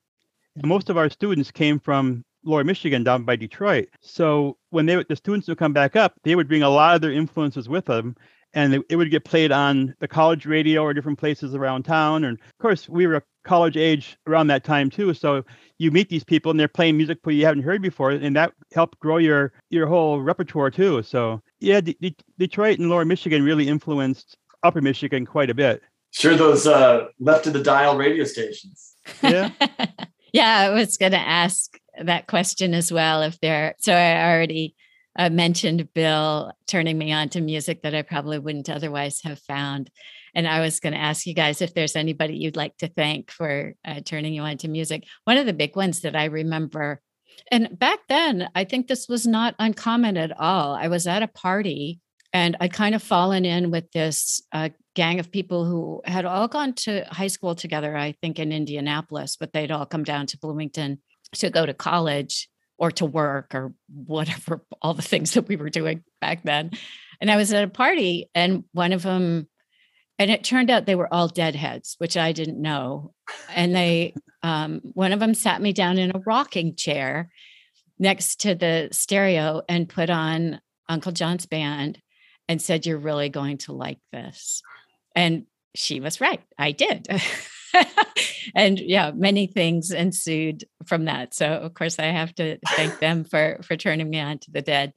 and 0.55 0.67
most 0.67 0.89
of 0.89 0.97
our 0.97 1.09
students 1.09 1.51
came 1.51 1.79
from 1.79 2.23
Lower 2.43 2.63
Michigan 2.63 3.03
down 3.03 3.23
by 3.23 3.35
Detroit. 3.35 3.89
So 4.01 4.57
when 4.69 4.85
they 4.85 5.03
the 5.03 5.15
students 5.15 5.47
would 5.47 5.57
come 5.57 5.73
back 5.73 5.95
up, 5.95 6.13
they 6.23 6.35
would 6.35 6.47
bring 6.47 6.63
a 6.63 6.69
lot 6.69 6.95
of 6.95 7.01
their 7.01 7.11
influences 7.11 7.67
with 7.67 7.85
them, 7.85 8.15
and 8.53 8.83
it 8.89 8.95
would 8.95 9.11
get 9.11 9.25
played 9.25 9.51
on 9.51 9.95
the 9.99 10.07
college 10.07 10.45
radio 10.45 10.81
or 10.81 10.93
different 10.93 11.19
places 11.19 11.55
around 11.55 11.83
town. 11.83 12.23
And 12.23 12.39
of 12.39 12.57
course, 12.59 12.87
we 12.87 13.07
were 13.07 13.23
college 13.47 13.77
age 13.77 14.17
around 14.27 14.47
that 14.47 14.63
time 14.63 14.89
too. 14.89 15.13
So 15.13 15.43
you 15.79 15.89
meet 15.91 16.09
these 16.09 16.23
people 16.23 16.51
and 16.51 16.59
they're 16.59 16.67
playing 16.67 16.97
music 16.97 17.19
you 17.25 17.45
haven't 17.45 17.63
heard 17.63 17.81
before, 17.81 18.11
and 18.11 18.35
that 18.35 18.53
helped 18.73 18.99
grow 18.99 19.17
your 19.17 19.53
your 19.69 19.87
whole 19.87 20.21
repertoire 20.21 20.69
too. 20.69 21.01
So 21.03 21.41
yeah, 21.59 21.81
D- 21.81 21.97
D- 22.01 22.15
Detroit 22.37 22.79
and 22.79 22.89
Lower 22.89 23.05
Michigan 23.05 23.43
really 23.43 23.67
influenced 23.67 24.37
Upper 24.63 24.81
Michigan 24.81 25.25
quite 25.25 25.49
a 25.49 25.53
bit. 25.53 25.81
Sure, 26.11 26.35
those 26.35 26.67
uh, 26.67 27.07
left 27.19 27.47
of 27.47 27.53
the 27.53 27.63
dial 27.63 27.97
radio 27.97 28.23
stations. 28.23 28.95
Yeah. 29.21 29.51
yeah, 30.33 30.57
I 30.57 30.69
was 30.69 30.97
going 30.97 31.11
to 31.11 31.19
ask 31.19 31.77
that 32.01 32.27
question 32.27 32.73
as 32.73 32.91
well. 32.91 33.21
If 33.21 33.39
they're 33.39 33.75
so, 33.79 33.93
I 33.93 34.33
already 34.33 34.75
uh, 35.17 35.29
mentioned 35.29 35.93
Bill 35.93 36.51
turning 36.67 36.97
me 36.97 37.11
on 37.11 37.29
to 37.29 37.41
music 37.41 37.81
that 37.83 37.95
I 37.95 38.01
probably 38.01 38.39
wouldn't 38.39 38.69
otherwise 38.69 39.21
have 39.23 39.39
found. 39.39 39.89
And 40.37 40.47
I 40.47 40.59
was 40.59 40.79
going 40.79 40.93
to 40.93 40.99
ask 40.99 41.25
you 41.25 41.33
guys 41.33 41.63
if 41.63 41.73
there's 41.73 41.95
anybody 41.95 42.35
you'd 42.35 42.55
like 42.55 42.77
to 42.77 42.87
thank 42.87 43.31
for 43.31 43.73
uh, 43.83 44.01
turning 44.05 44.35
you 44.35 44.43
on 44.43 44.57
to 44.57 44.67
music. 44.67 45.05
One 45.23 45.37
of 45.37 45.47
the 45.47 45.51
big 45.51 45.75
ones 45.75 46.01
that 46.01 46.15
I 46.15 46.25
remember, 46.25 47.01
and 47.51 47.77
back 47.77 48.01
then, 48.07 48.47
I 48.53 48.63
think 48.63 48.87
this 48.87 49.07
was 49.07 49.25
not 49.25 49.55
uncommon 49.57 50.15
at 50.15 50.39
all. 50.39 50.75
I 50.75 50.89
was 50.89 51.07
at 51.07 51.23
a 51.23 51.27
party 51.27 51.99
and 52.33 52.55
I'd 52.59 52.71
kind 52.71 52.93
of 52.93 53.01
fallen 53.01 53.45
in 53.45 53.71
with 53.71 53.91
this 53.93 54.41
uh, 54.51 54.69
gang 54.93 55.19
of 55.19 55.31
people 55.31 55.65
who 55.65 56.01
had 56.05 56.25
all 56.25 56.47
gone 56.47 56.73
to 56.73 57.03
high 57.09 57.27
school 57.27 57.55
together, 57.55 57.97
I 57.97 58.13
think 58.21 58.37
in 58.37 58.51
Indianapolis, 58.51 59.37
but 59.37 59.53
they'd 59.53 59.71
all 59.71 59.87
come 59.87 60.03
down 60.03 60.27
to 60.27 60.37
Bloomington 60.37 61.01
to 61.35 61.49
go 61.49 61.65
to 61.65 61.73
college 61.73 62.47
or 62.77 62.91
to 62.91 63.05
work 63.05 63.55
or 63.55 63.73
whatever, 63.89 64.63
all 64.83 64.93
the 64.93 65.01
things 65.01 65.31
that 65.33 65.47
we 65.47 65.55
were 65.55 65.69
doing 65.69 66.03
back 66.21 66.43
then. 66.43 66.71
And 67.19 67.31
I 67.31 67.37
was 67.37 67.51
at 67.53 67.63
a 67.63 67.69
party 67.69 68.29
and 68.35 68.65
one 68.73 68.93
of 68.93 69.01
them 69.01 69.47
and 70.19 70.31
it 70.31 70.43
turned 70.43 70.69
out 70.69 70.85
they 70.85 70.95
were 70.95 71.13
all 71.13 71.27
deadheads 71.27 71.95
which 71.97 72.17
i 72.17 72.31
didn't 72.31 72.61
know. 72.61 73.13
And 73.53 73.75
they 73.75 74.13
um, 74.43 74.81
one 74.83 75.13
of 75.13 75.19
them 75.19 75.33
sat 75.33 75.61
me 75.61 75.73
down 75.73 75.97
in 75.97 76.15
a 76.15 76.21
rocking 76.25 76.75
chair 76.75 77.29
next 77.99 78.41
to 78.41 78.55
the 78.55 78.89
stereo 78.91 79.61
and 79.67 79.89
put 79.89 80.09
on 80.09 80.61
uncle 80.89 81.11
john's 81.11 81.45
band 81.45 82.01
and 82.47 82.61
said 82.61 82.85
you're 82.85 82.97
really 82.97 83.29
going 83.29 83.57
to 83.59 83.73
like 83.73 83.99
this. 84.11 84.61
And 85.15 85.45
she 85.75 85.99
was 85.99 86.21
right 86.21 86.41
i 86.57 86.71
did. 86.71 87.07
And 88.55 88.79
yeah 88.79 89.11
many 89.13 89.45
things 89.45 89.91
ensued 89.91 90.63
from 90.85 91.05
that. 91.05 91.33
So 91.33 91.47
of 91.47 91.73
course 91.73 91.99
i 91.99 92.05
have 92.05 92.33
to 92.35 92.57
thank 92.75 92.99
them 92.99 93.25
for 93.25 93.59
for 93.61 93.75
turning 93.75 94.09
me 94.09 94.19
on 94.19 94.39
to 94.39 94.51
the 94.51 94.61
dead 94.61 94.93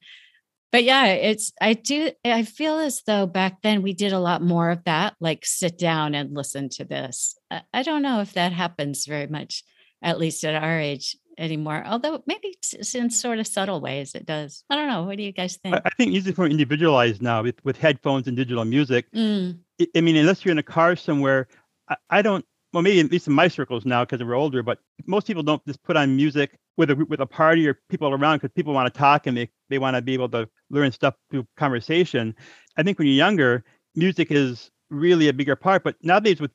but 0.72 0.84
yeah, 0.84 1.06
it's 1.06 1.52
I 1.60 1.72
do 1.74 2.12
I 2.24 2.44
feel 2.44 2.78
as 2.78 3.02
though 3.06 3.26
back 3.26 3.62
then 3.62 3.82
we 3.82 3.92
did 3.92 4.12
a 4.12 4.20
lot 4.20 4.42
more 4.42 4.70
of 4.70 4.84
that, 4.84 5.14
like 5.20 5.44
sit 5.44 5.78
down 5.78 6.14
and 6.14 6.34
listen 6.34 6.68
to 6.70 6.84
this. 6.84 7.36
I 7.72 7.82
don't 7.82 8.02
know 8.02 8.20
if 8.20 8.34
that 8.34 8.52
happens 8.52 9.06
very 9.06 9.26
much, 9.26 9.64
at 10.02 10.18
least 10.18 10.44
at 10.44 10.60
our 10.62 10.78
age 10.78 11.16
anymore. 11.38 11.82
Although 11.86 12.22
maybe 12.26 12.56
in 12.94 13.10
sort 13.10 13.38
of 13.38 13.46
subtle 13.46 13.80
ways 13.80 14.14
it 14.14 14.26
does. 14.26 14.64
I 14.70 14.76
don't 14.76 14.88
know. 14.88 15.04
What 15.04 15.16
do 15.16 15.22
you 15.22 15.32
guys 15.32 15.56
think? 15.56 15.76
I 15.84 15.90
think 15.96 16.12
music 16.12 16.38
more 16.38 16.46
individualized 16.46 17.22
now 17.22 17.42
with, 17.42 17.64
with 17.64 17.76
headphones 17.76 18.28
and 18.28 18.36
digital 18.36 18.64
music. 18.64 19.10
Mm. 19.12 19.58
I 19.96 20.00
mean, 20.00 20.16
unless 20.16 20.44
you're 20.44 20.52
in 20.52 20.58
a 20.58 20.62
car 20.62 20.94
somewhere, 20.94 21.48
I, 21.88 21.96
I 22.10 22.22
don't 22.22 22.44
well, 22.72 22.82
maybe 22.82 23.00
at 23.00 23.10
least 23.10 23.26
in 23.26 23.32
my 23.32 23.48
circles 23.48 23.84
now 23.84 24.04
because 24.04 24.22
we're 24.22 24.34
older, 24.34 24.62
but 24.62 24.78
most 25.06 25.26
people 25.26 25.42
don't 25.42 25.64
just 25.66 25.82
put 25.82 25.96
on 25.96 26.14
music 26.14 26.56
with 26.76 26.90
a 26.90 26.94
with 26.94 27.20
a 27.20 27.26
party 27.26 27.66
or 27.66 27.80
people 27.88 28.08
around 28.08 28.38
because 28.38 28.52
people 28.54 28.72
want 28.72 28.92
to 28.92 28.96
talk 28.96 29.26
and 29.26 29.36
they, 29.36 29.50
they 29.70 29.78
want 29.78 29.96
to 29.96 30.02
be 30.02 30.14
able 30.14 30.28
to 30.30 30.48
learn 30.68 30.92
stuff 30.92 31.14
through 31.30 31.46
conversation. 31.56 32.34
I 32.76 32.82
think 32.82 32.98
when 32.98 33.08
you're 33.08 33.16
younger, 33.16 33.64
music 33.94 34.30
is 34.30 34.70
really 34.90 35.28
a 35.28 35.32
bigger 35.32 35.56
part. 35.56 35.82
But 35.84 35.96
nowadays 36.02 36.40
with 36.40 36.52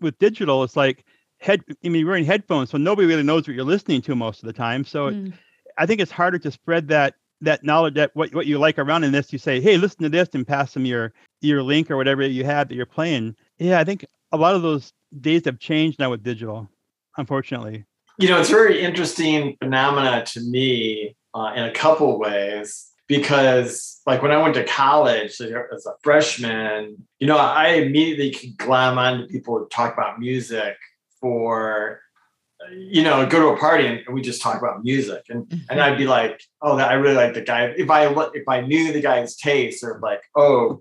with 0.00 0.18
digital, 0.18 0.62
it's 0.62 0.76
like 0.76 1.04
head 1.38 1.62
I 1.84 1.88
mean 1.88 2.00
you're 2.00 2.08
wearing 2.08 2.24
headphones, 2.24 2.70
so 2.70 2.78
nobody 2.78 3.08
really 3.08 3.22
knows 3.22 3.48
what 3.48 3.54
you're 3.54 3.64
listening 3.64 4.02
to 4.02 4.14
most 4.14 4.42
of 4.42 4.46
the 4.46 4.52
time. 4.52 4.84
So 4.84 5.10
mm. 5.10 5.32
I 5.78 5.86
think 5.86 6.00
it's 6.00 6.12
harder 6.12 6.38
to 6.38 6.50
spread 6.50 6.88
that 6.88 7.14
that 7.42 7.64
knowledge 7.64 7.94
that 7.94 8.10
what, 8.14 8.34
what 8.34 8.46
you 8.46 8.58
like 8.58 8.78
around 8.78 9.04
in 9.04 9.12
this 9.12 9.30
you 9.30 9.38
say 9.38 9.60
hey 9.60 9.76
listen 9.76 10.02
to 10.02 10.08
this 10.08 10.30
and 10.32 10.46
pass 10.46 10.72
them 10.72 10.86
your 10.86 11.12
your 11.42 11.62
link 11.62 11.90
or 11.90 11.96
whatever 11.98 12.26
you 12.26 12.44
have 12.44 12.66
that 12.66 12.74
you're 12.74 12.86
playing 12.86 13.36
yeah 13.58 13.78
i 13.78 13.84
think 13.84 14.06
a 14.32 14.38
lot 14.38 14.54
of 14.54 14.62
those 14.62 14.92
days 15.20 15.44
have 15.44 15.58
changed 15.58 15.98
now 15.98 16.10
with 16.10 16.22
digital, 16.22 16.68
unfortunately. 17.16 17.84
You 18.18 18.28
know, 18.28 18.40
it's 18.40 18.50
very 18.50 18.80
interesting 18.80 19.56
phenomena 19.60 20.24
to 20.26 20.40
me 20.40 21.16
uh, 21.36 21.52
in 21.54 21.64
a 21.64 21.70
couple 21.70 22.18
ways 22.18 22.90
because 23.08 24.00
like 24.06 24.22
when 24.22 24.32
I 24.32 24.38
went 24.38 24.54
to 24.54 24.64
college 24.64 25.38
as 25.40 25.86
a 25.86 25.92
freshman, 26.02 27.06
you 27.18 27.26
know, 27.26 27.36
I 27.36 27.68
immediately 27.74 28.30
could 28.30 28.56
glam 28.56 28.98
onto 28.98 29.28
people 29.28 29.58
who 29.58 29.68
talk 29.68 29.92
about 29.92 30.18
music 30.18 30.76
for, 31.20 32.00
you 32.72 33.02
know, 33.02 33.26
go 33.26 33.38
to 33.38 33.48
a 33.48 33.58
party 33.58 33.86
and, 33.86 34.00
we 34.12 34.22
just 34.22 34.40
talk 34.40 34.58
about 34.58 34.82
music, 34.82 35.24
and 35.28 35.44
mm-hmm. 35.44 35.58
and 35.68 35.80
I'd 35.80 35.98
be 35.98 36.06
like, 36.06 36.40
oh, 36.62 36.78
I 36.78 36.94
really 36.94 37.14
like 37.14 37.34
the 37.34 37.42
guy. 37.42 37.66
If 37.76 37.90
I 37.90 38.06
if 38.34 38.48
I 38.48 38.62
knew 38.62 38.92
the 38.92 39.02
guy's 39.02 39.36
taste, 39.36 39.84
or 39.84 40.00
like, 40.02 40.22
oh, 40.34 40.80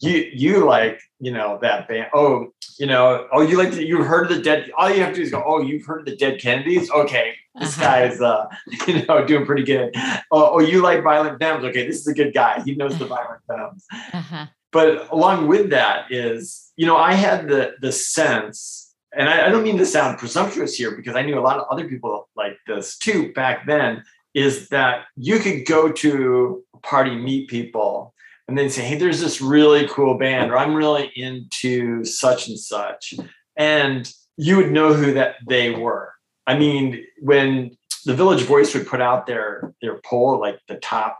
you 0.00 0.30
you 0.32 0.64
like 0.64 1.00
you 1.20 1.32
know 1.32 1.58
that 1.62 1.88
band. 1.88 2.08
Oh 2.14 2.52
you 2.78 2.86
know 2.86 3.26
oh 3.32 3.42
you 3.42 3.56
like 3.56 3.74
you've 3.74 4.06
heard 4.06 4.30
of 4.30 4.36
the 4.36 4.42
dead 4.42 4.70
all 4.76 4.90
you 4.90 5.02
have 5.02 5.10
to 5.10 5.16
do 5.16 5.22
is 5.22 5.30
go 5.30 5.42
oh 5.44 5.60
you've 5.60 5.84
heard 5.84 6.00
of 6.00 6.06
the 6.06 6.16
dead 6.16 6.40
kennedys? 6.40 6.90
Okay 6.90 7.34
this 7.56 7.76
uh-huh. 7.76 7.86
guy 7.86 8.04
is 8.04 8.20
uh 8.20 8.46
you 8.86 9.04
know 9.06 9.24
doing 9.26 9.44
pretty 9.44 9.64
good. 9.64 9.94
Oh, 10.30 10.54
oh 10.54 10.60
you 10.60 10.82
like 10.82 11.02
violent 11.02 11.38
femmes? 11.38 11.64
Okay 11.64 11.86
this 11.86 12.00
is 12.00 12.06
a 12.06 12.14
good 12.14 12.32
guy. 12.32 12.62
He 12.64 12.74
knows 12.74 12.98
the 12.98 13.06
violent 13.16 13.40
femmes. 13.48 13.84
Uh-huh. 14.12 14.46
but 14.72 15.10
along 15.10 15.48
with 15.48 15.70
that 15.70 16.10
is 16.10 16.72
you 16.76 16.86
know 16.86 16.96
i 16.96 17.12
had 17.12 17.48
the 17.48 17.74
the 17.80 17.92
sense 17.92 18.94
and 19.16 19.28
I, 19.28 19.46
I 19.46 19.48
don't 19.48 19.64
mean 19.64 19.78
to 19.78 19.86
sound 19.86 20.18
presumptuous 20.18 20.74
here 20.74 20.92
because 20.96 21.16
i 21.16 21.22
knew 21.22 21.38
a 21.38 21.40
lot 21.40 21.58
of 21.58 21.66
other 21.70 21.88
people 21.88 22.28
like 22.36 22.56
this 22.66 22.96
too 22.96 23.32
back 23.32 23.66
then 23.66 24.04
is 24.34 24.68
that 24.68 25.06
you 25.16 25.38
could 25.38 25.66
go 25.66 25.90
to 25.90 26.64
a 26.74 26.78
party 26.78 27.14
meet 27.14 27.48
people 27.48 28.14
and 28.48 28.56
then 28.56 28.70
say, 28.70 28.82
hey, 28.82 28.96
there's 28.96 29.20
this 29.20 29.40
really 29.40 29.86
cool 29.88 30.16
band, 30.16 30.50
or 30.50 30.56
I'm 30.56 30.74
really 30.74 31.12
into 31.14 32.04
such 32.04 32.48
and 32.48 32.58
such. 32.58 33.14
And 33.56 34.10
you 34.36 34.56
would 34.56 34.72
know 34.72 34.94
who 34.94 35.12
that 35.14 35.36
they 35.46 35.70
were. 35.70 36.12
I 36.46 36.58
mean, 36.58 37.04
when 37.20 37.76
the 38.06 38.14
Village 38.14 38.42
Voice 38.42 38.74
would 38.74 38.86
put 38.86 39.02
out 39.02 39.26
their 39.26 39.74
their 39.82 40.00
poll, 40.04 40.40
like 40.40 40.58
the 40.66 40.76
top 40.76 41.18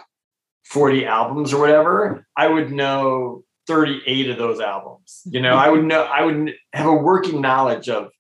40 0.65 1.05
albums 1.05 1.53
or 1.53 1.61
whatever, 1.61 2.27
I 2.37 2.49
would 2.49 2.73
know 2.73 3.45
38 3.67 4.31
of 4.31 4.39
those 4.39 4.61
albums. 4.61 5.21
You 5.27 5.43
know, 5.43 5.55
I 5.55 5.69
would 5.69 5.85
know, 5.85 6.03
I 6.05 6.25
would 6.25 6.55
have 6.73 6.87
a 6.87 6.93
working 6.95 7.43
knowledge 7.43 7.91
of 7.91 8.11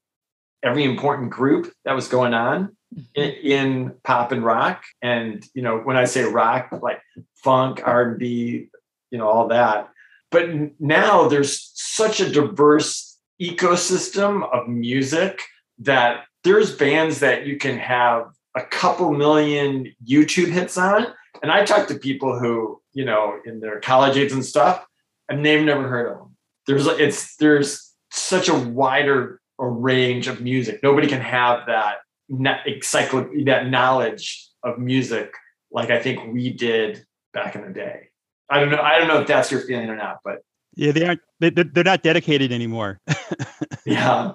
every 0.62 0.84
important 0.84 1.30
group 1.30 1.72
that 1.84 1.94
was 1.94 2.08
going 2.08 2.34
on 2.34 2.76
in, 3.14 3.30
Mhm. 3.30 3.44
in 3.44 3.94
pop 4.02 4.32
and 4.32 4.44
rock. 4.44 4.82
And, 5.00 5.44
you 5.54 5.62
know, 5.62 5.78
when 5.78 5.96
I 5.96 6.04
say 6.04 6.24
rock, 6.24 6.68
like 6.82 7.00
funk, 7.42 7.80
R&B, 7.86 8.68
you 9.10 9.18
know, 9.18 9.28
all 9.28 9.48
that. 9.48 9.88
But 10.30 10.50
now 10.78 11.28
there's 11.28 11.70
such 11.74 12.20
a 12.20 12.30
diverse 12.30 13.18
ecosystem 13.40 14.48
of 14.52 14.68
music 14.68 15.42
that 15.78 16.24
there's 16.44 16.74
bands 16.74 17.20
that 17.20 17.46
you 17.46 17.56
can 17.56 17.78
have 17.78 18.30
a 18.54 18.62
couple 18.62 19.12
million 19.12 19.94
YouTube 20.04 20.50
hits 20.50 20.76
on. 20.76 21.06
And 21.42 21.52
I 21.52 21.64
talk 21.64 21.88
to 21.88 21.94
people 21.94 22.38
who, 22.38 22.80
you 22.92 23.04
know, 23.04 23.38
in 23.44 23.60
their 23.60 23.80
college 23.80 24.16
age 24.16 24.32
and 24.32 24.44
stuff, 24.44 24.84
and 25.28 25.44
they've 25.44 25.64
never 25.64 25.88
heard 25.88 26.10
of 26.10 26.18
them. 26.18 26.36
There's 26.66 26.86
it's 26.86 27.36
there's 27.36 27.94
such 28.10 28.48
a 28.48 28.54
wider 28.54 29.40
range 29.58 30.26
of 30.28 30.40
music. 30.40 30.80
Nobody 30.82 31.06
can 31.06 31.20
have 31.20 31.66
that 31.66 31.98
that 32.28 33.66
knowledge 33.68 34.48
of 34.62 34.78
music 34.78 35.32
like 35.70 35.90
I 35.90 36.00
think 36.00 36.32
we 36.32 36.52
did 36.52 37.04
back 37.32 37.54
in 37.54 37.62
the 37.62 37.72
day. 37.72 38.07
I 38.50 38.60
don't 38.60 38.70
know. 38.70 38.80
I 38.80 38.98
don't 38.98 39.08
know 39.08 39.20
if 39.20 39.26
that's 39.26 39.50
your 39.50 39.60
feeling 39.60 39.88
or 39.88 39.96
not, 39.96 40.18
but 40.24 40.42
Yeah, 40.74 40.92
they 40.92 41.06
aren't. 41.06 41.20
They, 41.40 41.50
they're 41.50 41.84
not 41.84 42.02
dedicated 42.02 42.52
anymore. 42.52 43.00
yeah. 43.86 44.32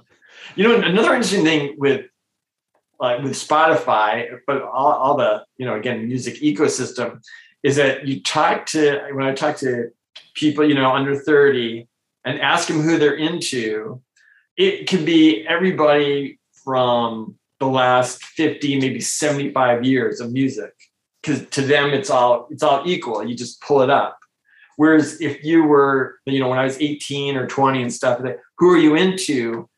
You 0.55 0.68
know, 0.68 0.76
another 0.76 1.14
interesting 1.14 1.43
thing 1.43 1.76
with 1.78 2.05
like 2.99 3.22
with 3.24 3.34
Spotify, 3.34 4.39
but 4.45 4.61
all, 4.61 4.93
all 4.93 5.18
the 5.18 5.45
you 5.57 5.66
know 5.66 5.76
again 5.76 6.07
music 6.07 6.36
ecosystem 6.41 7.22
is 7.64 7.76
that 7.78 8.07
you 8.07 8.22
talk 8.22 8.66
to 8.68 9.01
when 9.14 9.26
I 9.26 9.34
talk 9.34 9.57
to 9.57 9.89
people 10.36 10.68
you 10.68 10.76
know 10.76 10.91
under 10.91 11.16
thirty 11.16 11.88
and 12.26 12.39
ask 12.39 12.68
them 12.68 12.82
who 12.82 12.97
they're 12.97 13.16
into, 13.16 14.01
it 14.57 14.88
can 14.88 15.03
be 15.03 15.45
everybody 15.47 16.39
from 16.64 17.36
the 17.59 17.68
last 17.68 18.24
50 18.24 18.80
maybe 18.80 18.99
75 18.99 19.84
years 19.84 20.20
of 20.20 20.32
music 20.32 20.74
because 21.24 21.45
to 21.49 21.61
them 21.61 21.89
it's 21.89 22.09
all 22.09 22.47
it's 22.51 22.63
all 22.63 22.84
equal. 22.86 23.26
You 23.28 23.36
just 23.36 23.61
pull 23.61 23.82
it 23.82 23.89
up. 23.89 24.19
Whereas 24.76 25.21
if 25.21 25.43
you 25.43 25.63
were 25.63 26.19
you 26.26 26.39
know 26.39 26.49
when 26.49 26.59
i 26.59 26.63
was 26.63 26.78
18 26.80 27.38
or 27.38 27.47
20 27.47 27.82
and 27.82 27.93
stuff 27.93 28.19
like 28.21 28.39
who 28.57 28.71
are 28.74 28.78
you 28.78 28.95
into? 28.95 29.69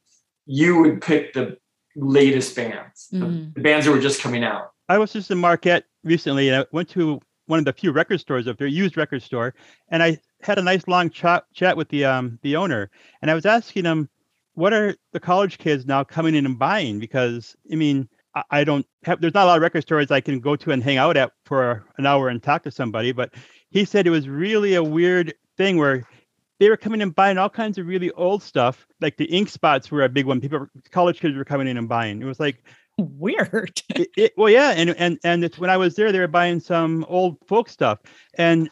You 0.45 0.79
would 0.81 1.01
pick 1.01 1.33
the 1.33 1.57
latest 1.95 2.55
bands. 2.55 3.07
The- 3.11 3.17
Mhm. 3.19 3.53
the 3.55 3.61
bands 3.61 3.85
that 3.85 3.91
were 3.91 3.99
just 4.01 4.21
coming 4.21 4.43
out. 4.43 4.71
I 4.89 4.97
was 4.97 5.13
just 5.13 5.31
in 5.31 5.37
Marquette 5.39 5.85
recently, 6.03 6.49
and 6.49 6.61
I 6.61 6.65
went 6.71 6.89
to 6.89 7.19
one 7.47 7.59
of 7.59 7.65
the 7.65 7.73
few 7.73 7.91
record 7.91 8.19
stores 8.19 8.47
up 8.47 8.57
there, 8.57 8.67
used 8.67 8.97
record 8.97 9.21
store, 9.23 9.53
and 9.89 10.01
I 10.03 10.19
had 10.41 10.57
a 10.59 10.61
nice 10.61 10.87
long 10.87 11.09
chat 11.09 11.45
chat 11.53 11.77
with 11.77 11.89
the 11.89 12.05
um 12.05 12.39
the 12.41 12.55
owner, 12.55 12.89
and 13.21 13.29
I 13.31 13.33
was 13.33 13.45
asking 13.45 13.85
him, 13.85 14.09
what 14.53 14.71
are 14.73 14.95
the 15.13 15.19
college 15.19 15.57
kids 15.57 15.85
now 15.85 16.03
coming 16.03 16.35
in 16.35 16.45
and 16.45 16.57
buying? 16.59 16.99
Because 16.99 17.55
I 17.71 17.75
mean, 17.75 18.07
I, 18.51 18.63
don't 18.63 18.85
have 19.03 19.21
there's 19.21 19.33
not 19.33 19.45
a 19.45 19.47
lot 19.47 19.57
of 19.57 19.61
record 19.61 19.81
stores 19.81 20.11
I 20.11 20.21
can 20.21 20.39
go 20.39 20.55
to 20.55 20.71
and 20.71 20.83
hang 20.83 20.97
out 20.97 21.17
at 21.17 21.31
for 21.45 21.85
an 21.97 22.05
hour 22.05 22.29
and 22.29 22.41
talk 22.41 22.63
to 22.63 22.71
somebody, 22.71 23.11
but 23.11 23.33
he 23.69 23.85
said 23.85 24.07
it 24.07 24.11
was 24.11 24.27
really 24.27 24.75
a 24.75 24.83
weird 24.83 25.33
thing 25.57 25.77
where 25.77 26.07
they 26.59 26.69
were 26.69 26.77
coming 26.77 27.01
and 27.01 27.13
buying 27.13 27.37
all 27.37 27.49
kinds 27.49 27.77
of 27.77 27.87
really 27.87 28.11
old 28.11 28.43
stuff. 28.43 28.85
Like 29.01 29.17
the 29.17 29.25
ink 29.25 29.49
spots 29.49 29.91
were 29.91 30.03
a 30.03 30.09
big 30.09 30.25
one. 30.25 30.41
People, 30.41 30.67
college 30.91 31.19
kids 31.19 31.35
were 31.35 31.45
coming 31.45 31.67
in 31.67 31.77
and 31.77 31.89
buying. 31.89 32.21
It 32.21 32.25
was 32.25 32.39
like 32.39 32.63
Weird. 32.97 33.81
it, 33.89 34.09
it, 34.15 34.33
well, 34.37 34.49
yeah, 34.49 34.69
and 34.69 34.91
and 34.91 35.19
and 35.25 35.43
it's 35.43 35.57
when 35.57 35.69
I 35.69 35.75
was 35.75 35.95
there, 35.95 36.13
they 36.13 36.19
were 36.19 36.27
buying 36.27 36.61
some 36.61 37.05
old 37.09 37.37
folk 37.45 37.67
stuff, 37.67 37.99
and 38.37 38.69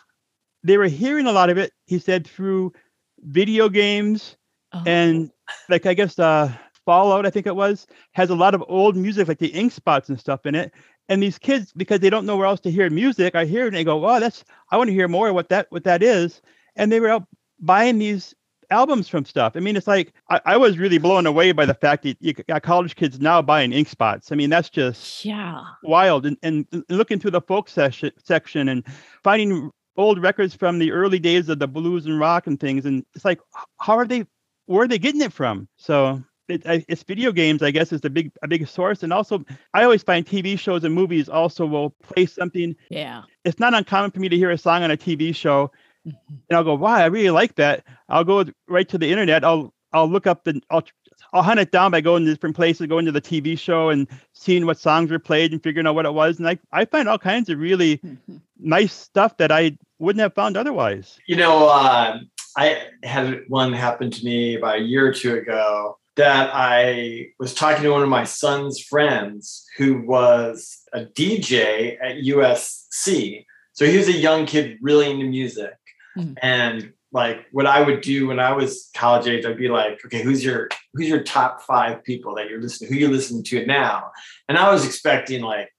they 0.63 0.77
were 0.77 0.87
hearing 0.87 1.27
a 1.27 1.31
lot 1.33 1.49
of 1.49 1.57
it. 1.57 1.73
He 1.87 1.99
said 1.99 2.25
through 2.25 2.71
video 3.19 3.67
games 3.67 4.37
Oh, 4.73 4.83
and 4.85 5.31
like 5.69 5.85
I 5.85 5.93
guess 5.93 6.17
uh, 6.17 6.51
Fallout, 6.85 7.25
I 7.25 7.29
think 7.29 7.47
it 7.47 7.55
was, 7.55 7.87
has 8.11 8.29
a 8.29 8.35
lot 8.35 8.53
of 8.53 8.63
old 8.67 8.95
music, 8.95 9.27
like 9.27 9.39
the 9.39 9.47
ink 9.47 9.71
spots 9.71 10.09
and 10.09 10.19
stuff 10.19 10.45
in 10.45 10.55
it. 10.55 10.73
And 11.09 11.21
these 11.21 11.37
kids, 11.37 11.73
because 11.75 11.99
they 11.99 12.09
don't 12.09 12.25
know 12.25 12.37
where 12.37 12.47
else 12.47 12.61
to 12.61 12.71
hear 12.71 12.89
music, 12.89 13.35
I 13.35 13.45
hear 13.45 13.63
it 13.63 13.67
and 13.67 13.75
they 13.75 13.83
go, 13.83 13.97
"Wow, 13.97 14.19
that's 14.19 14.43
I 14.71 14.77
want 14.77 14.87
to 14.87 14.93
hear 14.93 15.07
more 15.07 15.29
of 15.29 15.35
what 15.35 15.49
that 15.49 15.67
what 15.69 15.83
that 15.83 16.01
is." 16.01 16.41
And 16.75 16.91
they 16.91 16.99
were 16.99 17.09
out 17.09 17.27
buying 17.59 17.99
these 17.99 18.33
albums 18.69 19.07
from 19.07 19.25
stuff. 19.25 19.53
I 19.55 19.59
mean, 19.59 19.75
it's 19.75 19.87
like 19.87 20.13
I, 20.29 20.41
I 20.45 20.57
was 20.57 20.77
really 20.77 20.97
blown 20.97 21.25
away 21.25 21.51
by 21.51 21.65
the 21.65 21.73
fact 21.73 22.03
that 22.03 22.17
you 22.19 22.33
got 22.33 22.63
college 22.63 22.95
kids 22.95 23.19
now 23.19 23.41
buying 23.41 23.71
ink 23.71 23.87
spots. 23.87 24.31
I 24.31 24.35
mean, 24.35 24.49
that's 24.49 24.69
just 24.69 25.23
yeah. 25.23 25.63
wild. 25.83 26.25
And, 26.25 26.37
and 26.43 26.65
looking 26.89 27.19
through 27.19 27.31
the 27.31 27.41
folk 27.41 27.69
section 27.69 28.11
section 28.23 28.69
and 28.69 28.85
finding 29.23 29.71
old 29.95 30.21
records 30.21 30.55
from 30.55 30.79
the 30.79 30.91
early 30.91 31.19
days 31.19 31.49
of 31.49 31.59
the 31.59 31.67
blues 31.67 32.05
and 32.05 32.19
rock 32.19 32.47
and 32.47 32.59
things. 32.59 32.85
And 32.85 33.05
it's 33.15 33.25
like, 33.25 33.39
how 33.79 33.97
are 33.97 34.07
they? 34.07 34.25
Where 34.65 34.83
are 34.83 34.87
they 34.87 34.99
getting 34.99 35.21
it 35.21 35.33
from? 35.33 35.67
So 35.75 36.23
it, 36.47 36.85
it's 36.87 37.03
video 37.03 37.31
games, 37.31 37.61
I 37.63 37.71
guess, 37.71 37.91
is 37.91 38.01
the 38.01 38.09
big 38.09 38.31
a 38.41 38.47
big 38.47 38.67
source. 38.67 39.03
And 39.03 39.13
also, 39.13 39.43
I 39.73 39.83
always 39.83 40.03
find 40.03 40.25
TV 40.25 40.57
shows 40.57 40.83
and 40.83 40.93
movies 40.93 41.29
also 41.29 41.65
will 41.65 41.91
play 42.03 42.25
something. 42.25 42.75
Yeah. 42.89 43.23
It's 43.45 43.59
not 43.59 43.73
uncommon 43.73 44.11
for 44.11 44.19
me 44.19 44.29
to 44.29 44.37
hear 44.37 44.51
a 44.51 44.57
song 44.57 44.83
on 44.83 44.91
a 44.91 44.97
TV 44.97 45.33
show, 45.35 45.71
Mhm. 46.07 46.13
and 46.49 46.57
I'll 46.57 46.63
go, 46.63 46.75
"Wow, 46.75 46.95
I 46.95 47.05
really 47.05 47.29
like 47.29 47.55
that." 47.55 47.83
I'll 48.09 48.23
go 48.25 48.45
right 48.67 48.87
to 48.89 48.97
the 48.97 49.09
internet. 49.09 49.43
I'll 49.43 49.73
I'll 49.93 50.09
look 50.09 50.27
up 50.27 50.43
the 50.43 50.61
I'll 50.69 50.83
I'll 51.31 51.43
hunt 51.43 51.59
it 51.59 51.71
down 51.71 51.91
by 51.91 52.01
going 52.01 52.25
to 52.25 52.31
different 52.31 52.55
places, 52.55 52.87
going 52.87 53.05
to 53.05 53.11
the 53.11 53.21
TV 53.21 53.57
show 53.57 53.89
and 53.89 54.07
seeing 54.33 54.65
what 54.65 54.77
songs 54.77 55.09
were 55.11 55.19
played 55.19 55.51
and 55.51 55.63
figuring 55.63 55.87
out 55.87 55.95
what 55.95 56.05
it 56.05 56.13
was. 56.13 56.39
And 56.39 56.47
I 56.47 56.59
I 56.71 56.85
find 56.85 57.07
all 57.07 57.17
kinds 57.19 57.49
of 57.49 57.59
really 57.59 57.97
Mhm. 57.99 58.41
nice 58.59 58.93
stuff 58.93 59.37
that 59.37 59.51
I 59.51 59.77
wouldn't 59.99 60.21
have 60.21 60.33
found 60.33 60.57
otherwise. 60.57 61.17
you 61.27 61.35
know 61.37 61.67
uh, 61.69 62.19
i 62.57 62.83
had 63.03 63.39
one 63.47 63.71
happen 63.71 64.11
to 64.11 64.25
me 64.25 64.55
about 64.57 64.75
a 64.79 64.81
year 64.81 65.07
or 65.07 65.13
two 65.13 65.35
ago 65.35 65.97
that 66.15 66.49
i 66.53 67.27
was 67.39 67.53
talking 67.53 67.83
to 67.83 67.89
one 67.91 68.03
of 68.03 68.09
my 68.09 68.23
son's 68.23 68.79
friends 68.79 69.65
who 69.77 70.01
was 70.05 70.81
a 70.93 71.05
dj 71.05 71.97
at 72.01 72.17
usc 72.35 73.45
so 73.73 73.85
he 73.85 73.97
was 73.97 74.07
a 74.07 74.13
young 74.13 74.45
kid 74.45 74.77
really 74.81 75.09
into 75.09 75.25
music 75.25 75.73
Mm. 76.15 76.35
and 76.43 76.93
like 77.11 77.47
what 77.51 77.65
i 77.65 77.81
would 77.81 78.01
do 78.01 78.27
when 78.27 78.39
i 78.39 78.51
was 78.53 78.91
college 78.95 79.25
age 79.27 79.45
i'd 79.47 79.57
be 79.57 79.67
like 79.67 79.99
okay 80.05 80.21
who's 80.21 80.45
your 80.45 80.69
who's 80.93 81.07
your 81.09 81.23
top 81.23 81.63
five 81.63 82.03
people 82.03 82.35
that 82.35 82.47
you're 82.47 82.61
listening 82.61 82.93
who 82.93 82.99
you 82.99 83.07
listening 83.07 83.41
to 83.43 83.65
now 83.65 84.11
and 84.47 84.55
i 84.59 84.71
was 84.71 84.85
expecting 84.85 85.41
like 85.41 85.69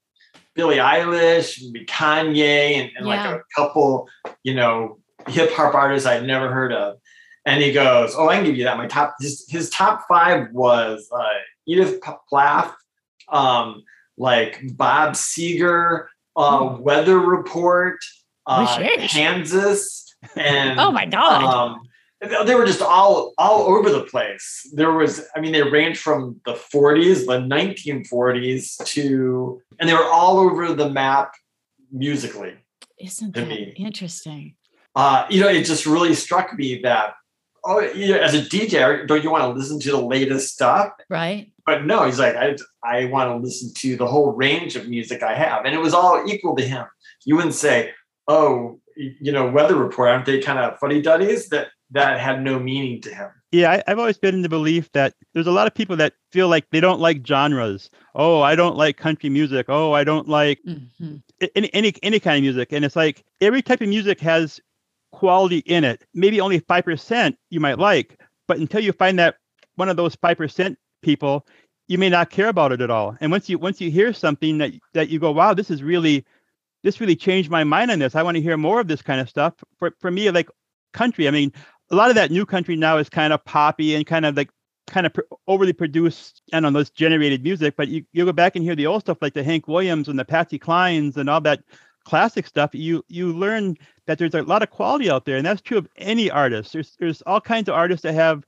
Billie 0.55 0.77
Eilish, 0.77 1.61
maybe 1.61 1.85
Kanye, 1.85 2.75
and, 2.77 2.89
and 2.95 3.05
like 3.05 3.19
a 3.19 3.41
couple, 3.55 4.07
you 4.43 4.55
know, 4.55 4.99
hip 5.27 5.51
hop 5.51 5.75
artists 5.75 6.07
I'd 6.07 6.25
never 6.25 6.49
heard 6.49 6.71
of. 6.71 6.95
And 7.45 7.61
he 7.61 7.71
goes, 7.71 8.15
"Oh, 8.15 8.27
I 8.29 8.35
can 8.37 8.45
give 8.45 8.57
you 8.57 8.63
that. 8.65 8.77
My 8.77 8.87
top, 8.87 9.15
his, 9.19 9.45
his 9.49 9.69
top 9.69 10.05
five 10.07 10.51
was 10.51 11.07
uh, 11.11 11.23
Edith 11.67 11.99
Piaf, 12.01 12.73
um, 13.29 13.83
like 14.17 14.61
Bob 14.75 15.13
Seger, 15.13 16.07
uh, 16.35 16.69
Hmm. 16.69 16.81
Weather 16.81 17.19
Report, 17.19 17.97
uh. 18.47 18.65
Kansas, 19.09 20.15
and 20.35 20.79
Oh 20.83 20.91
my 20.91 21.05
God. 21.05 21.43
um, 21.43 21.81
they- 22.21 22.43
they 22.45 22.55
were 22.55 22.65
just 22.65 22.81
all 22.81 23.33
all 23.37 23.67
over 23.67 23.91
the 23.91 24.01
place. 24.05 24.67
There 24.73 24.91
was, 24.93 25.21
I 25.35 25.39
mean, 25.39 25.51
they 25.51 25.61
ranged 25.61 25.99
from 25.99 26.41
the 26.45 26.53
40s, 26.53 27.27
the 27.27 27.37
1940s 27.39 28.83
to, 28.93 29.61
and 29.79 29.87
they 29.87 29.93
were 29.93 30.09
all 30.11 30.39
over 30.39 30.73
the 30.73 30.89
map 30.89 31.33
musically. 31.91 32.55
Isn't 32.97 33.35
that 33.35 33.47
me. 33.47 33.73
interesting? 33.77 34.55
Uh, 34.95 35.27
you 35.29 35.41
know, 35.41 35.49
it 35.49 35.63
just 35.65 35.85
really 35.85 36.15
struck 36.15 36.57
me 36.57 36.79
that, 36.83 37.13
oh, 37.65 37.79
you 37.81 38.09
know, 38.13 38.19
as 38.19 38.33
a 38.33 38.41
DJ, 38.41 39.07
don't 39.07 39.23
you 39.23 39.31
want 39.31 39.43
to 39.43 39.49
listen 39.49 39.79
to 39.81 39.91
the 39.91 40.01
latest 40.01 40.53
stuff? 40.53 40.89
Right? 41.09 41.51
But 41.65 41.85
no, 41.85 42.05
he's 42.05 42.19
like, 42.19 42.35
I, 42.35 42.55
I 42.83 43.05
want 43.05 43.29
to 43.31 43.35
listen 43.37 43.73
to 43.77 43.95
the 43.97 44.05
whole 44.07 44.31
range 44.33 44.75
of 44.75 44.87
music 44.87 45.23
I 45.23 45.33
have. 45.35 45.65
And 45.65 45.73
it 45.73 45.79
was 45.79 45.93
all 45.93 46.23
equal 46.27 46.55
to 46.57 46.63
him. 46.63 46.85
You 47.25 47.35
wouldn't 47.35 47.55
say, 47.55 47.91
oh, 48.27 48.79
you 48.95 49.31
know, 49.31 49.47
weather 49.49 49.75
report, 49.75 50.09
aren't 50.09 50.25
they 50.25 50.39
kind 50.39 50.59
of 50.59 50.77
funny 50.79 51.01
duddies? 51.01 51.49
That 51.49 51.67
that 51.91 52.19
had 52.19 52.41
no 52.43 52.59
meaning 52.59 53.01
to 53.01 53.13
him. 53.13 53.29
Yeah, 53.51 53.71
I, 53.71 53.83
I've 53.87 53.99
always 53.99 54.17
been 54.17 54.35
in 54.35 54.41
the 54.41 54.49
belief 54.49 54.91
that 54.93 55.13
there's 55.33 55.47
a 55.47 55.51
lot 55.51 55.65
of 55.67 55.73
people 55.73 55.95
that 55.97 56.13
feel 56.31 56.47
like 56.49 56.65
they 56.71 56.79
don't 56.79 56.99
like 56.99 57.25
genres. 57.25 57.89
Oh, 58.15 58.41
I 58.41 58.55
don't 58.55 58.75
like 58.75 58.97
country 58.97 59.29
music. 59.29 59.67
Oh, 59.69 59.93
I 59.93 60.03
don't 60.03 60.27
like 60.27 60.59
Mhm. 60.67 61.21
any 61.55 61.73
any 61.73 61.93
any 62.03 62.19
kind 62.19 62.37
of 62.37 62.41
music. 62.43 62.71
And 62.73 62.83
it's 62.85 62.95
like 62.95 63.23
every 63.41 63.61
type 63.61 63.81
of 63.81 63.87
music 63.89 64.19
has 64.21 64.59
quality 65.15 65.59
in 65.59 65.83
it. 65.83 66.03
Maybe 66.13 66.41
only 66.41 66.59
five 66.59 66.83
percent 66.85 67.37
you 67.49 67.59
might 67.59 67.79
like, 67.79 68.19
but 68.47 68.57
until 68.57 68.81
you 68.81 68.91
find 68.91 69.17
that 69.19 69.35
one 69.75 69.89
of 69.89 69.97
those 69.97 70.15
five 70.15 70.37
percent 70.37 70.77
people, 71.01 71.47
you 71.87 71.97
may 71.97 72.09
not 72.09 72.29
care 72.29 72.49
about 72.49 72.71
it 72.71 72.81
at 72.81 72.89
all. 72.89 73.15
And 73.21 73.31
once 73.31 73.49
you 73.49 73.57
once 73.57 73.79
you 73.79 73.89
hear 73.89 74.13
something 74.13 74.57
that 74.57 74.73
that 74.93 75.09
you 75.09 75.19
go, 75.19 75.31
wow, 75.31 75.53
this 75.53 75.71
is 75.71 75.81
really 75.81 76.25
this 76.83 76.99
really 76.99 77.15
changed 77.15 77.49
my 77.49 77.63
mind 77.63 77.91
on 77.91 77.99
this. 77.99 78.15
I 78.15 78.23
want 78.23 78.35
to 78.35 78.41
hear 78.41 78.57
more 78.57 78.79
of 78.79 78.87
this 78.87 79.01
kind 79.01 79.21
of 79.21 79.29
stuff. 79.29 79.53
For 79.79 79.93
for 79.99 80.11
me, 80.11 80.29
like 80.31 80.49
country, 80.93 81.27
I 81.27 81.31
mean, 81.31 81.51
a 81.89 81.95
lot 81.95 82.09
of 82.09 82.15
that 82.15 82.31
new 82.31 82.45
country 82.45 82.75
now 82.75 82.97
is 82.97 83.09
kind 83.09 83.33
of 83.33 83.43
poppy 83.45 83.95
and 83.95 84.05
kind 84.05 84.25
of 84.25 84.35
like 84.35 84.49
kind 84.87 85.05
of 85.05 85.13
pr- 85.13 85.21
overly 85.47 85.73
produced 85.73 86.41
and 86.53 86.65
on 86.65 86.73
those 86.73 86.89
generated 86.89 87.43
music. 87.43 87.75
But 87.75 87.87
you 87.87 88.05
you 88.13 88.25
go 88.25 88.33
back 88.33 88.55
and 88.55 88.63
hear 88.63 88.75
the 88.75 88.87
old 88.87 89.01
stuff 89.01 89.17
like 89.21 89.33
the 89.33 89.43
Hank 89.43 89.67
Williams 89.67 90.07
and 90.07 90.19
the 90.19 90.25
Patsy 90.25 90.59
Clines 90.59 91.17
and 91.17 91.29
all 91.29 91.41
that 91.41 91.61
classic 92.05 92.47
stuff, 92.47 92.73
you 92.73 93.03
you 93.07 93.33
learn 93.33 93.75
that 94.07 94.17
there's 94.17 94.35
a 94.35 94.43
lot 94.43 94.63
of 94.63 94.69
quality 94.69 95.09
out 95.09 95.25
there, 95.25 95.37
and 95.37 95.45
that's 95.45 95.61
true 95.61 95.77
of 95.77 95.87
any 95.97 96.29
artist. 96.29 96.73
There's 96.73 96.95
there's 96.99 97.21
all 97.23 97.41
kinds 97.41 97.67
of 97.69 97.75
artists 97.75 98.03
that 98.03 98.13
have 98.13 98.45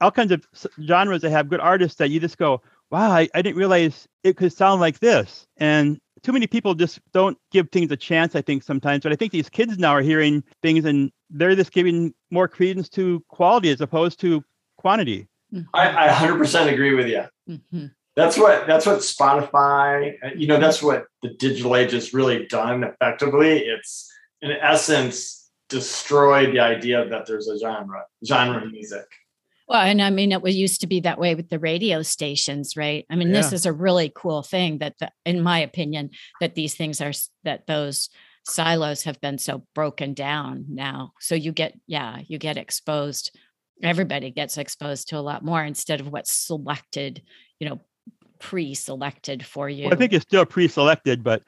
all 0.00 0.10
kinds 0.10 0.32
of 0.32 0.46
genres 0.82 1.22
that 1.22 1.30
have 1.30 1.48
good 1.48 1.60
artists 1.60 1.96
that 1.98 2.10
you 2.10 2.20
just 2.20 2.36
go, 2.36 2.60
wow, 2.90 3.10
I, 3.10 3.28
I 3.34 3.42
didn't 3.42 3.56
realize 3.56 4.06
it 4.22 4.36
could 4.36 4.52
sound 4.52 4.80
like 4.80 4.98
this. 4.98 5.46
And 5.56 5.98
too 6.22 6.32
many 6.32 6.46
people 6.46 6.74
just 6.74 7.00
don't 7.12 7.38
give 7.50 7.70
things 7.70 7.90
a 7.90 7.96
chance, 7.96 8.34
I 8.34 8.42
think, 8.42 8.62
sometimes. 8.62 9.02
But 9.02 9.12
I 9.12 9.16
think 9.16 9.32
these 9.32 9.48
kids 9.48 9.78
now 9.78 9.90
are 9.90 10.02
hearing 10.02 10.44
things 10.62 10.84
and 10.84 11.10
they're 11.30 11.54
just 11.54 11.72
giving 11.72 12.12
more 12.30 12.48
credence 12.48 12.88
to 12.90 13.24
quality 13.28 13.70
as 13.70 13.80
opposed 13.80 14.20
to 14.20 14.44
quantity. 14.76 15.28
I, 15.72 16.06
I 16.06 16.08
100% 16.08 16.72
agree 16.72 16.94
with 16.94 17.06
you. 17.06 17.24
Mm-hmm. 17.48 17.86
That's 18.16 18.38
what 18.38 18.66
that's 18.66 18.86
what 18.86 19.00
Spotify, 19.00 20.14
uh, 20.24 20.30
you 20.34 20.46
know, 20.46 20.58
that's 20.58 20.82
what 20.82 21.04
the 21.22 21.34
digital 21.34 21.76
age 21.76 21.92
has 21.92 22.14
really 22.14 22.46
done 22.46 22.82
effectively. 22.82 23.58
It's 23.58 24.10
in 24.40 24.52
essence 24.52 25.50
destroyed 25.68 26.52
the 26.52 26.60
idea 26.60 27.06
that 27.08 27.26
there's 27.26 27.48
a 27.48 27.58
genre, 27.58 28.04
genre 28.24 28.64
music. 28.66 29.04
Well, 29.68 29.82
and 29.82 30.00
I 30.00 30.10
mean, 30.10 30.30
it 30.30 30.42
was 30.42 30.54
used 30.54 30.80
to 30.82 30.86
be 30.86 31.00
that 31.00 31.18
way 31.18 31.34
with 31.34 31.50
the 31.50 31.58
radio 31.58 32.02
stations, 32.02 32.76
right? 32.76 33.04
I 33.10 33.16
mean, 33.16 33.28
yeah. 33.28 33.34
this 33.34 33.52
is 33.52 33.66
a 33.66 33.72
really 33.72 34.12
cool 34.14 34.42
thing 34.42 34.78
that, 34.78 34.94
the, 35.00 35.10
in 35.24 35.42
my 35.42 35.58
opinion, 35.58 36.10
that 36.40 36.54
these 36.54 36.74
things 36.74 37.00
are 37.00 37.12
that 37.42 37.66
those 37.66 38.08
silos 38.44 39.02
have 39.02 39.20
been 39.20 39.38
so 39.38 39.64
broken 39.74 40.14
down 40.14 40.66
now. 40.68 41.12
So 41.18 41.34
you 41.34 41.50
get, 41.50 41.74
yeah, 41.88 42.20
you 42.28 42.38
get 42.38 42.56
exposed. 42.56 43.36
Everybody 43.82 44.30
gets 44.30 44.56
exposed 44.56 45.08
to 45.08 45.18
a 45.18 45.20
lot 45.20 45.44
more 45.44 45.64
instead 45.64 46.00
of 46.00 46.08
what's 46.08 46.32
selected, 46.32 47.22
you 47.58 47.68
know, 47.68 47.80
pre-selected 48.46 49.44
for 49.44 49.68
you. 49.68 49.84
Well, 49.84 49.94
I 49.94 49.96
think 49.96 50.12
it's 50.12 50.22
still 50.22 50.46
pre-selected, 50.46 51.24
but 51.24 51.42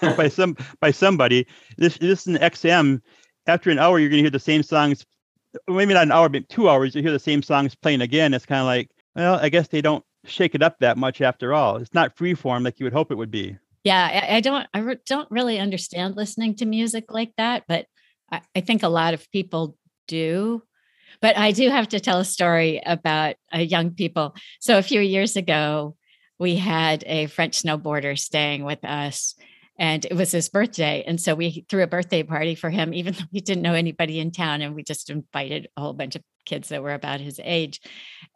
by 0.16 0.28
some 0.28 0.56
by 0.80 0.90
somebody. 0.90 1.46
This 1.78 1.98
this 1.98 2.20
is 2.20 2.26
an 2.26 2.36
XM. 2.36 3.00
After 3.46 3.70
an 3.70 3.78
hour, 3.78 3.98
you're 3.98 4.08
going 4.08 4.18
to 4.18 4.24
hear 4.24 4.30
the 4.30 4.40
same 4.40 4.62
songs 4.62 5.06
maybe 5.68 5.94
not 5.94 6.04
an 6.04 6.12
hour, 6.12 6.28
but 6.28 6.48
two 6.48 6.68
hours, 6.68 6.94
you 6.94 7.02
hear 7.02 7.12
the 7.12 7.18
same 7.18 7.42
songs 7.42 7.74
playing 7.74 8.00
again. 8.00 8.34
It's 8.34 8.46
kind 8.46 8.60
of 8.60 8.66
like, 8.66 8.90
well, 9.14 9.38
I 9.40 9.48
guess 9.48 9.68
they 9.68 9.80
don't 9.80 10.04
shake 10.24 10.54
it 10.54 10.62
up 10.62 10.78
that 10.80 10.96
much 10.96 11.20
after 11.20 11.54
all. 11.54 11.76
It's 11.76 11.94
not 11.94 12.16
free 12.16 12.34
form 12.34 12.64
like 12.64 12.78
you 12.78 12.84
would 12.84 12.92
hope 12.92 13.10
it 13.10 13.16
would 13.16 13.30
be. 13.30 13.56
Yeah, 13.84 14.26
I, 14.28 14.36
I 14.36 14.40
don't, 14.40 14.66
I 14.74 14.78
re- 14.80 14.98
don't 15.06 15.30
really 15.30 15.58
understand 15.58 16.16
listening 16.16 16.56
to 16.56 16.66
music 16.66 17.12
like 17.12 17.32
that, 17.36 17.64
but 17.68 17.86
I, 18.30 18.40
I 18.54 18.60
think 18.60 18.82
a 18.82 18.88
lot 18.88 19.14
of 19.14 19.30
people 19.30 19.76
do. 20.08 20.62
But 21.22 21.38
I 21.38 21.52
do 21.52 21.70
have 21.70 21.88
to 21.88 22.00
tell 22.00 22.18
a 22.18 22.24
story 22.24 22.82
about 22.84 23.36
uh, 23.54 23.58
young 23.58 23.92
people. 23.92 24.34
So 24.60 24.76
a 24.76 24.82
few 24.82 25.00
years 25.00 25.36
ago, 25.36 25.96
we 26.38 26.56
had 26.56 27.04
a 27.06 27.26
French 27.26 27.62
snowboarder 27.62 28.18
staying 28.18 28.64
with 28.64 28.84
us 28.84 29.34
and 29.78 30.04
it 30.04 30.14
was 30.14 30.32
his 30.32 30.48
birthday 30.48 31.04
and 31.06 31.20
so 31.20 31.34
we 31.34 31.64
threw 31.68 31.82
a 31.82 31.86
birthday 31.88 32.22
party 32.22 32.54
for 32.54 32.70
him 32.70 32.94
even 32.94 33.14
though 33.14 33.24
we 33.32 33.40
didn't 33.40 33.62
know 33.62 33.74
anybody 33.74 34.18
in 34.18 34.30
town 34.30 34.62
and 34.62 34.74
we 34.74 34.82
just 34.82 35.10
invited 35.10 35.68
a 35.76 35.80
whole 35.80 35.92
bunch 35.92 36.16
of 36.16 36.22
kids 36.44 36.68
that 36.68 36.82
were 36.82 36.94
about 36.94 37.20
his 37.20 37.40
age 37.42 37.80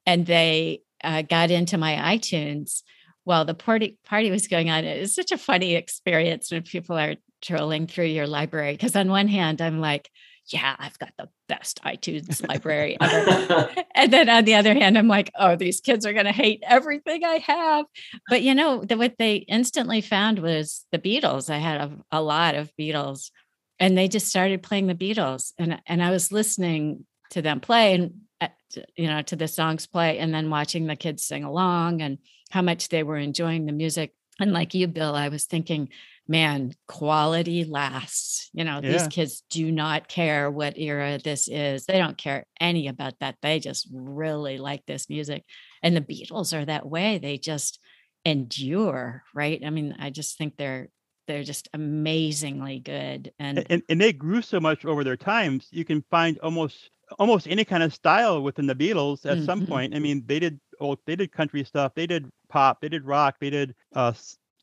and 0.07 0.27
they 0.27 0.81
uh, 1.03 1.23
got 1.23 1.51
into 1.51 1.79
my 1.79 1.95
itunes 2.17 2.83
while 3.25 3.45
the 3.45 3.55
party 3.55 3.99
party 4.05 4.31
was 4.31 4.49
going 4.49 4.71
on. 4.71 4.85
It 4.85 5.01
was 5.01 5.15
such 5.15 5.31
a 5.31 5.39
funny 5.39 5.75
experience 5.75 6.51
when 6.51 6.63
people 6.63 6.99
are 6.99 7.15
trolling 7.41 7.87
through 7.87 8.07
your 8.07 8.27
library 8.27 8.73
because 8.73 8.95
on 8.95 9.09
one 9.09 9.29
hand 9.29 9.61
i'm 9.61 9.81
like 9.81 10.11
yeah, 10.53 10.77
I've 10.79 10.99
got 10.99 11.13
the 11.17 11.29
best 11.49 11.81
iTunes 11.85 12.47
library 12.47 12.97
ever. 13.01 13.71
and 13.95 14.13
then 14.13 14.29
on 14.29 14.45
the 14.45 14.55
other 14.55 14.75
hand, 14.75 14.99
I'm 14.99 15.09
like, 15.09 15.31
oh, 15.39 15.57
these 15.57 15.81
kids 15.81 16.05
are 16.07 16.13
going 16.13 16.27
to 16.27 16.33
hate 16.33 16.63
everything 16.67 17.25
I 17.25 17.39
have. 17.39 17.87
But 18.29 18.43
you 18.43 18.55
know, 18.55 18.85
the, 18.85 18.97
what 18.97 19.17
they 19.19 19.37
instantly 19.37 20.01
found 20.01 20.41
was 20.41 20.85
the 20.93 20.99
Beatles. 20.99 21.51
I 21.51 21.59
had 21.59 21.81
a, 21.81 21.99
a 22.13 22.23
lot 22.23 22.55
of 22.55 22.73
Beatles 22.79 23.31
and 23.79 23.97
they 23.97 24.09
just 24.09 24.29
started 24.29 24.63
playing 24.63 24.87
the 24.87 24.95
Beatles. 24.95 25.53
And, 25.59 25.81
and 25.87 26.03
I 26.03 26.11
was 26.11 26.33
listening 26.33 27.07
to 27.31 27.43
them 27.43 27.61
play 27.61 27.95
and, 27.95 28.13
uh, 28.41 28.49
you 28.97 29.07
know, 29.07 29.23
to 29.23 29.37
the 29.37 29.49
songs 29.49 29.87
play 29.87 30.19
and 30.19 30.35
then 30.35 30.51
watching 30.51 30.87
the 30.87 30.97
kids 30.97 31.25
sing 31.25 31.45
along 31.45 32.03
and 32.03 32.19
how 32.51 32.63
much 32.63 32.89
they 32.89 33.03
were 33.03 33.17
enjoying 33.17 33.67
the 33.67 33.73
music. 33.73 34.15
And 34.41 34.53
like 34.53 34.75
you, 34.75 34.89
Bill, 34.89 35.15
I 35.15 35.29
was 35.29 35.45
thinking, 35.45 35.91
man, 36.31 36.73
quality 36.87 37.65
lasts. 37.65 38.51
You 38.53 38.63
know, 38.63 38.81
yeah. 38.83 38.93
these 38.93 39.09
kids 39.09 39.43
do 39.51 39.71
not 39.73 40.07
care 40.07 40.49
what 40.49 40.79
era 40.79 41.19
this 41.19 41.49
is. 41.49 41.85
They 41.85 41.99
don't 41.99 42.17
care 42.17 42.47
any 42.61 42.87
about 42.87 43.15
that. 43.19 43.37
They 43.43 43.59
just 43.59 43.89
really 43.93 44.57
like 44.57 44.87
this 44.87 45.11
music. 45.11 45.45
And 45.83 45.97
the 45.97 46.01
Beatles 46.01 46.57
are 46.57 46.65
that 46.65 46.87
way. 46.87 47.19
They 47.19 47.37
just 47.37 47.81
endure, 48.25 49.25
right? 49.35 49.61
I 49.67 49.71
mean, 49.71 49.97
I 49.99 50.11
just 50.11 50.39
think 50.39 50.57
they're 50.57 50.89
they're 51.27 51.43
just 51.43 51.69
amazingly 51.75 52.79
good. 52.79 53.33
And 53.41 53.67
and, 53.69 53.83
and 53.89 54.01
they 54.01 54.13
grew 54.13 54.41
so 54.41 54.61
much 54.61 54.85
over 54.85 55.03
their 55.03 55.17
times. 55.17 55.67
You 55.73 55.85
can 55.85 56.05
find 56.11 56.39
almost 56.39 56.91
almost 57.19 57.49
any 57.49 57.65
kind 57.65 57.83
of 57.83 57.93
style 57.93 58.41
within 58.41 58.67
the 58.67 58.75
Beatles 58.77 59.27
at 59.27 59.39
mm-hmm. 59.39 59.47
some 59.47 59.67
point. 59.67 59.97
I 59.97 59.99
mean, 59.99 60.23
they 60.27 60.39
did 60.39 60.61
old 60.79 61.01
they 61.07 61.17
did 61.17 61.33
country 61.33 61.65
stuff, 61.65 61.93
they 61.97 62.07
did 62.07 62.31
pop, 62.49 62.81
they 62.81 62.89
did 62.89 63.05
rock, 63.05 63.37
they 63.41 63.51
did 63.51 63.75
uh, 63.95 64.13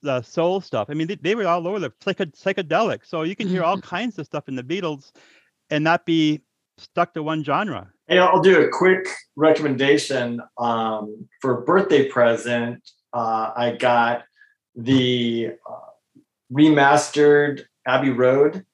the 0.02 0.22
soul 0.22 0.62
stuff. 0.62 0.90
I 0.90 0.94
mean, 0.94 1.08
they, 1.08 1.16
they 1.16 1.36
were 1.36 1.48
all 1.48 1.68
over 1.68 1.80
the 1.80 1.92
psych- 2.02 2.18
psychedelic. 2.18 3.06
So 3.06 3.24
you 3.24 3.36
can 3.36 3.48
hear 3.48 3.64
all 3.64 3.78
mm-hmm. 3.78 3.88
kinds 3.88 4.20
of 4.20 4.26
stuff 4.26 4.48
in 4.48 4.56
the 4.56 4.64
Beatles 4.64 5.12
and 5.70 5.84
not 5.84 6.06
be 6.06 6.42
stuck 6.78 7.14
to 7.14 7.24
one 7.24 7.44
genre. 7.44 7.90
Hey, 8.08 8.20
I'll 8.20 8.42
do 8.42 8.62
a 8.62 8.70
quick 8.70 9.08
recommendation 9.36 10.42
um, 10.58 11.28
for 11.42 11.60
a 11.60 11.62
birthday 11.64 12.08
present. 12.08 12.82
Uh, 13.14 13.52
I 13.56 13.76
got 13.78 14.24
the 14.76 15.52
uh, 15.70 16.20
remastered 16.54 17.64
Abbey 17.86 18.12
Road 18.12 18.66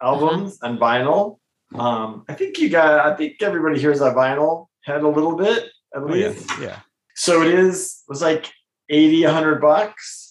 albums 0.00 0.58
uh-huh. 0.62 0.72
on 0.72 0.78
vinyl. 0.78 1.38
Um, 1.78 2.24
I 2.28 2.34
think 2.34 2.58
you 2.58 2.68
got. 2.68 3.00
I 3.00 3.14
think 3.16 3.42
everybody 3.42 3.78
hears 3.78 4.00
that 4.00 4.16
vinyl 4.16 4.66
had 4.84 5.02
a 5.02 5.08
little 5.08 5.36
bit 5.36 5.68
at 5.94 6.04
least. 6.04 6.46
Oh, 6.50 6.60
yeah. 6.60 6.66
yeah. 6.66 6.78
So 7.14 7.42
it 7.42 7.54
is. 7.54 8.02
It 8.08 8.10
was 8.10 8.22
like 8.22 8.50
80, 8.88 9.24
100 9.26 9.60
bucks 9.60 10.29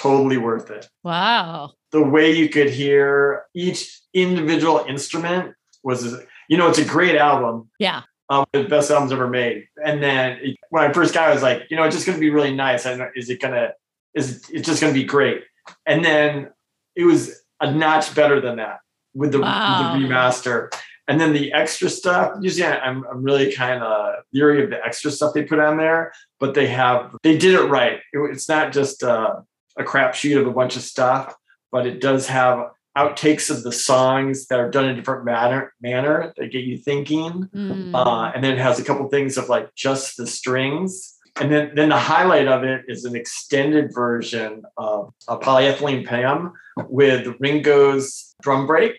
totally 0.00 0.36
worth 0.36 0.70
it. 0.70 0.88
Wow. 1.02 1.72
The 1.92 2.02
way 2.02 2.32
you 2.32 2.48
could 2.48 2.70
hear 2.70 3.44
each 3.54 4.00
individual 4.12 4.84
instrument 4.88 5.54
was, 5.82 6.16
you 6.48 6.56
know, 6.56 6.68
it's 6.68 6.78
a 6.78 6.84
great 6.84 7.16
album. 7.16 7.70
Yeah. 7.78 8.02
Um, 8.28 8.44
the 8.52 8.64
best 8.64 8.90
albums 8.90 9.12
ever 9.12 9.28
made. 9.28 9.68
And 9.84 10.02
then 10.02 10.38
it, 10.42 10.56
when 10.70 10.82
I 10.82 10.92
first 10.92 11.14
got, 11.14 11.28
it, 11.28 11.30
I 11.30 11.34
was 11.34 11.42
like, 11.42 11.62
you 11.70 11.76
know, 11.76 11.84
it's 11.84 11.94
just 11.94 12.06
going 12.06 12.16
to 12.16 12.20
be 12.20 12.30
really 12.30 12.52
nice. 12.52 12.84
I 12.84 12.94
know, 12.94 13.08
is 13.14 13.30
it 13.30 13.40
gonna, 13.40 13.72
is 14.14 14.50
it 14.50 14.62
just 14.62 14.80
going 14.80 14.92
to 14.92 14.98
be 14.98 15.06
great? 15.06 15.44
And 15.86 16.04
then 16.04 16.50
it 16.96 17.04
was 17.04 17.40
a 17.60 17.70
notch 17.70 18.14
better 18.14 18.40
than 18.40 18.56
that 18.56 18.80
with 19.14 19.32
the, 19.32 19.40
wow. 19.40 19.92
the 19.92 20.04
remaster. 20.04 20.72
And 21.08 21.20
then 21.20 21.32
the 21.32 21.52
extra 21.52 21.88
stuff, 21.88 22.36
usually 22.40 22.66
I'm, 22.66 23.04
I'm 23.06 23.22
really 23.22 23.52
kind 23.52 23.80
of 23.80 24.24
leery 24.32 24.64
of 24.64 24.70
the 24.70 24.84
extra 24.84 25.12
stuff 25.12 25.34
they 25.34 25.44
put 25.44 25.60
on 25.60 25.76
there, 25.76 26.12
but 26.40 26.54
they 26.54 26.66
have, 26.66 27.14
they 27.22 27.38
did 27.38 27.54
it 27.54 27.66
right. 27.66 28.00
It, 28.12 28.18
it's 28.32 28.48
not 28.48 28.72
just, 28.72 29.04
uh, 29.04 29.36
a 29.78 29.84
crapshoot 29.84 30.38
of 30.40 30.46
a 30.46 30.52
bunch 30.52 30.76
of 30.76 30.82
stuff, 30.82 31.34
but 31.70 31.86
it 31.86 32.00
does 32.00 32.26
have 32.28 32.70
outtakes 32.96 33.50
of 33.50 33.62
the 33.62 33.72
songs 33.72 34.46
that 34.46 34.58
are 34.58 34.70
done 34.70 34.86
in 34.86 34.92
a 34.92 34.94
different 34.96 35.24
manner 35.24 35.74
manner 35.80 36.32
that 36.36 36.50
get 36.50 36.64
you 36.64 36.78
thinking. 36.78 37.48
Mm. 37.54 37.94
Uh, 37.94 38.32
and 38.34 38.42
then 38.42 38.52
it 38.54 38.58
has 38.58 38.78
a 38.78 38.84
couple 38.84 39.06
things 39.08 39.36
of 39.36 39.48
like 39.48 39.74
just 39.74 40.16
the 40.16 40.26
strings. 40.26 41.14
And 41.38 41.52
then, 41.52 41.72
then 41.74 41.90
the 41.90 41.98
highlight 41.98 42.48
of 42.48 42.64
it 42.64 42.84
is 42.88 43.04
an 43.04 43.14
extended 43.14 43.92
version 43.92 44.62
of 44.78 45.12
a 45.28 45.36
Polythene 45.36 46.06
Pam 46.06 46.54
with 46.88 47.36
Ringo's 47.38 48.34
drum 48.40 48.66
break. 48.66 48.98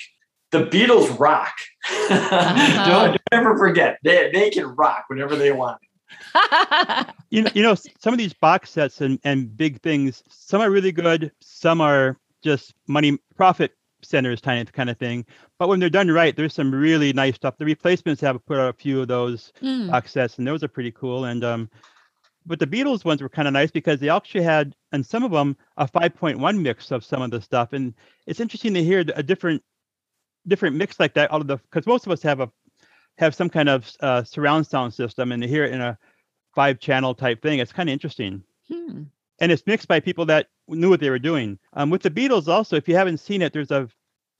The 0.51 0.65
Beatles 0.65 1.17
rock. 1.19 1.53
Uh-huh. 2.09 2.89
don't, 2.89 3.07
don't 3.11 3.21
ever 3.33 3.57
forget, 3.57 3.97
they, 4.01 4.29
they 4.33 4.49
can 4.49 4.65
rock 4.65 5.05
whenever 5.09 5.35
they 5.35 5.51
want 5.51 5.77
you 7.29 7.41
know, 7.41 7.51
you 7.53 7.63
know, 7.63 7.75
some 7.99 8.13
of 8.13 8.17
these 8.17 8.33
box 8.33 8.69
sets 8.69 9.01
and, 9.01 9.19
and 9.23 9.55
big 9.55 9.81
things, 9.81 10.23
some 10.29 10.61
are 10.61 10.71
really 10.71 10.91
good, 10.91 11.31
some 11.41 11.81
are 11.81 12.17
just 12.43 12.73
money 12.87 13.17
profit 13.35 13.73
centers 14.03 14.41
kind 14.41 14.67
of 14.67 14.73
kind 14.73 14.89
of 14.89 14.97
thing. 14.97 15.25
But 15.59 15.69
when 15.69 15.79
they're 15.79 15.89
done 15.89 16.09
right, 16.09 16.35
there's 16.35 16.53
some 16.53 16.73
really 16.73 17.13
nice 17.13 17.35
stuff. 17.35 17.57
The 17.57 17.65
replacements 17.65 18.21
have 18.21 18.43
put 18.45 18.57
out 18.57 18.69
a 18.69 18.73
few 18.73 19.01
of 19.01 19.07
those 19.07 19.51
mm. 19.61 19.89
box 19.89 20.11
sets, 20.11 20.37
and 20.37 20.47
those 20.47 20.63
are 20.63 20.67
pretty 20.67 20.91
cool. 20.91 21.25
And 21.25 21.43
um, 21.43 21.69
but 22.45 22.59
the 22.59 22.67
Beatles 22.67 23.03
ones 23.03 23.21
were 23.21 23.29
kind 23.29 23.47
of 23.47 23.53
nice 23.53 23.71
because 23.71 23.99
they 23.99 24.09
actually 24.09 24.43
had, 24.43 24.75
and 24.91 25.05
some 25.05 25.23
of 25.23 25.31
them, 25.31 25.57
a 25.75 25.87
5.1 25.87 26.61
mix 26.61 26.91
of 26.91 27.03
some 27.03 27.21
of 27.21 27.31
the 27.31 27.41
stuff. 27.41 27.73
And 27.73 27.93
it's 28.25 28.39
interesting 28.39 28.73
to 28.75 28.83
hear 28.83 29.03
a 29.15 29.23
different 29.23 29.61
different 30.47 30.77
mix 30.77 30.97
like 30.97 31.13
that 31.13 31.31
out 31.33 31.41
of 31.41 31.47
the 31.47 31.57
because 31.57 31.85
most 31.85 32.05
of 32.05 32.11
us 32.11 32.21
have 32.21 32.39
a 32.39 32.49
have 33.17 33.35
some 33.35 33.49
kind 33.49 33.69
of 33.69 33.91
uh, 33.99 34.23
surround 34.23 34.67
sound 34.67 34.93
system 34.93 35.31
and 35.31 35.41
to 35.41 35.47
hear 35.47 35.63
it 35.63 35.73
in 35.73 35.81
a 35.81 35.97
five 36.55 36.79
channel 36.79 37.13
type 37.13 37.41
thing. 37.41 37.59
It's 37.59 37.71
kind 37.71 37.89
of 37.89 37.93
interesting. 37.93 38.43
Hmm. 38.71 39.03
And 39.39 39.51
it's 39.51 39.65
mixed 39.67 39.87
by 39.87 39.99
people 39.99 40.25
that 40.25 40.47
knew 40.67 40.89
what 40.89 40.99
they 40.99 41.09
were 41.09 41.19
doing. 41.19 41.59
Um, 41.73 41.89
with 41.89 42.01
the 42.01 42.09
Beatles, 42.09 42.47
also, 42.47 42.75
if 42.75 42.87
you 42.87 42.95
haven't 42.95 43.19
seen 43.19 43.41
it, 43.41 43.53
there's 43.53 43.71
a 43.71 43.87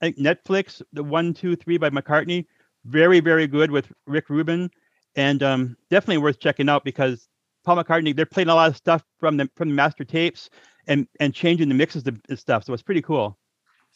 Netflix, 0.02 0.82
the 0.92 1.04
one, 1.04 1.34
two, 1.34 1.56
three 1.56 1.78
by 1.78 1.90
McCartney, 1.90 2.46
very, 2.84 3.20
very 3.20 3.46
good 3.46 3.70
with 3.70 3.90
Rick 4.06 4.28
Rubin, 4.28 4.70
and 5.14 5.42
um, 5.42 5.76
definitely 5.90 6.18
worth 6.18 6.40
checking 6.40 6.68
out 6.68 6.84
because 6.84 7.28
Paul 7.64 7.76
McCartney, 7.76 8.14
they're 8.14 8.26
playing 8.26 8.48
a 8.48 8.54
lot 8.54 8.70
of 8.70 8.76
stuff 8.76 9.04
from 9.18 9.36
the 9.36 9.50
from 9.56 9.68
the 9.68 9.74
master 9.74 10.04
tapes 10.04 10.50
and 10.86 11.06
and 11.20 11.34
changing 11.34 11.68
the 11.68 11.74
mixes 11.74 12.04
and 12.06 12.38
stuff. 12.38 12.64
So 12.64 12.72
it's 12.72 12.82
pretty 12.82 13.02
cool. 13.02 13.38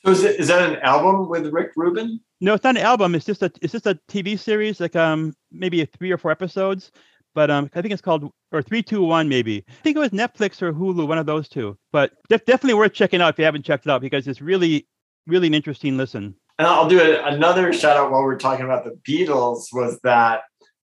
So 0.05 0.11
is 0.11 0.25
it 0.25 0.41
is 0.41 0.49
that 0.49 0.69
an 0.69 0.81
album 0.81 1.29
with 1.29 1.47
Rick 1.53 1.73
Rubin? 1.77 2.21
No, 2.41 2.55
it's 2.55 2.65
not 2.65 2.77
an 2.77 2.83
album. 2.83 3.15
It's 3.15 3.25
just 3.25 3.43
a 3.43 3.53
it's 3.61 3.73
just 3.73 3.87
a 3.87 3.99
TV 4.09 4.39
series, 4.39 4.81
like 4.81 4.97
um 4.97 5.35
maybe 5.51 5.85
three 5.85 6.11
or 6.11 6.19
four 6.19 6.31
episodes. 6.31 6.91
But 7.35 7.51
um, 7.51 7.71
I 7.75 7.81
think 7.81 7.93
it's 7.93 8.03
called 8.03 8.31
or 8.51 8.63
three 8.63 8.83
two 8.83 9.03
one 9.03 9.29
maybe. 9.29 9.65
I 9.69 9.83
think 9.83 9.97
it 9.97 10.01
was 10.01 10.11
Netflix 10.11 10.61
or 10.61 10.73
Hulu, 10.73 11.07
one 11.07 11.19
of 11.19 11.27
those 11.27 11.49
two. 11.49 11.79
But 11.93 12.13
def- 12.29 12.45
definitely 12.45 12.75
worth 12.75 12.93
checking 12.93 13.23
out 13.23 13.35
if 13.35 13.39
you 13.39 13.45
haven't 13.45 13.65
checked 13.65 13.87
it 13.87 13.91
out 13.91 14.01
because 14.01 14.27
it's 14.27 14.43
really 14.43 14.87
really 15.27 15.47
an 15.47 15.55
interesting 15.55 15.97
listen. 15.97 16.35
And 16.59 16.67
I'll 16.67 16.89
do 16.89 17.01
a, 17.01 17.25
another 17.25 17.73
shout 17.73 17.97
out 17.97 18.11
while 18.11 18.23
we're 18.23 18.39
talking 18.39 18.65
about 18.65 18.85
the 18.85 18.99
Beatles 19.09 19.67
was 19.73 19.99
that 20.03 20.43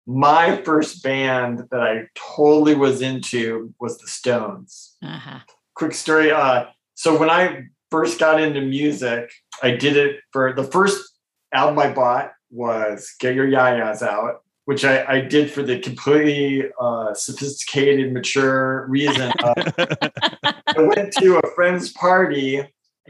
my 0.06 0.62
first 0.62 1.02
band 1.02 1.66
that 1.70 1.80
I 1.80 2.06
totally 2.14 2.74
was 2.74 3.02
into 3.02 3.72
was 3.78 3.98
the 3.98 4.08
Stones. 4.08 4.96
Uh-huh. 5.02 5.40
Quick 5.74 5.94
story. 5.94 6.30
Uh, 6.30 6.66
so 6.94 7.18
when 7.18 7.30
I 7.30 7.64
first 7.90 8.18
got 8.18 8.40
into 8.40 8.60
music, 8.60 9.30
I 9.62 9.72
did 9.72 9.96
it 9.96 10.20
for 10.32 10.52
the 10.52 10.64
first 10.64 11.12
album 11.52 11.78
I 11.78 11.92
bought 11.92 12.32
was 12.50 13.14
Get 13.20 13.34
Your 13.34 13.48
Ya-Ya's 13.48 14.02
Out, 14.02 14.42
which 14.64 14.84
I, 14.84 15.04
I 15.04 15.20
did 15.20 15.50
for 15.50 15.62
the 15.62 15.78
completely 15.78 16.70
uh, 16.80 17.14
sophisticated, 17.14 18.12
mature 18.12 18.86
reason. 18.88 19.32
I 19.42 20.54
went 20.78 21.12
to 21.14 21.40
a 21.42 21.54
friend's 21.54 21.92
party 21.92 22.62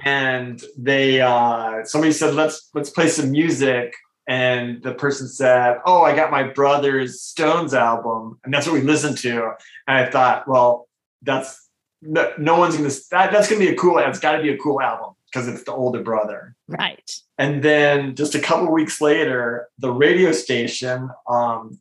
and 0.05 0.63
they 0.79 1.21
uh, 1.21 1.85
somebody 1.85 2.13
said 2.13 2.35
let's 2.35 2.71
let's 2.75 2.91
play 2.91 3.09
some 3.09 3.31
music 3.31 3.95
and 4.27 4.83
the 4.83 4.95
person 4.95 5.27
said 5.27 5.79
oh 5.87 6.03
i 6.03 6.15
got 6.15 6.31
my 6.31 6.43
brother's 6.43 7.23
stones 7.23 7.75
album 7.75 8.39
and 8.45 8.53
that's 8.53 8.67
what 8.67 8.75
we 8.75 8.83
listened 8.83 9.19
to 9.19 9.51
and 9.89 9.97
i 9.97 10.09
thought 10.09 10.47
well 10.47 10.89
that's 11.23 11.70
no, 12.03 12.33
no 12.39 12.59
one's 12.59 12.77
gonna 12.77 12.91
that, 13.11 13.33
that's 13.33 13.49
gonna 13.49 13.61
be 13.61 13.69
a 13.69 13.77
cool 13.77 13.99
it's 13.99 14.21
got 14.21 14.37
to 14.37 14.43
be 14.43 14.51
a 14.51 14.59
cool 14.59 14.81
album 14.81 15.15
because 15.27 15.49
it's 15.49 15.65
the 15.65 15.73
older 15.73 16.03
brother 16.03 16.57
right 16.69 17.13
and 17.39 17.63
then 17.63 18.15
just 18.15 18.35
a 18.35 18.41
couple 18.41 18.73
weeks 18.73 19.01
later 19.01 19.69
the 19.79 19.93
radio 19.93 20.33
station 20.33 21.11
um, 21.29 21.79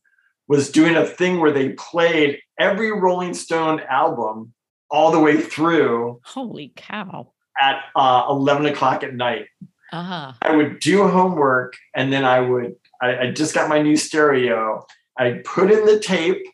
was 0.48 0.72
doing 0.72 0.96
a 0.96 1.06
thing 1.06 1.40
where 1.40 1.52
they 1.52 1.70
played 1.70 2.40
every 2.60 2.92
rolling 2.92 3.34
stone 3.34 3.80
album 3.90 4.54
all 4.92 5.12
the 5.12 5.20
way 5.20 5.40
through 5.40 6.20
holy 6.24 6.74
cow 6.76 7.32
at 7.62 7.84
uh, 7.96 8.26
11 8.30 8.66
o'clock 8.68 9.04
at 9.04 9.14
night. 9.14 9.48
Uh-huh. 9.92 10.34
I 10.42 10.56
would 10.56 10.80
do 10.80 11.08
homework 11.08 11.76
and 11.96 12.14
then 12.14 12.26
I 12.26 12.40
would, 12.42 12.76
I, 13.02 13.18
I 13.18 13.32
just 13.32 13.56
got 13.56 13.70
my 13.70 13.82
new 13.82 13.98
stereo. 13.98 14.86
i'd 15.18 15.44
put 15.44 15.72
in 15.72 15.86
the 15.86 16.00
tape, 16.00 16.46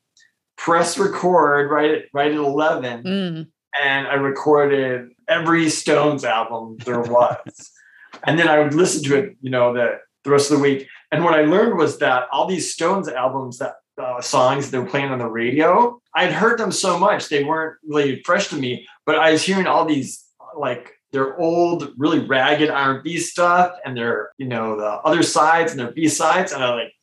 press 0.57 0.97
record 0.97 1.69
right 1.69 1.91
at, 1.91 2.03
right 2.13 2.31
at 2.31 2.37
11, 2.37 3.03
mm. 3.03 3.47
And 3.81 4.07
I 4.07 4.13
recorded 4.15 5.11
every 5.27 5.69
Stones 5.69 6.23
album 6.23 6.77
there 6.85 7.01
was. 7.01 7.71
and 8.23 8.39
then 8.39 8.47
I 8.47 8.59
would 8.59 8.73
listen 8.73 9.03
to 9.03 9.17
it, 9.17 9.37
you 9.41 9.49
know, 9.49 9.73
the, 9.73 9.99
the 10.23 10.31
rest 10.31 10.51
of 10.51 10.57
the 10.57 10.63
week. 10.63 10.87
And 11.11 11.23
what 11.23 11.33
I 11.33 11.41
learned 11.41 11.77
was 11.77 11.99
that 11.99 12.27
all 12.31 12.47
these 12.47 12.73
Stones 12.73 13.07
albums 13.07 13.59
that 13.59 13.75
uh, 14.01 14.21
songs 14.21 14.71
they 14.71 14.79
were 14.79 14.85
playing 14.85 15.11
on 15.11 15.19
the 15.19 15.27
radio, 15.27 16.01
I'd 16.13 16.33
heard 16.33 16.59
them 16.59 16.71
so 16.71 16.97
much 16.99 17.29
they 17.29 17.43
weren't 17.43 17.77
really 17.87 18.21
fresh 18.23 18.49
to 18.49 18.55
me. 18.55 18.87
But 19.05 19.19
I 19.19 19.31
was 19.31 19.43
hearing 19.43 19.67
all 19.67 19.85
these 19.85 20.25
like 20.57 20.93
their 21.11 21.37
old, 21.39 21.93
really 21.97 22.19
ragged 22.19 22.69
R&B 22.69 23.17
stuff 23.19 23.77
and 23.85 23.95
their, 23.95 24.31
you 24.37 24.47
know, 24.47 24.77
the 24.77 24.85
other 24.85 25.23
sides 25.23 25.71
and 25.71 25.79
their 25.79 25.91
B 25.91 26.07
sides. 26.09 26.51
And 26.51 26.63
I'm 26.63 26.77
like, 26.77 26.93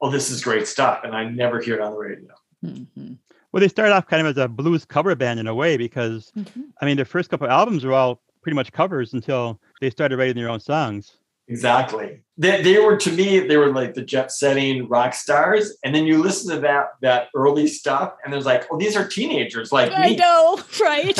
oh, 0.00 0.10
this 0.10 0.30
is 0.30 0.42
great 0.42 0.66
stuff. 0.66 1.00
And 1.04 1.14
I 1.14 1.24
never 1.24 1.60
hear 1.60 1.74
it 1.74 1.80
on 1.80 1.92
the 1.92 1.98
radio. 1.98 2.34
Mm-hmm. 2.64 3.14
Well, 3.52 3.60
they 3.60 3.68
started 3.68 3.92
off 3.92 4.06
kind 4.06 4.26
of 4.26 4.36
as 4.36 4.42
a 4.42 4.48
blues 4.48 4.84
cover 4.84 5.14
band 5.14 5.40
in 5.40 5.46
a 5.46 5.54
way 5.54 5.76
because, 5.76 6.32
mm-hmm. 6.36 6.62
I 6.80 6.86
mean, 6.86 6.96
their 6.96 7.04
first 7.04 7.30
couple 7.30 7.46
of 7.46 7.50
albums 7.50 7.84
were 7.84 7.92
all 7.92 8.22
pretty 8.42 8.54
much 8.54 8.72
covers 8.72 9.12
until 9.12 9.60
they 9.80 9.90
started 9.90 10.18
writing 10.18 10.36
their 10.36 10.48
own 10.48 10.60
songs. 10.60 11.16
Exactly. 11.50 12.22
They, 12.38 12.62
they 12.62 12.78
were 12.78 12.96
to 12.96 13.10
me, 13.10 13.40
they 13.40 13.56
were 13.56 13.72
like 13.72 13.94
the 13.94 14.04
jet 14.04 14.30
setting 14.30 14.88
rock 14.88 15.14
stars. 15.14 15.76
And 15.84 15.92
then 15.92 16.06
you 16.06 16.22
listen 16.22 16.54
to 16.54 16.60
that 16.60 16.90
that 17.02 17.26
early 17.34 17.66
stuff, 17.66 18.14
and 18.22 18.32
there's 18.32 18.46
like, 18.46 18.66
oh, 18.70 18.78
these 18.78 18.96
are 18.96 19.06
teenagers 19.06 19.72
like 19.72 19.90
I 19.92 20.10
me. 20.10 20.16
know, 20.16 20.62
right? 20.80 21.18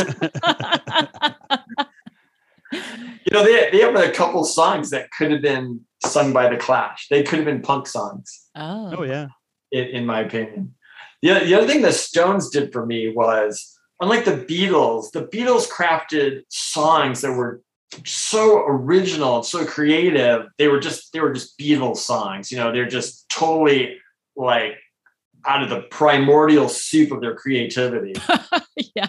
you 2.72 3.32
know, 3.32 3.42
they, 3.42 3.70
they 3.72 3.80
have 3.80 3.96
a 3.96 4.12
couple 4.12 4.44
songs 4.44 4.90
that 4.90 5.10
could 5.10 5.32
have 5.32 5.42
been 5.42 5.80
sung 6.06 6.32
by 6.32 6.48
the 6.48 6.56
Clash. 6.56 7.08
They 7.10 7.24
could 7.24 7.40
have 7.40 7.46
been 7.46 7.62
punk 7.62 7.88
songs. 7.88 8.46
Oh, 8.54 8.98
oh 8.98 9.02
yeah. 9.02 9.28
In, 9.72 9.84
in 9.86 10.06
my 10.06 10.20
opinion. 10.20 10.74
The, 11.22 11.40
the 11.40 11.54
other 11.54 11.66
thing 11.66 11.82
the 11.82 11.92
Stones 11.92 12.50
did 12.50 12.72
for 12.72 12.86
me 12.86 13.12
was, 13.12 13.78
unlike 14.00 14.24
the 14.24 14.32
Beatles, 14.32 15.12
the 15.12 15.24
Beatles 15.24 15.68
crafted 15.68 16.42
songs 16.48 17.20
that 17.20 17.32
were 17.32 17.60
so 18.04 18.64
original 18.66 19.36
and 19.36 19.44
so 19.44 19.64
creative. 19.64 20.46
They 20.58 20.68
were 20.68 20.80
just 20.80 21.12
they 21.12 21.20
were 21.20 21.32
just 21.32 21.58
Beatles 21.58 21.98
songs. 21.98 22.50
You 22.50 22.58
know, 22.58 22.72
they're 22.72 22.88
just 22.88 23.28
totally 23.28 23.98
like 24.36 24.76
out 25.46 25.62
of 25.62 25.70
the 25.70 25.82
primordial 25.82 26.68
soup 26.68 27.12
of 27.12 27.20
their 27.20 27.34
creativity. 27.34 28.14
yeah. 28.94 29.08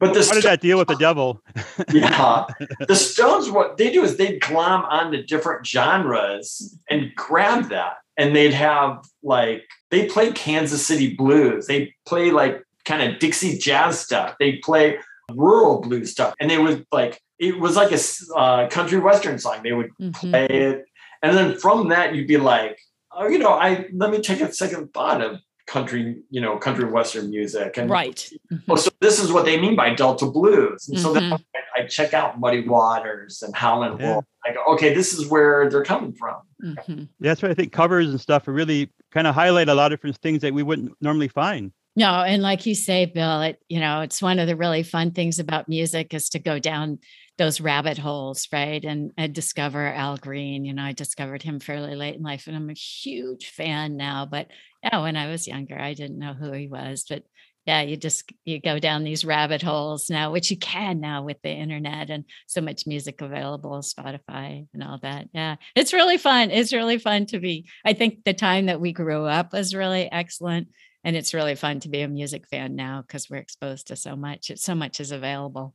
But 0.00 0.14
the 0.14 0.24
how 0.24 0.34
did 0.34 0.44
that 0.44 0.60
deal 0.60 0.78
with 0.78 0.88
the 0.88 0.96
devil? 0.96 1.42
yeah, 1.92 2.44
the 2.86 2.94
Stones. 2.94 3.50
What 3.50 3.76
they 3.76 3.90
do 3.90 4.02
is 4.02 4.16
they 4.16 4.38
glom 4.38 4.84
onto 4.84 5.22
different 5.24 5.66
genres 5.66 6.76
and 6.90 7.14
grab 7.14 7.68
that, 7.70 7.98
and 8.18 8.34
they'd 8.34 8.52
have 8.52 9.04
like 9.22 9.64
they 9.90 10.06
play 10.06 10.32
Kansas 10.32 10.84
City 10.84 11.14
blues. 11.14 11.66
They 11.66 11.94
play 12.04 12.30
like 12.30 12.62
kind 12.84 13.10
of 13.10 13.18
Dixie 13.18 13.56
jazz 13.56 14.00
stuff. 14.00 14.34
They 14.38 14.56
play 14.56 14.98
rural 15.32 15.80
blues 15.80 16.10
stuff, 16.10 16.34
and 16.40 16.50
they 16.50 16.58
would 16.58 16.86
like 16.92 17.20
it 17.38 17.58
was 17.58 17.76
like 17.76 17.92
a 17.92 18.38
uh, 18.38 18.68
country 18.68 18.98
western 18.98 19.38
song. 19.38 19.60
They 19.62 19.72
would 19.72 19.90
mm-hmm. 20.00 20.30
play 20.30 20.46
it, 20.46 20.84
and 21.22 21.36
then 21.36 21.58
from 21.58 21.88
that 21.88 22.14
you'd 22.14 22.26
be 22.26 22.36
like, 22.36 22.78
oh, 23.12 23.28
you 23.28 23.38
know, 23.38 23.52
I 23.52 23.86
let 23.92 24.10
me 24.10 24.20
take 24.20 24.40
a 24.40 24.52
second 24.52 24.92
thought 24.92 25.22
of 25.22 25.38
country, 25.68 26.16
you 26.30 26.40
know, 26.40 26.56
country 26.56 26.84
western 26.86 27.30
music, 27.30 27.76
and 27.76 27.90
right. 27.90 28.32
Mm-hmm. 28.50 28.72
Oh, 28.72 28.76
so 28.76 28.90
this 29.00 29.22
is 29.22 29.30
what 29.30 29.44
they 29.44 29.60
mean 29.60 29.76
by 29.76 29.94
Delta 29.94 30.26
blues, 30.26 30.88
and 30.88 30.96
mm-hmm. 30.96 31.04
so 31.04 31.12
then 31.12 31.32
I, 31.32 31.82
I, 31.82 31.86
check 31.86 32.14
out 32.14 32.40
Muddy 32.40 32.66
Waters 32.66 33.42
and 33.42 33.54
Howlin' 33.54 33.98
yeah. 34.00 34.14
Wolf. 34.14 34.24
I 34.44 34.54
go, 34.54 34.64
okay, 34.74 34.94
this 34.94 35.12
is 35.12 35.28
where 35.28 35.68
they're 35.68 35.84
coming 35.84 36.14
from. 36.14 36.36
Mm-hmm. 36.64 36.98
Yeah, 36.98 37.06
that's 37.20 37.42
why 37.42 37.50
I 37.50 37.54
think 37.54 37.72
covers 37.72 38.08
and 38.08 38.20
stuff 38.20 38.48
are 38.48 38.52
really 38.52 38.90
kind 39.12 39.26
of 39.26 39.34
highlight 39.34 39.68
a 39.68 39.74
lot 39.74 39.92
of 39.92 39.98
different 39.98 40.16
things 40.16 40.40
that 40.40 40.54
we 40.54 40.62
wouldn't 40.62 40.92
normally 41.00 41.28
find. 41.28 41.72
No, 41.98 42.22
and 42.22 42.44
like 42.44 42.64
you 42.64 42.76
say, 42.76 43.06
Bill, 43.06 43.42
it 43.42 43.60
you 43.68 43.80
know, 43.80 44.02
it's 44.02 44.22
one 44.22 44.38
of 44.38 44.46
the 44.46 44.54
really 44.54 44.84
fun 44.84 45.10
things 45.10 45.40
about 45.40 45.68
music 45.68 46.14
is 46.14 46.28
to 46.28 46.38
go 46.38 46.60
down 46.60 47.00
those 47.38 47.60
rabbit 47.60 47.98
holes, 47.98 48.46
right? 48.52 48.84
And, 48.84 49.10
and 49.16 49.34
discover 49.34 49.84
Al 49.84 50.16
Green. 50.16 50.64
You 50.64 50.74
know, 50.74 50.84
I 50.84 50.92
discovered 50.92 51.42
him 51.42 51.58
fairly 51.58 51.96
late 51.96 52.14
in 52.14 52.22
life, 52.22 52.46
and 52.46 52.54
I'm 52.54 52.70
a 52.70 52.74
huge 52.74 53.48
fan 53.48 53.96
now. 53.96 54.28
But 54.30 54.46
yeah, 54.84 55.02
when 55.02 55.16
I 55.16 55.26
was 55.26 55.48
younger, 55.48 55.76
I 55.76 55.94
didn't 55.94 56.20
know 56.20 56.34
who 56.34 56.52
he 56.52 56.68
was. 56.68 57.04
But 57.08 57.24
yeah, 57.66 57.82
you 57.82 57.96
just 57.96 58.32
you 58.44 58.60
go 58.60 58.78
down 58.78 59.02
these 59.02 59.24
rabbit 59.24 59.62
holes 59.62 60.08
now, 60.08 60.30
which 60.30 60.52
you 60.52 60.56
can 60.56 61.00
now 61.00 61.24
with 61.24 61.42
the 61.42 61.50
internet 61.50 62.10
and 62.10 62.26
so 62.46 62.60
much 62.60 62.86
music 62.86 63.20
available, 63.22 63.80
Spotify 63.80 64.68
and 64.72 64.84
all 64.84 65.00
that. 65.02 65.30
Yeah, 65.34 65.56
it's 65.74 65.92
really 65.92 66.16
fun. 66.16 66.52
It's 66.52 66.72
really 66.72 66.98
fun 66.98 67.26
to 67.26 67.40
be. 67.40 67.68
I 67.84 67.92
think 67.92 68.22
the 68.22 68.34
time 68.34 68.66
that 68.66 68.80
we 68.80 68.92
grew 68.92 69.24
up 69.24 69.52
was 69.52 69.74
really 69.74 70.08
excellent 70.12 70.68
and 71.04 71.16
it's 71.16 71.34
really 71.34 71.54
fun 71.54 71.80
to 71.80 71.88
be 71.88 72.00
a 72.00 72.08
music 72.08 72.46
fan 72.48 72.76
now 72.76 73.02
because 73.02 73.30
we're 73.30 73.36
exposed 73.36 73.88
to 73.88 73.96
so 73.96 74.16
much. 74.16 74.50
It's 74.50 74.62
so 74.62 74.74
much 74.74 75.00
is 75.00 75.12
available. 75.12 75.74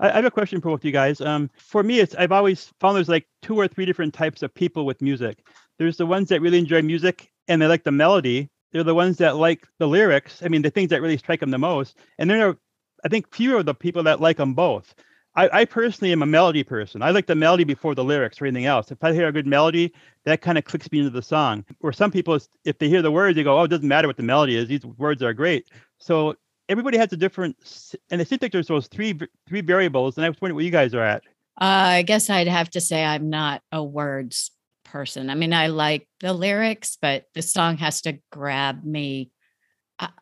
I, 0.00 0.10
have 0.10 0.24
a 0.24 0.30
question 0.30 0.60
for 0.60 0.70
both 0.70 0.84
you 0.84 0.92
guys. 0.92 1.20
Um, 1.20 1.50
for 1.56 1.82
me, 1.82 2.00
it's 2.00 2.14
I've 2.16 2.32
always 2.32 2.72
found 2.80 2.96
there's 2.96 3.08
like 3.08 3.26
two 3.42 3.56
or 3.56 3.68
three 3.68 3.84
different 3.84 4.14
types 4.14 4.42
of 4.42 4.52
people 4.52 4.86
with 4.86 5.00
music. 5.00 5.46
There's 5.78 5.96
the 5.96 6.06
ones 6.06 6.28
that 6.28 6.40
really 6.40 6.58
enjoy 6.58 6.82
music 6.82 7.30
and 7.48 7.60
they 7.60 7.66
like 7.66 7.84
the 7.84 7.92
melody. 7.92 8.50
They're 8.72 8.82
the 8.82 8.94
ones 8.94 9.18
that 9.18 9.36
like 9.36 9.66
the 9.78 9.86
lyrics. 9.86 10.42
I 10.42 10.48
mean, 10.48 10.62
the 10.62 10.70
things 10.70 10.90
that 10.90 11.00
really 11.00 11.18
strike 11.18 11.40
them 11.40 11.50
the 11.50 11.58
most. 11.58 11.98
And 12.18 12.28
there 12.28 12.48
are, 12.48 12.58
I 13.04 13.08
think, 13.08 13.32
fewer 13.32 13.58
of 13.58 13.66
the 13.66 13.74
people 13.74 14.02
that 14.04 14.20
like 14.20 14.38
them 14.38 14.54
both. 14.54 14.94
I, 15.36 15.60
I, 15.60 15.64
personally 15.64 16.12
am 16.12 16.22
a 16.22 16.26
melody 16.26 16.62
person. 16.62 17.02
I 17.02 17.10
like 17.10 17.26
the 17.26 17.34
melody 17.34 17.64
before 17.64 17.94
the 17.94 18.04
lyrics 18.04 18.40
or 18.40 18.46
anything 18.46 18.66
else. 18.66 18.92
If 18.92 19.02
I 19.02 19.12
hear 19.12 19.26
a 19.26 19.32
good 19.32 19.46
melody, 19.46 19.92
that 20.24 20.42
kind 20.42 20.56
of 20.56 20.64
clicks 20.64 20.90
me 20.92 20.98
into 20.98 21.10
the 21.10 21.22
song. 21.22 21.64
Or 21.80 21.92
some 21.92 22.10
people, 22.10 22.38
if 22.64 22.78
they 22.78 22.88
hear 22.88 23.02
the 23.02 23.10
words, 23.10 23.36
they 23.36 23.42
go, 23.42 23.58
"Oh, 23.58 23.64
it 23.64 23.68
doesn't 23.68 23.88
matter 23.88 24.06
what 24.06 24.16
the 24.16 24.22
melody 24.22 24.56
is. 24.56 24.68
These 24.68 24.84
words 24.84 25.22
are 25.22 25.32
great." 25.32 25.68
So 25.98 26.36
everybody 26.68 26.98
has 26.98 27.12
a 27.12 27.16
different, 27.16 27.56
and 28.10 28.20
it 28.20 28.28
seems 28.28 28.42
like 28.42 28.52
there's 28.52 28.68
those 28.68 28.86
three 28.86 29.18
three 29.48 29.60
variables. 29.60 30.16
And 30.16 30.24
I 30.24 30.28
was 30.28 30.40
wondering 30.40 30.56
where 30.56 30.64
you 30.64 30.70
guys 30.70 30.94
are 30.94 31.04
at. 31.04 31.22
Uh, 31.60 31.98
I 31.98 32.02
guess 32.02 32.30
I'd 32.30 32.48
have 32.48 32.70
to 32.70 32.80
say 32.80 33.04
I'm 33.04 33.30
not 33.30 33.62
a 33.70 33.82
words 33.82 34.50
person. 34.84 35.30
I 35.30 35.34
mean, 35.34 35.52
I 35.52 35.68
like 35.68 36.08
the 36.20 36.32
lyrics, 36.32 36.96
but 37.00 37.24
the 37.34 37.42
song 37.42 37.78
has 37.78 38.00
to 38.02 38.18
grab 38.30 38.84
me 38.84 39.30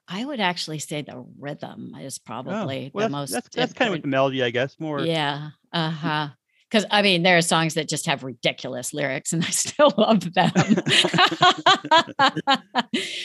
I, 0.08 0.24
would 0.24 0.40
actually 0.40 0.78
say 0.78 1.02
the 1.02 1.24
rhythm 1.38 1.94
is 2.00 2.20
oh, 2.20 2.24
probably 2.26 2.86
oh, 2.88 2.90
well, 2.94 3.08
the 3.08 3.12
most. 3.12 3.30
That's, 3.30 3.48
that's 3.54 3.72
kind 3.72 3.94
of 3.94 4.02
the 4.02 4.08
melody, 4.08 4.42
I 4.42 4.50
guess. 4.50 4.78
More. 4.78 5.00
Yeah. 5.00 5.50
Uh 5.72 5.90
huh. 5.90 6.28
Because 6.70 6.86
I 6.90 7.02
mean, 7.02 7.22
there 7.22 7.36
are 7.36 7.42
songs 7.42 7.74
that 7.74 7.88
just 7.88 8.06
have 8.06 8.24
ridiculous 8.24 8.94
lyrics, 8.94 9.32
and 9.32 9.44
I 9.46 9.50
still 9.50 9.92
love 9.96 10.32
them. 10.32 10.52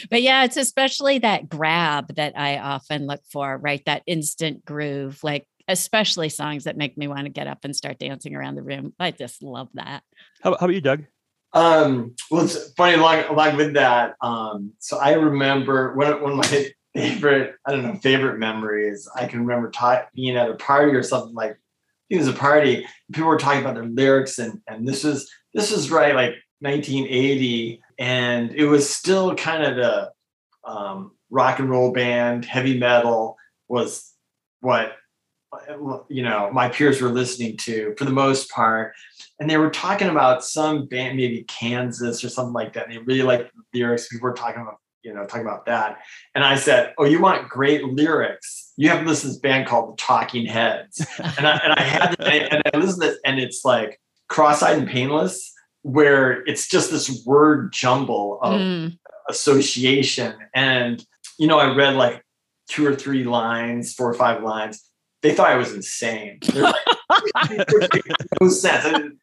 but 0.09 0.21
yeah, 0.21 0.43
it's 0.43 0.57
especially 0.57 1.19
that 1.19 1.47
grab 1.49 2.13
that 2.15 2.37
I 2.37 2.57
often 2.57 3.07
look 3.07 3.21
for, 3.31 3.57
right? 3.57 3.81
That 3.85 4.03
instant 4.05 4.65
groove, 4.65 5.19
like 5.23 5.47
especially 5.69 6.29
songs 6.29 6.63
that 6.63 6.77
make 6.77 6.97
me 6.97 7.07
want 7.07 7.25
to 7.25 7.29
get 7.29 7.47
up 7.47 7.59
and 7.63 7.75
start 7.75 7.99
dancing 7.99 8.35
around 8.35 8.55
the 8.55 8.63
room. 8.63 8.93
I 8.99 9.11
just 9.11 9.43
love 9.43 9.69
that. 9.73 10.01
How, 10.41 10.51
how 10.51 10.65
about 10.65 10.73
you, 10.73 10.81
Doug? 10.81 11.05
Um, 11.53 12.15
well, 12.29 12.43
it's 12.43 12.71
funny 12.73 12.95
along 12.95 13.23
along 13.25 13.57
with 13.57 13.73
that. 13.73 14.15
Um, 14.21 14.73
so 14.79 14.97
I 14.97 15.13
remember 15.13 15.95
one 15.95 16.21
one 16.21 16.31
of 16.33 16.37
my 16.37 16.69
favorite, 16.93 17.55
I 17.65 17.71
don't 17.71 17.83
know, 17.83 17.95
favorite 17.95 18.37
memories. 18.37 19.07
I 19.15 19.25
can 19.27 19.45
remember 19.45 19.71
ta- 19.71 20.07
being 20.13 20.35
at 20.35 20.49
a 20.49 20.55
party 20.55 20.93
or 20.93 21.03
something 21.03 21.33
like. 21.33 21.51
I 21.51 22.15
think 22.15 22.21
it 22.21 22.25
was 22.25 22.35
a 22.35 22.39
party. 22.39 22.87
People 23.11 23.27
were 23.27 23.37
talking 23.37 23.59
about 23.59 23.75
their 23.75 23.83
lyrics, 23.83 24.39
and 24.39 24.61
and 24.67 24.87
this 24.87 25.03
was 25.03 25.29
this 25.53 25.71
was 25.71 25.91
right 25.91 26.15
like 26.15 26.35
1980, 26.59 27.81
and 27.99 28.51
it 28.51 28.65
was 28.65 28.89
still 28.89 29.35
kind 29.35 29.63
of 29.63 29.75
the 29.75 30.11
um, 30.63 31.11
rock 31.29 31.59
and 31.59 31.69
roll 31.69 31.91
band, 31.91 32.45
heavy 32.45 32.77
metal 32.77 33.37
was 33.67 34.13
what 34.61 34.93
you 36.09 36.23
know 36.23 36.49
my 36.51 36.67
peers 36.67 37.01
were 37.01 37.09
listening 37.09 37.55
to 37.55 37.95
for 37.97 38.03
the 38.03 38.11
most 38.11 38.49
part 38.49 38.93
and 39.39 39.49
they 39.49 39.57
were 39.57 39.69
talking 39.69 40.09
about 40.09 40.43
some 40.43 40.87
band 40.87 41.17
maybe 41.17 41.43
kansas 41.47 42.23
or 42.23 42.29
something 42.29 42.53
like 42.53 42.73
that 42.73 42.85
and 42.85 42.93
they 42.93 42.99
really 42.99 43.23
liked 43.23 43.51
the 43.53 43.79
lyrics. 43.79 44.07
People 44.07 44.29
were 44.29 44.33
talking 44.33 44.61
about 44.61 44.77
you 45.03 45.13
know 45.13 45.25
talking 45.25 45.45
about 45.45 45.65
that. 45.65 45.99
And 46.35 46.43
i 46.43 46.55
said 46.55 46.93
oh 46.97 47.05
you 47.05 47.21
want 47.21 47.49
great 47.49 47.83
lyrics. 47.83 48.73
You 48.77 48.89
have 48.89 49.01
to 49.01 49.05
listen 49.05 49.29
to 49.29 49.33
this 49.33 49.39
band 49.39 49.67
called 49.67 49.93
the 49.93 50.01
talking 50.01 50.45
heads. 50.45 51.05
And 51.19 51.47
i, 51.47 51.59
and 51.63 51.73
I 51.73 51.81
had 51.81 52.21
and 52.21 52.63
i 52.73 52.77
listened 52.77 53.03
to 53.03 53.09
it 53.09 53.19
and 53.25 53.39
it's 53.39 53.63
like 53.63 53.99
cross-eyed 54.29 54.77
and 54.77 54.87
painless 54.87 55.53
where 55.83 56.43
it's 56.45 56.67
just 56.67 56.91
this 56.91 57.23
word 57.25 57.71
jumble 57.71 58.39
of 58.41 58.59
mm. 58.59 58.97
association. 59.29 60.35
And 60.53 61.03
you 61.37 61.47
know 61.47 61.59
i 61.59 61.75
read 61.75 61.95
like 61.95 62.23
two 62.67 62.85
or 62.85 62.95
three 62.95 63.23
lines 63.23 63.93
four 63.93 64.09
or 64.09 64.13
five 64.13 64.43
lines 64.43 64.86
they 65.21 65.33
thought 65.33 65.49
I 65.49 65.55
was 65.55 65.73
insane. 65.73 66.39
Like, 66.53 66.75
no 68.41 68.49
sense. 68.49 69.15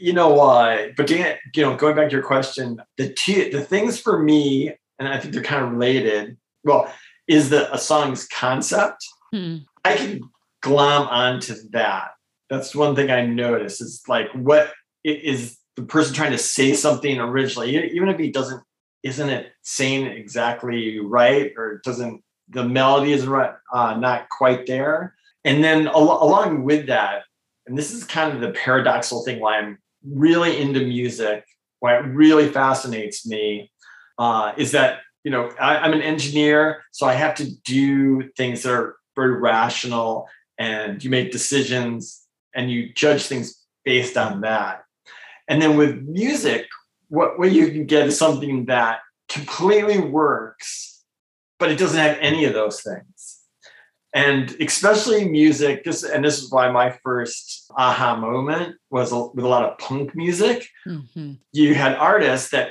you 0.00 0.12
know 0.12 0.28
why? 0.30 0.92
But 0.96 1.06
Dan, 1.06 1.36
you 1.54 1.62
know, 1.62 1.76
going 1.76 1.96
back 1.96 2.08
to 2.08 2.14
your 2.14 2.24
question, 2.24 2.80
the 2.96 3.12
two 3.12 3.50
the 3.50 3.62
things 3.62 3.98
for 3.98 4.18
me, 4.22 4.74
and 4.98 5.08
I 5.08 5.18
think 5.18 5.34
they're 5.34 5.42
kind 5.42 5.64
of 5.64 5.72
related. 5.72 6.36
Well, 6.64 6.92
is 7.26 7.50
the 7.50 7.72
a 7.72 7.78
song's 7.78 8.26
concept. 8.26 9.06
Hmm. 9.32 9.58
I 9.84 9.96
can 9.96 10.20
glom 10.62 11.06
onto 11.08 11.54
that. 11.70 12.10
That's 12.50 12.74
one 12.74 12.96
thing 12.96 13.10
I 13.10 13.24
notice. 13.26 13.80
Is 13.80 14.02
like 14.08 14.30
what 14.32 14.72
is 15.04 15.58
the 15.76 15.82
person 15.82 16.14
trying 16.14 16.32
to 16.32 16.38
say 16.38 16.74
something 16.74 17.20
originally, 17.20 17.92
even 17.92 18.08
if 18.08 18.18
he 18.18 18.30
doesn't, 18.30 18.62
isn't 19.04 19.28
it 19.28 19.52
saying 19.62 20.06
exactly 20.06 20.98
right 20.98 21.52
or 21.56 21.80
doesn't 21.84 22.22
the 22.50 22.64
melody 22.64 23.12
is 23.12 23.26
uh, 23.26 23.96
not 23.98 24.28
quite 24.30 24.66
there. 24.66 25.14
And 25.44 25.62
then 25.62 25.86
al- 25.88 26.22
along 26.22 26.64
with 26.64 26.86
that, 26.86 27.22
and 27.66 27.76
this 27.76 27.92
is 27.92 28.04
kind 28.04 28.34
of 28.34 28.40
the 28.40 28.52
paradoxical 28.52 29.24
thing 29.24 29.40
why 29.40 29.58
I'm 29.58 29.78
really 30.04 30.60
into 30.60 30.80
music, 30.80 31.44
why 31.80 31.96
it 31.98 32.04
really 32.04 32.48
fascinates 32.48 33.26
me, 33.26 33.70
uh, 34.18 34.52
is 34.56 34.72
that 34.72 35.00
you 35.24 35.30
know 35.30 35.50
I, 35.60 35.76
I'm 35.76 35.92
an 35.92 36.02
engineer, 36.02 36.82
so 36.92 37.06
I 37.06 37.14
have 37.14 37.34
to 37.36 37.50
do 37.62 38.30
things 38.36 38.62
that 38.62 38.72
are 38.72 38.96
very 39.14 39.38
rational, 39.38 40.28
and 40.58 41.02
you 41.02 41.10
make 41.10 41.30
decisions 41.30 42.22
and 42.54 42.70
you 42.70 42.92
judge 42.92 43.26
things 43.26 43.64
based 43.84 44.16
on 44.16 44.40
that. 44.40 44.82
And 45.48 45.62
then 45.62 45.76
with 45.76 46.02
music, 46.02 46.66
what, 47.08 47.38
what 47.38 47.52
you 47.52 47.68
can 47.68 47.86
get 47.86 48.06
is 48.06 48.18
something 48.18 48.66
that 48.66 49.00
completely 49.28 49.98
works 49.98 50.87
but 51.58 51.70
it 51.70 51.78
doesn't 51.78 51.98
have 51.98 52.18
any 52.20 52.44
of 52.44 52.54
those 52.54 52.82
things. 52.82 53.40
And 54.14 54.56
especially 54.60 55.28
music, 55.28 55.84
this 55.84 56.02
and 56.02 56.24
this 56.24 56.42
is 56.42 56.50
why 56.50 56.70
my 56.70 56.98
first 57.04 57.70
aha 57.76 58.16
moment 58.16 58.76
was 58.90 59.12
with 59.12 59.44
a 59.44 59.48
lot 59.48 59.70
of 59.70 59.78
punk 59.78 60.14
music. 60.16 60.66
Mm-hmm. 60.86 61.34
You 61.52 61.74
had 61.74 61.94
artists 61.94 62.50
that 62.50 62.70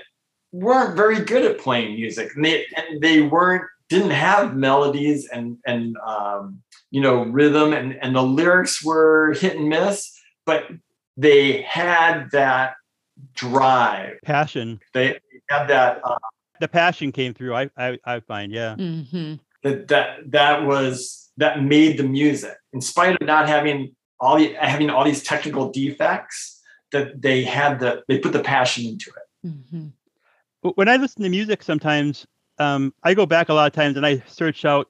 weren't 0.51 0.95
very 0.95 1.23
good 1.23 1.45
at 1.45 1.59
playing 1.59 1.93
music, 1.93 2.35
and 2.35 2.43
they 2.43 2.65
and 2.75 3.01
they 3.01 3.21
weren't 3.21 3.65
didn't 3.87 4.11
have 4.11 4.55
melodies 4.55 5.27
and 5.27 5.57
and 5.65 5.95
um, 6.05 6.61
you 6.89 7.01
know 7.01 7.23
rhythm, 7.23 7.71
and 7.71 7.97
and 8.01 8.15
the 8.15 8.23
lyrics 8.23 8.83
were 8.83 9.33
hit 9.33 9.57
and 9.57 9.69
miss, 9.69 10.11
but 10.45 10.65
they 11.17 11.61
had 11.61 12.31
that 12.31 12.75
drive, 13.35 14.17
passion. 14.23 14.79
They 14.93 15.19
had 15.49 15.67
that 15.67 16.01
uh, 16.03 16.17
the 16.59 16.67
passion 16.67 17.11
came 17.11 17.33
through. 17.33 17.55
I 17.55 17.69
I, 17.77 17.99
I 18.05 18.19
find, 18.19 18.51
yeah. 18.51 18.75
Mm-hmm. 18.77 19.35
That 19.63 19.87
that 19.87 20.31
that 20.31 20.65
was 20.65 21.29
that 21.37 21.63
made 21.63 21.97
the 21.97 22.03
music, 22.03 22.55
in 22.73 22.81
spite 22.81 23.19
of 23.19 23.27
not 23.27 23.47
having 23.47 23.95
all 24.19 24.37
the 24.37 24.53
having 24.53 24.89
all 24.89 25.03
these 25.03 25.23
technical 25.23 25.69
defects. 25.71 26.55
That 26.93 27.21
they 27.21 27.43
had 27.43 27.81
the 27.81 28.03
they 28.07 28.17
put 28.19 28.31
the 28.31 28.39
passion 28.39 28.85
into 28.85 29.11
it. 29.11 29.47
Mm-hmm. 29.47 29.87
When 30.75 30.87
I 30.87 30.95
listen 30.95 31.23
to 31.23 31.29
music, 31.29 31.61
sometimes 31.61 32.25
um, 32.59 32.93
I 33.03 33.13
go 33.13 33.25
back 33.25 33.49
a 33.49 33.53
lot 33.53 33.67
of 33.67 33.73
times 33.73 33.97
and 33.97 34.05
I 34.05 34.23
search 34.27 34.63
out 34.63 34.89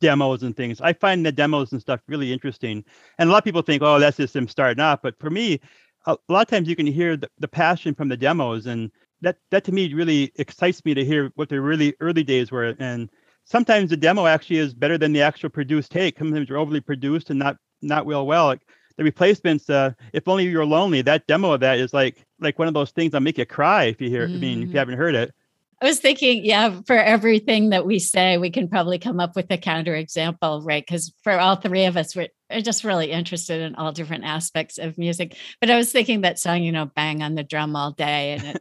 demos 0.00 0.42
and 0.42 0.56
things. 0.56 0.80
I 0.80 0.92
find 0.92 1.24
the 1.24 1.32
demos 1.32 1.72
and 1.72 1.80
stuff 1.80 2.00
really 2.06 2.32
interesting. 2.32 2.84
And 3.18 3.28
a 3.28 3.32
lot 3.32 3.38
of 3.38 3.44
people 3.44 3.62
think, 3.62 3.82
oh, 3.82 3.98
that's 3.98 4.18
just 4.18 4.34
them 4.34 4.46
starting 4.46 4.80
off. 4.80 5.00
But 5.02 5.18
for 5.18 5.30
me, 5.30 5.60
a 6.06 6.16
lot 6.28 6.42
of 6.42 6.48
times 6.48 6.68
you 6.68 6.76
can 6.76 6.86
hear 6.86 7.16
the, 7.16 7.28
the 7.38 7.48
passion 7.48 7.94
from 7.94 8.08
the 8.08 8.16
demos 8.16 8.66
and 8.66 8.90
that 9.20 9.36
that 9.50 9.64
to 9.64 9.72
me 9.72 9.92
really 9.94 10.32
excites 10.36 10.84
me 10.84 10.94
to 10.94 11.04
hear 11.04 11.30
what 11.34 11.48
the 11.48 11.60
really 11.60 11.94
early 12.00 12.22
days 12.22 12.50
were 12.50 12.74
and 12.78 13.10
sometimes 13.44 13.90
the 13.90 13.96
demo 13.96 14.26
actually 14.26 14.58
is 14.58 14.74
better 14.74 14.98
than 14.98 15.12
the 15.12 15.22
actual 15.22 15.48
produced 15.48 15.90
take 15.90 16.18
sometimes 16.18 16.48
they're 16.48 16.58
overly 16.58 16.80
produced 16.80 17.30
and 17.30 17.38
not 17.38 17.56
not 17.82 18.06
real 18.06 18.26
well 18.26 18.46
like 18.46 18.62
the 18.96 19.04
replacements 19.04 19.68
uh 19.70 19.92
if 20.12 20.26
only 20.28 20.44
you're 20.44 20.66
lonely 20.66 21.02
that 21.02 21.26
demo 21.26 21.52
of 21.52 21.60
that 21.60 21.78
is 21.78 21.92
like 21.92 22.24
like 22.40 22.58
one 22.58 22.68
of 22.68 22.74
those 22.74 22.90
things 22.90 23.12
that 23.12 23.20
make 23.20 23.38
you 23.38 23.46
cry 23.46 23.84
if 23.84 24.00
you 24.00 24.08
hear 24.08 24.26
mm. 24.26 24.34
i 24.34 24.38
mean 24.38 24.62
if 24.62 24.68
you 24.68 24.74
mm. 24.74 24.78
haven't 24.78 24.98
heard 24.98 25.14
it 25.14 25.32
I 25.80 25.86
was 25.86 26.00
thinking, 26.00 26.44
yeah, 26.44 26.80
for 26.88 26.96
everything 26.96 27.70
that 27.70 27.86
we 27.86 28.00
say, 28.00 28.36
we 28.36 28.50
can 28.50 28.66
probably 28.68 28.98
come 28.98 29.20
up 29.20 29.36
with 29.36 29.46
a 29.50 29.56
counterexample, 29.56 30.66
right? 30.66 30.84
Because 30.84 31.12
for 31.22 31.38
all 31.38 31.54
three 31.54 31.84
of 31.84 31.96
us, 31.96 32.16
we're, 32.16 32.26
we're 32.50 32.60
just 32.60 32.84
really 32.84 33.10
interested 33.10 33.60
in 33.60 33.74
all 33.74 33.92
different 33.92 34.24
aspects 34.24 34.78
of 34.78 34.98
music. 34.98 35.36
But 35.60 35.70
I 35.70 35.76
was 35.76 35.92
thinking 35.92 36.22
that 36.22 36.38
song, 36.38 36.62
you 36.62 36.72
know, 36.72 36.86
bang 36.86 37.22
on 37.22 37.34
the 37.34 37.42
drum 37.42 37.76
all 37.76 37.92
day. 37.92 38.32
And, 38.32 38.58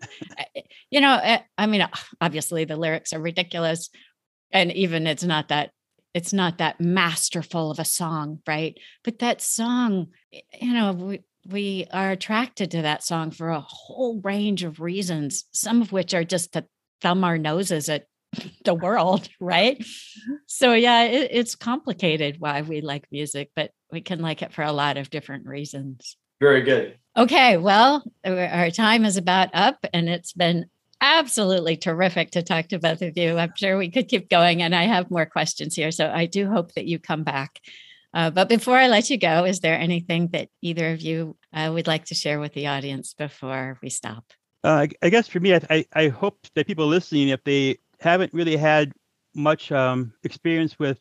it, 0.56 0.68
you 0.90 1.02
know, 1.02 1.20
eh, 1.22 1.40
I 1.58 1.68
mean, 1.68 1.82
ah, 1.82 2.06
obviously 2.20 2.66
the 2.66 2.76
lyrics 2.76 3.14
are 3.14 3.20
ridiculous. 3.20 3.90
And 4.52 4.72
even 4.74 5.08
it's 5.08 5.24
not 5.24 5.50
that 5.50 5.72
it's 6.14 6.34
not 6.34 6.58
that 6.58 6.82
masterful 6.82 7.70
of 7.70 7.78
a 7.78 7.86
song, 7.86 8.40
right? 8.48 8.76
But 9.04 9.20
that 9.20 9.40
song, 9.40 10.08
you 10.60 10.74
know, 10.74 10.94
we, 10.94 11.22
we 11.46 11.86
are 11.92 12.10
attracted 12.10 12.72
to 12.72 12.82
that 12.82 13.04
song 13.04 13.30
for 13.30 13.50
a 13.50 13.60
whole 13.60 14.20
range 14.24 14.64
of 14.64 14.80
reasons, 14.80 15.46
some 15.52 15.80
of 15.80 15.92
which 15.92 16.16
are 16.16 16.24
just 16.24 16.54
to 16.54 16.66
thumb 17.02 17.24
our 17.24 17.38
noses 17.38 17.88
at 17.88 18.08
the 18.66 18.74
world, 18.74 19.30
right? 19.40 19.78
Mm-hmm. 19.78 20.34
So, 20.48 20.74
yeah, 20.74 21.04
it, 21.04 21.30
it's 21.32 21.56
complicated 21.56 22.38
why 22.40 22.62
we 22.62 22.82
like 22.82 23.06
music, 23.12 23.52
but 23.56 23.70
we 23.92 24.02
can 24.02 24.20
like 24.20 24.42
it 24.42 24.54
for 24.54 24.64
a 24.64 24.72
lot 24.72 24.98
of 24.98 25.10
different 25.10 25.46
reasons. 25.46 26.18
Very 26.40 26.62
good. 26.62 26.98
Okay, 27.16 27.58
well, 27.58 28.04
our 28.24 28.70
time 28.70 29.06
is 29.06 29.18
about 29.18 29.50
up, 29.54 29.86
and 29.94 30.08
it's 30.08 30.34
been 30.34 30.66
absolutely 31.02 31.76
terrific 31.78 32.32
to 32.32 32.44
talk 32.44 32.68
to 32.68 32.80
both 32.80 33.02
of 33.02 33.18
you. 33.18 33.38
I'm 33.38 33.54
sure 33.56 33.78
we 33.78 33.90
could 33.90 34.08
keep 34.08 34.30
going, 34.30 34.62
and 34.62 34.76
I 34.76 34.84
have 34.84 35.10
more 35.10 35.26
questions 35.26 35.76
here. 35.76 35.92
So, 35.92 36.12
I 36.14 36.28
do 36.28 36.48
hope 36.48 36.74
that 36.74 36.86
you 36.86 37.00
come 37.00 37.24
back. 37.24 37.60
Uh, 38.14 38.30
but 38.30 38.50
before 38.50 38.78
I 38.78 38.88
let 38.88 39.10
you 39.10 39.18
go, 39.18 39.46
is 39.46 39.60
there 39.60 39.78
anything 39.78 40.30
that 40.30 40.50
either 40.62 40.92
of 40.92 41.02
you 41.02 41.38
uh, 41.54 41.72
would 41.74 41.88
like 41.88 42.06
to 42.06 42.16
share 42.16 42.40
with 42.40 42.54
the 42.54 42.68
audience 42.68 43.14
before 43.14 43.78
we 43.82 43.90
stop? 43.90 44.24
Uh, 44.64 44.88
I 45.02 45.10
guess 45.10 45.28
for 45.28 45.40
me, 45.40 45.56
I, 45.56 45.86
I 45.94 46.08
hope 46.08 46.40
that 46.56 46.68
people 46.68 46.88
listening, 46.88 47.30
if 47.30 47.44
they 47.44 47.78
haven't 48.00 48.34
really 48.34 48.58
had 48.58 48.92
much 49.36 49.72
um, 49.72 50.14
experience 50.24 50.80
with 50.80 51.00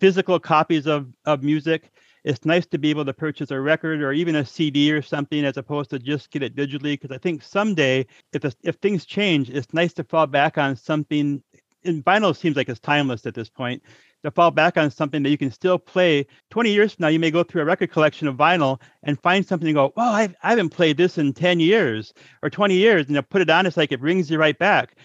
physical 0.00 0.38
copies 0.38 0.86
of, 0.86 1.12
of 1.24 1.42
music, 1.42 1.90
it's 2.24 2.44
nice 2.44 2.66
to 2.66 2.78
be 2.78 2.90
able 2.90 3.04
to 3.04 3.12
purchase 3.12 3.50
a 3.50 3.60
record 3.60 4.02
or 4.02 4.12
even 4.12 4.36
a 4.36 4.44
CD 4.44 4.92
or 4.92 5.02
something 5.02 5.44
as 5.44 5.56
opposed 5.56 5.90
to 5.90 5.98
just 5.98 6.30
get 6.30 6.42
it 6.42 6.54
digitally. 6.56 6.92
Because 6.92 7.10
I 7.10 7.18
think 7.18 7.42
someday, 7.42 8.06
if 8.32 8.44
if 8.62 8.76
things 8.76 9.04
change, 9.04 9.50
it's 9.50 9.72
nice 9.72 9.92
to 9.94 10.04
fall 10.04 10.26
back 10.26 10.58
on 10.58 10.76
something. 10.76 11.42
And 11.84 12.04
vinyl 12.04 12.36
seems 12.36 12.56
like 12.56 12.68
it's 12.68 12.80
timeless 12.80 13.24
at 13.24 13.34
this 13.34 13.48
point 13.48 13.82
to 14.22 14.30
fall 14.30 14.50
back 14.50 14.76
on 14.76 14.90
something 14.90 15.22
that 15.22 15.30
you 15.30 15.38
can 15.38 15.50
still 15.50 15.78
play 15.78 16.26
20 16.50 16.70
years 16.70 16.94
from 16.94 17.04
now 17.04 17.08
you 17.08 17.18
may 17.18 17.30
go 17.30 17.42
through 17.42 17.62
a 17.62 17.64
record 17.64 17.90
collection 17.90 18.28
of 18.28 18.36
vinyl 18.36 18.80
and 19.02 19.20
find 19.22 19.46
something 19.46 19.68
and 19.68 19.76
go 19.76 19.92
well 19.96 20.12
I've, 20.12 20.34
i 20.42 20.50
haven't 20.50 20.70
played 20.70 20.96
this 20.96 21.18
in 21.18 21.32
10 21.32 21.60
years 21.60 22.12
or 22.42 22.50
20 22.50 22.74
years 22.74 23.06
and 23.06 23.14
you 23.14 23.22
put 23.22 23.42
it 23.42 23.50
on 23.50 23.66
it's 23.66 23.76
like 23.76 23.92
it 23.92 24.00
brings 24.00 24.30
you 24.30 24.38
right 24.38 24.58
back 24.58 24.96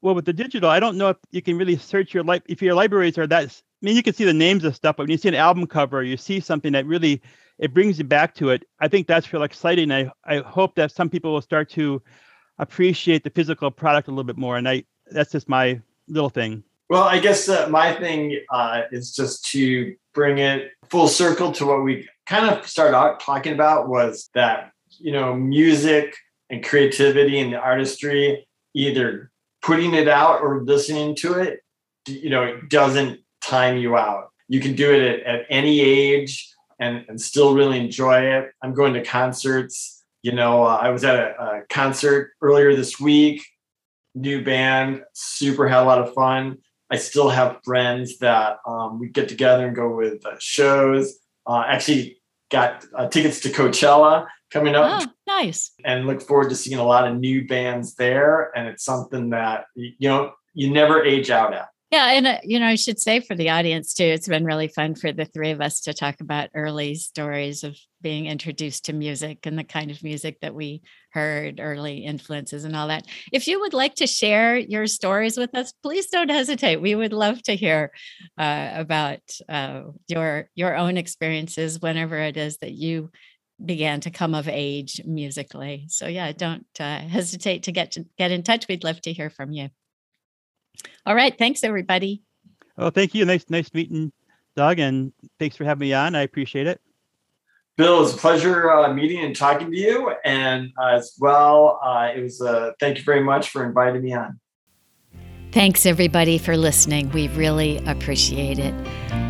well 0.00 0.14
with 0.14 0.24
the 0.24 0.32
digital 0.32 0.70
i 0.70 0.80
don't 0.80 0.96
know 0.96 1.10
if 1.10 1.16
you 1.30 1.42
can 1.42 1.58
really 1.58 1.76
search 1.76 2.14
your 2.14 2.24
life 2.24 2.42
if 2.46 2.62
your 2.62 2.74
libraries 2.74 3.18
are 3.18 3.26
that 3.26 3.62
i 3.82 3.86
mean 3.86 3.96
you 3.96 4.02
can 4.02 4.14
see 4.14 4.24
the 4.24 4.32
names 4.32 4.64
of 4.64 4.76
stuff 4.76 4.96
but 4.96 5.04
when 5.04 5.10
you 5.10 5.18
see 5.18 5.28
an 5.28 5.34
album 5.34 5.66
cover 5.66 6.02
you 6.02 6.16
see 6.16 6.40
something 6.40 6.72
that 6.72 6.86
really 6.86 7.20
it 7.58 7.72
brings 7.72 7.98
you 7.98 8.04
back 8.04 8.34
to 8.34 8.50
it. 8.50 8.64
I 8.80 8.88
think 8.88 9.06
that's 9.06 9.32
real 9.32 9.44
exciting. 9.44 9.92
I, 9.92 10.10
I 10.24 10.38
hope 10.38 10.74
that 10.74 10.90
some 10.90 11.08
people 11.08 11.32
will 11.32 11.42
start 11.42 11.70
to 11.70 12.02
appreciate 12.58 13.24
the 13.24 13.30
physical 13.30 13.70
product 13.70 14.08
a 14.08 14.10
little 14.10 14.24
bit 14.24 14.36
more 14.36 14.56
and 14.56 14.68
i 14.68 14.84
that's 15.10 15.32
just 15.32 15.48
my 15.48 15.80
little 16.08 16.30
thing. 16.30 16.62
Well, 16.88 17.02
I 17.02 17.18
guess 17.18 17.48
uh, 17.48 17.68
my 17.68 17.92
thing 17.94 18.38
uh, 18.50 18.82
is 18.90 19.14
just 19.14 19.44
to 19.50 19.94
bring 20.14 20.38
it 20.38 20.70
full 20.88 21.08
circle 21.08 21.52
to 21.52 21.66
what 21.66 21.82
we 21.82 22.08
kind 22.26 22.48
of 22.48 22.66
started 22.66 22.96
out 22.96 23.20
talking 23.20 23.52
about 23.52 23.88
was 23.88 24.30
that, 24.34 24.72
you 24.98 25.12
know, 25.12 25.34
music 25.34 26.14
and 26.50 26.64
creativity 26.64 27.40
and 27.40 27.52
the 27.52 27.58
artistry, 27.58 28.46
either 28.74 29.30
putting 29.60 29.94
it 29.94 30.08
out 30.08 30.40
or 30.40 30.62
listening 30.62 31.16
to 31.16 31.34
it, 31.34 31.60
you 32.06 32.30
know, 32.30 32.42
it 32.42 32.68
doesn't 32.68 33.20
time 33.42 33.76
you 33.76 33.96
out. 33.96 34.30
You 34.48 34.60
can 34.60 34.74
do 34.74 34.92
it 34.92 35.02
at, 35.02 35.26
at 35.26 35.46
any 35.50 35.80
age 35.80 36.48
and, 36.78 37.04
and 37.08 37.20
still 37.20 37.54
really 37.54 37.78
enjoy 37.78 38.22
it. 38.22 38.50
I'm 38.62 38.74
going 38.74 38.94
to 38.94 39.04
concerts. 39.04 40.04
You 40.22 40.32
know, 40.32 40.62
uh, 40.64 40.78
I 40.80 40.90
was 40.90 41.04
at 41.04 41.16
a, 41.16 41.42
a 41.42 41.62
concert 41.68 42.32
earlier 42.40 42.74
this 42.76 43.00
week, 43.00 43.44
new 44.14 44.42
band, 44.42 45.02
super 45.12 45.68
had 45.68 45.82
a 45.82 45.84
lot 45.84 45.98
of 45.98 46.14
fun 46.14 46.58
I 46.92 46.96
still 46.96 47.30
have 47.30 47.60
friends 47.64 48.18
that 48.18 48.58
um, 48.66 49.00
we 49.00 49.08
get 49.08 49.26
together 49.26 49.66
and 49.66 49.74
go 49.74 49.96
with 49.96 50.26
uh, 50.26 50.34
shows. 50.38 51.18
Uh, 51.46 51.64
actually, 51.66 52.20
got 52.50 52.84
uh, 52.94 53.08
tickets 53.08 53.40
to 53.40 53.48
Coachella 53.48 54.26
coming 54.50 54.74
up. 54.74 55.02
Oh, 55.02 55.12
nice. 55.26 55.72
And 55.86 56.06
look 56.06 56.20
forward 56.20 56.50
to 56.50 56.54
seeing 56.54 56.78
a 56.78 56.84
lot 56.84 57.08
of 57.08 57.16
new 57.16 57.46
bands 57.46 57.94
there. 57.94 58.52
And 58.54 58.68
it's 58.68 58.84
something 58.84 59.30
that, 59.30 59.64
you 59.74 59.94
know, 60.00 60.32
you 60.52 60.70
never 60.70 61.02
age 61.02 61.30
out 61.30 61.54
at. 61.54 61.70
Yeah, 61.92 62.12
and 62.12 62.26
uh, 62.26 62.38
you 62.42 62.58
know, 62.58 62.68
I 62.68 62.76
should 62.76 62.98
say 62.98 63.20
for 63.20 63.34
the 63.36 63.50
audience 63.50 63.92
too, 63.92 64.04
it's 64.04 64.26
been 64.26 64.46
really 64.46 64.68
fun 64.68 64.94
for 64.94 65.12
the 65.12 65.26
three 65.26 65.50
of 65.50 65.60
us 65.60 65.82
to 65.82 65.92
talk 65.92 66.22
about 66.22 66.48
early 66.54 66.94
stories 66.94 67.64
of 67.64 67.76
being 68.00 68.24
introduced 68.24 68.86
to 68.86 68.94
music 68.94 69.44
and 69.44 69.58
the 69.58 69.64
kind 69.64 69.90
of 69.90 70.02
music 70.02 70.40
that 70.40 70.54
we 70.54 70.80
heard, 71.12 71.60
early 71.60 71.98
influences 71.98 72.64
and 72.64 72.74
all 72.74 72.88
that. 72.88 73.04
If 73.30 73.46
you 73.46 73.60
would 73.60 73.74
like 73.74 73.96
to 73.96 74.06
share 74.06 74.56
your 74.56 74.86
stories 74.86 75.36
with 75.36 75.54
us, 75.54 75.74
please 75.82 76.06
don't 76.06 76.30
hesitate. 76.30 76.80
We 76.80 76.94
would 76.94 77.12
love 77.12 77.42
to 77.42 77.54
hear 77.54 77.92
uh, 78.38 78.70
about 78.72 79.20
uh, 79.46 79.82
your 80.08 80.48
your 80.54 80.74
own 80.74 80.96
experiences 80.96 81.78
whenever 81.78 82.16
it 82.16 82.38
is 82.38 82.56
that 82.58 82.72
you 82.72 83.10
began 83.62 84.00
to 84.00 84.10
come 84.10 84.34
of 84.34 84.48
age 84.48 85.02
musically. 85.04 85.84
So 85.90 86.06
yeah, 86.06 86.32
don't 86.32 86.64
uh, 86.80 87.00
hesitate 87.00 87.64
to 87.64 87.72
get 87.72 87.92
to 87.92 88.06
get 88.16 88.30
in 88.30 88.42
touch. 88.44 88.66
We'd 88.66 88.82
love 88.82 89.02
to 89.02 89.12
hear 89.12 89.28
from 89.28 89.52
you. 89.52 89.68
All 91.06 91.14
right. 91.14 91.36
Thanks, 91.36 91.64
everybody. 91.64 92.22
Oh, 92.78 92.90
thank 92.90 93.14
you. 93.14 93.24
Nice, 93.24 93.44
nice 93.48 93.72
meeting, 93.74 94.12
Doug, 94.56 94.78
and 94.78 95.12
thanks 95.38 95.56
for 95.56 95.64
having 95.64 95.80
me 95.80 95.92
on. 95.92 96.14
I 96.14 96.22
appreciate 96.22 96.66
it. 96.66 96.80
Bill, 97.76 98.02
it's 98.02 98.14
a 98.14 98.16
pleasure 98.18 98.70
uh, 98.70 98.92
meeting 98.92 99.24
and 99.24 99.34
talking 99.34 99.70
to 99.70 99.76
you, 99.76 100.12
and 100.24 100.70
uh, 100.78 100.88
as 100.88 101.14
well, 101.18 101.80
uh, 101.82 102.10
it 102.14 102.22
was. 102.22 102.40
Uh, 102.40 102.72
thank 102.78 102.98
you 102.98 103.04
very 103.04 103.22
much 103.22 103.48
for 103.48 103.64
inviting 103.64 104.02
me 104.02 104.12
on. 104.12 104.38
Thanks, 105.52 105.84
everybody, 105.84 106.38
for 106.38 106.56
listening. 106.56 107.10
We 107.10 107.28
really 107.28 107.78
appreciate 107.86 108.58
it. 108.58 108.74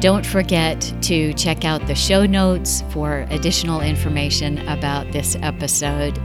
Don't 0.00 0.24
forget 0.24 0.80
to 1.02 1.32
check 1.34 1.64
out 1.64 1.86
the 1.86 1.94
show 1.94 2.26
notes 2.26 2.82
for 2.90 3.26
additional 3.30 3.80
information 3.80 4.58
about 4.68 5.10
this 5.12 5.36
episode 5.42 6.16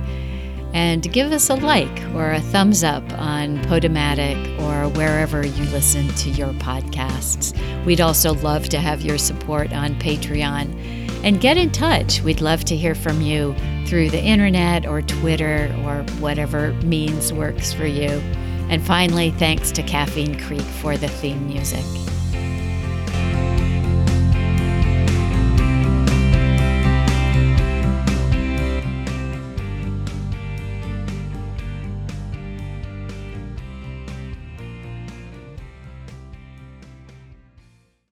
and 0.74 1.12
give 1.12 1.32
us 1.32 1.50
a 1.50 1.56
like 1.56 2.02
or 2.14 2.32
a 2.32 2.42
thumbs 2.42 2.84
up 2.84 3.04
on 3.14 3.58
Podomatic 3.64 4.38
or 4.62 4.90
wherever 4.90 5.46
you 5.46 5.64
listen 5.66 6.08
to 6.10 6.30
your 6.30 6.54
podcasts. 6.54 7.58
We'd 7.86 8.02
also 8.02 8.34
love 8.36 8.70
to 8.70 8.80
have 8.80 9.02
your 9.02 9.18
support 9.18 9.74
on 9.74 9.96
Patreon. 9.96 10.98
And 11.24 11.42
get 11.42 11.58
in 11.58 11.72
touch. 11.72 12.22
We'd 12.22 12.42
love 12.42 12.64
to 12.66 12.76
hear 12.76 12.94
from 12.94 13.22
you 13.22 13.56
through 13.88 14.12
the 14.12 14.22
internet 14.22 14.86
or 14.86 15.02
Twitter 15.02 15.74
or 15.84 16.04
whatever 16.20 16.74
means 16.84 17.34
works 17.34 17.74
for 17.74 17.88
you. 17.88 18.10
And 18.70 18.86
finally, 18.86 19.32
thanks 19.32 19.72
to 19.72 19.84
Caffeine 19.84 20.40
Creek 20.40 20.62
for 20.62 20.96
the 20.96 21.08
theme 21.08 21.48
music. 21.48 21.86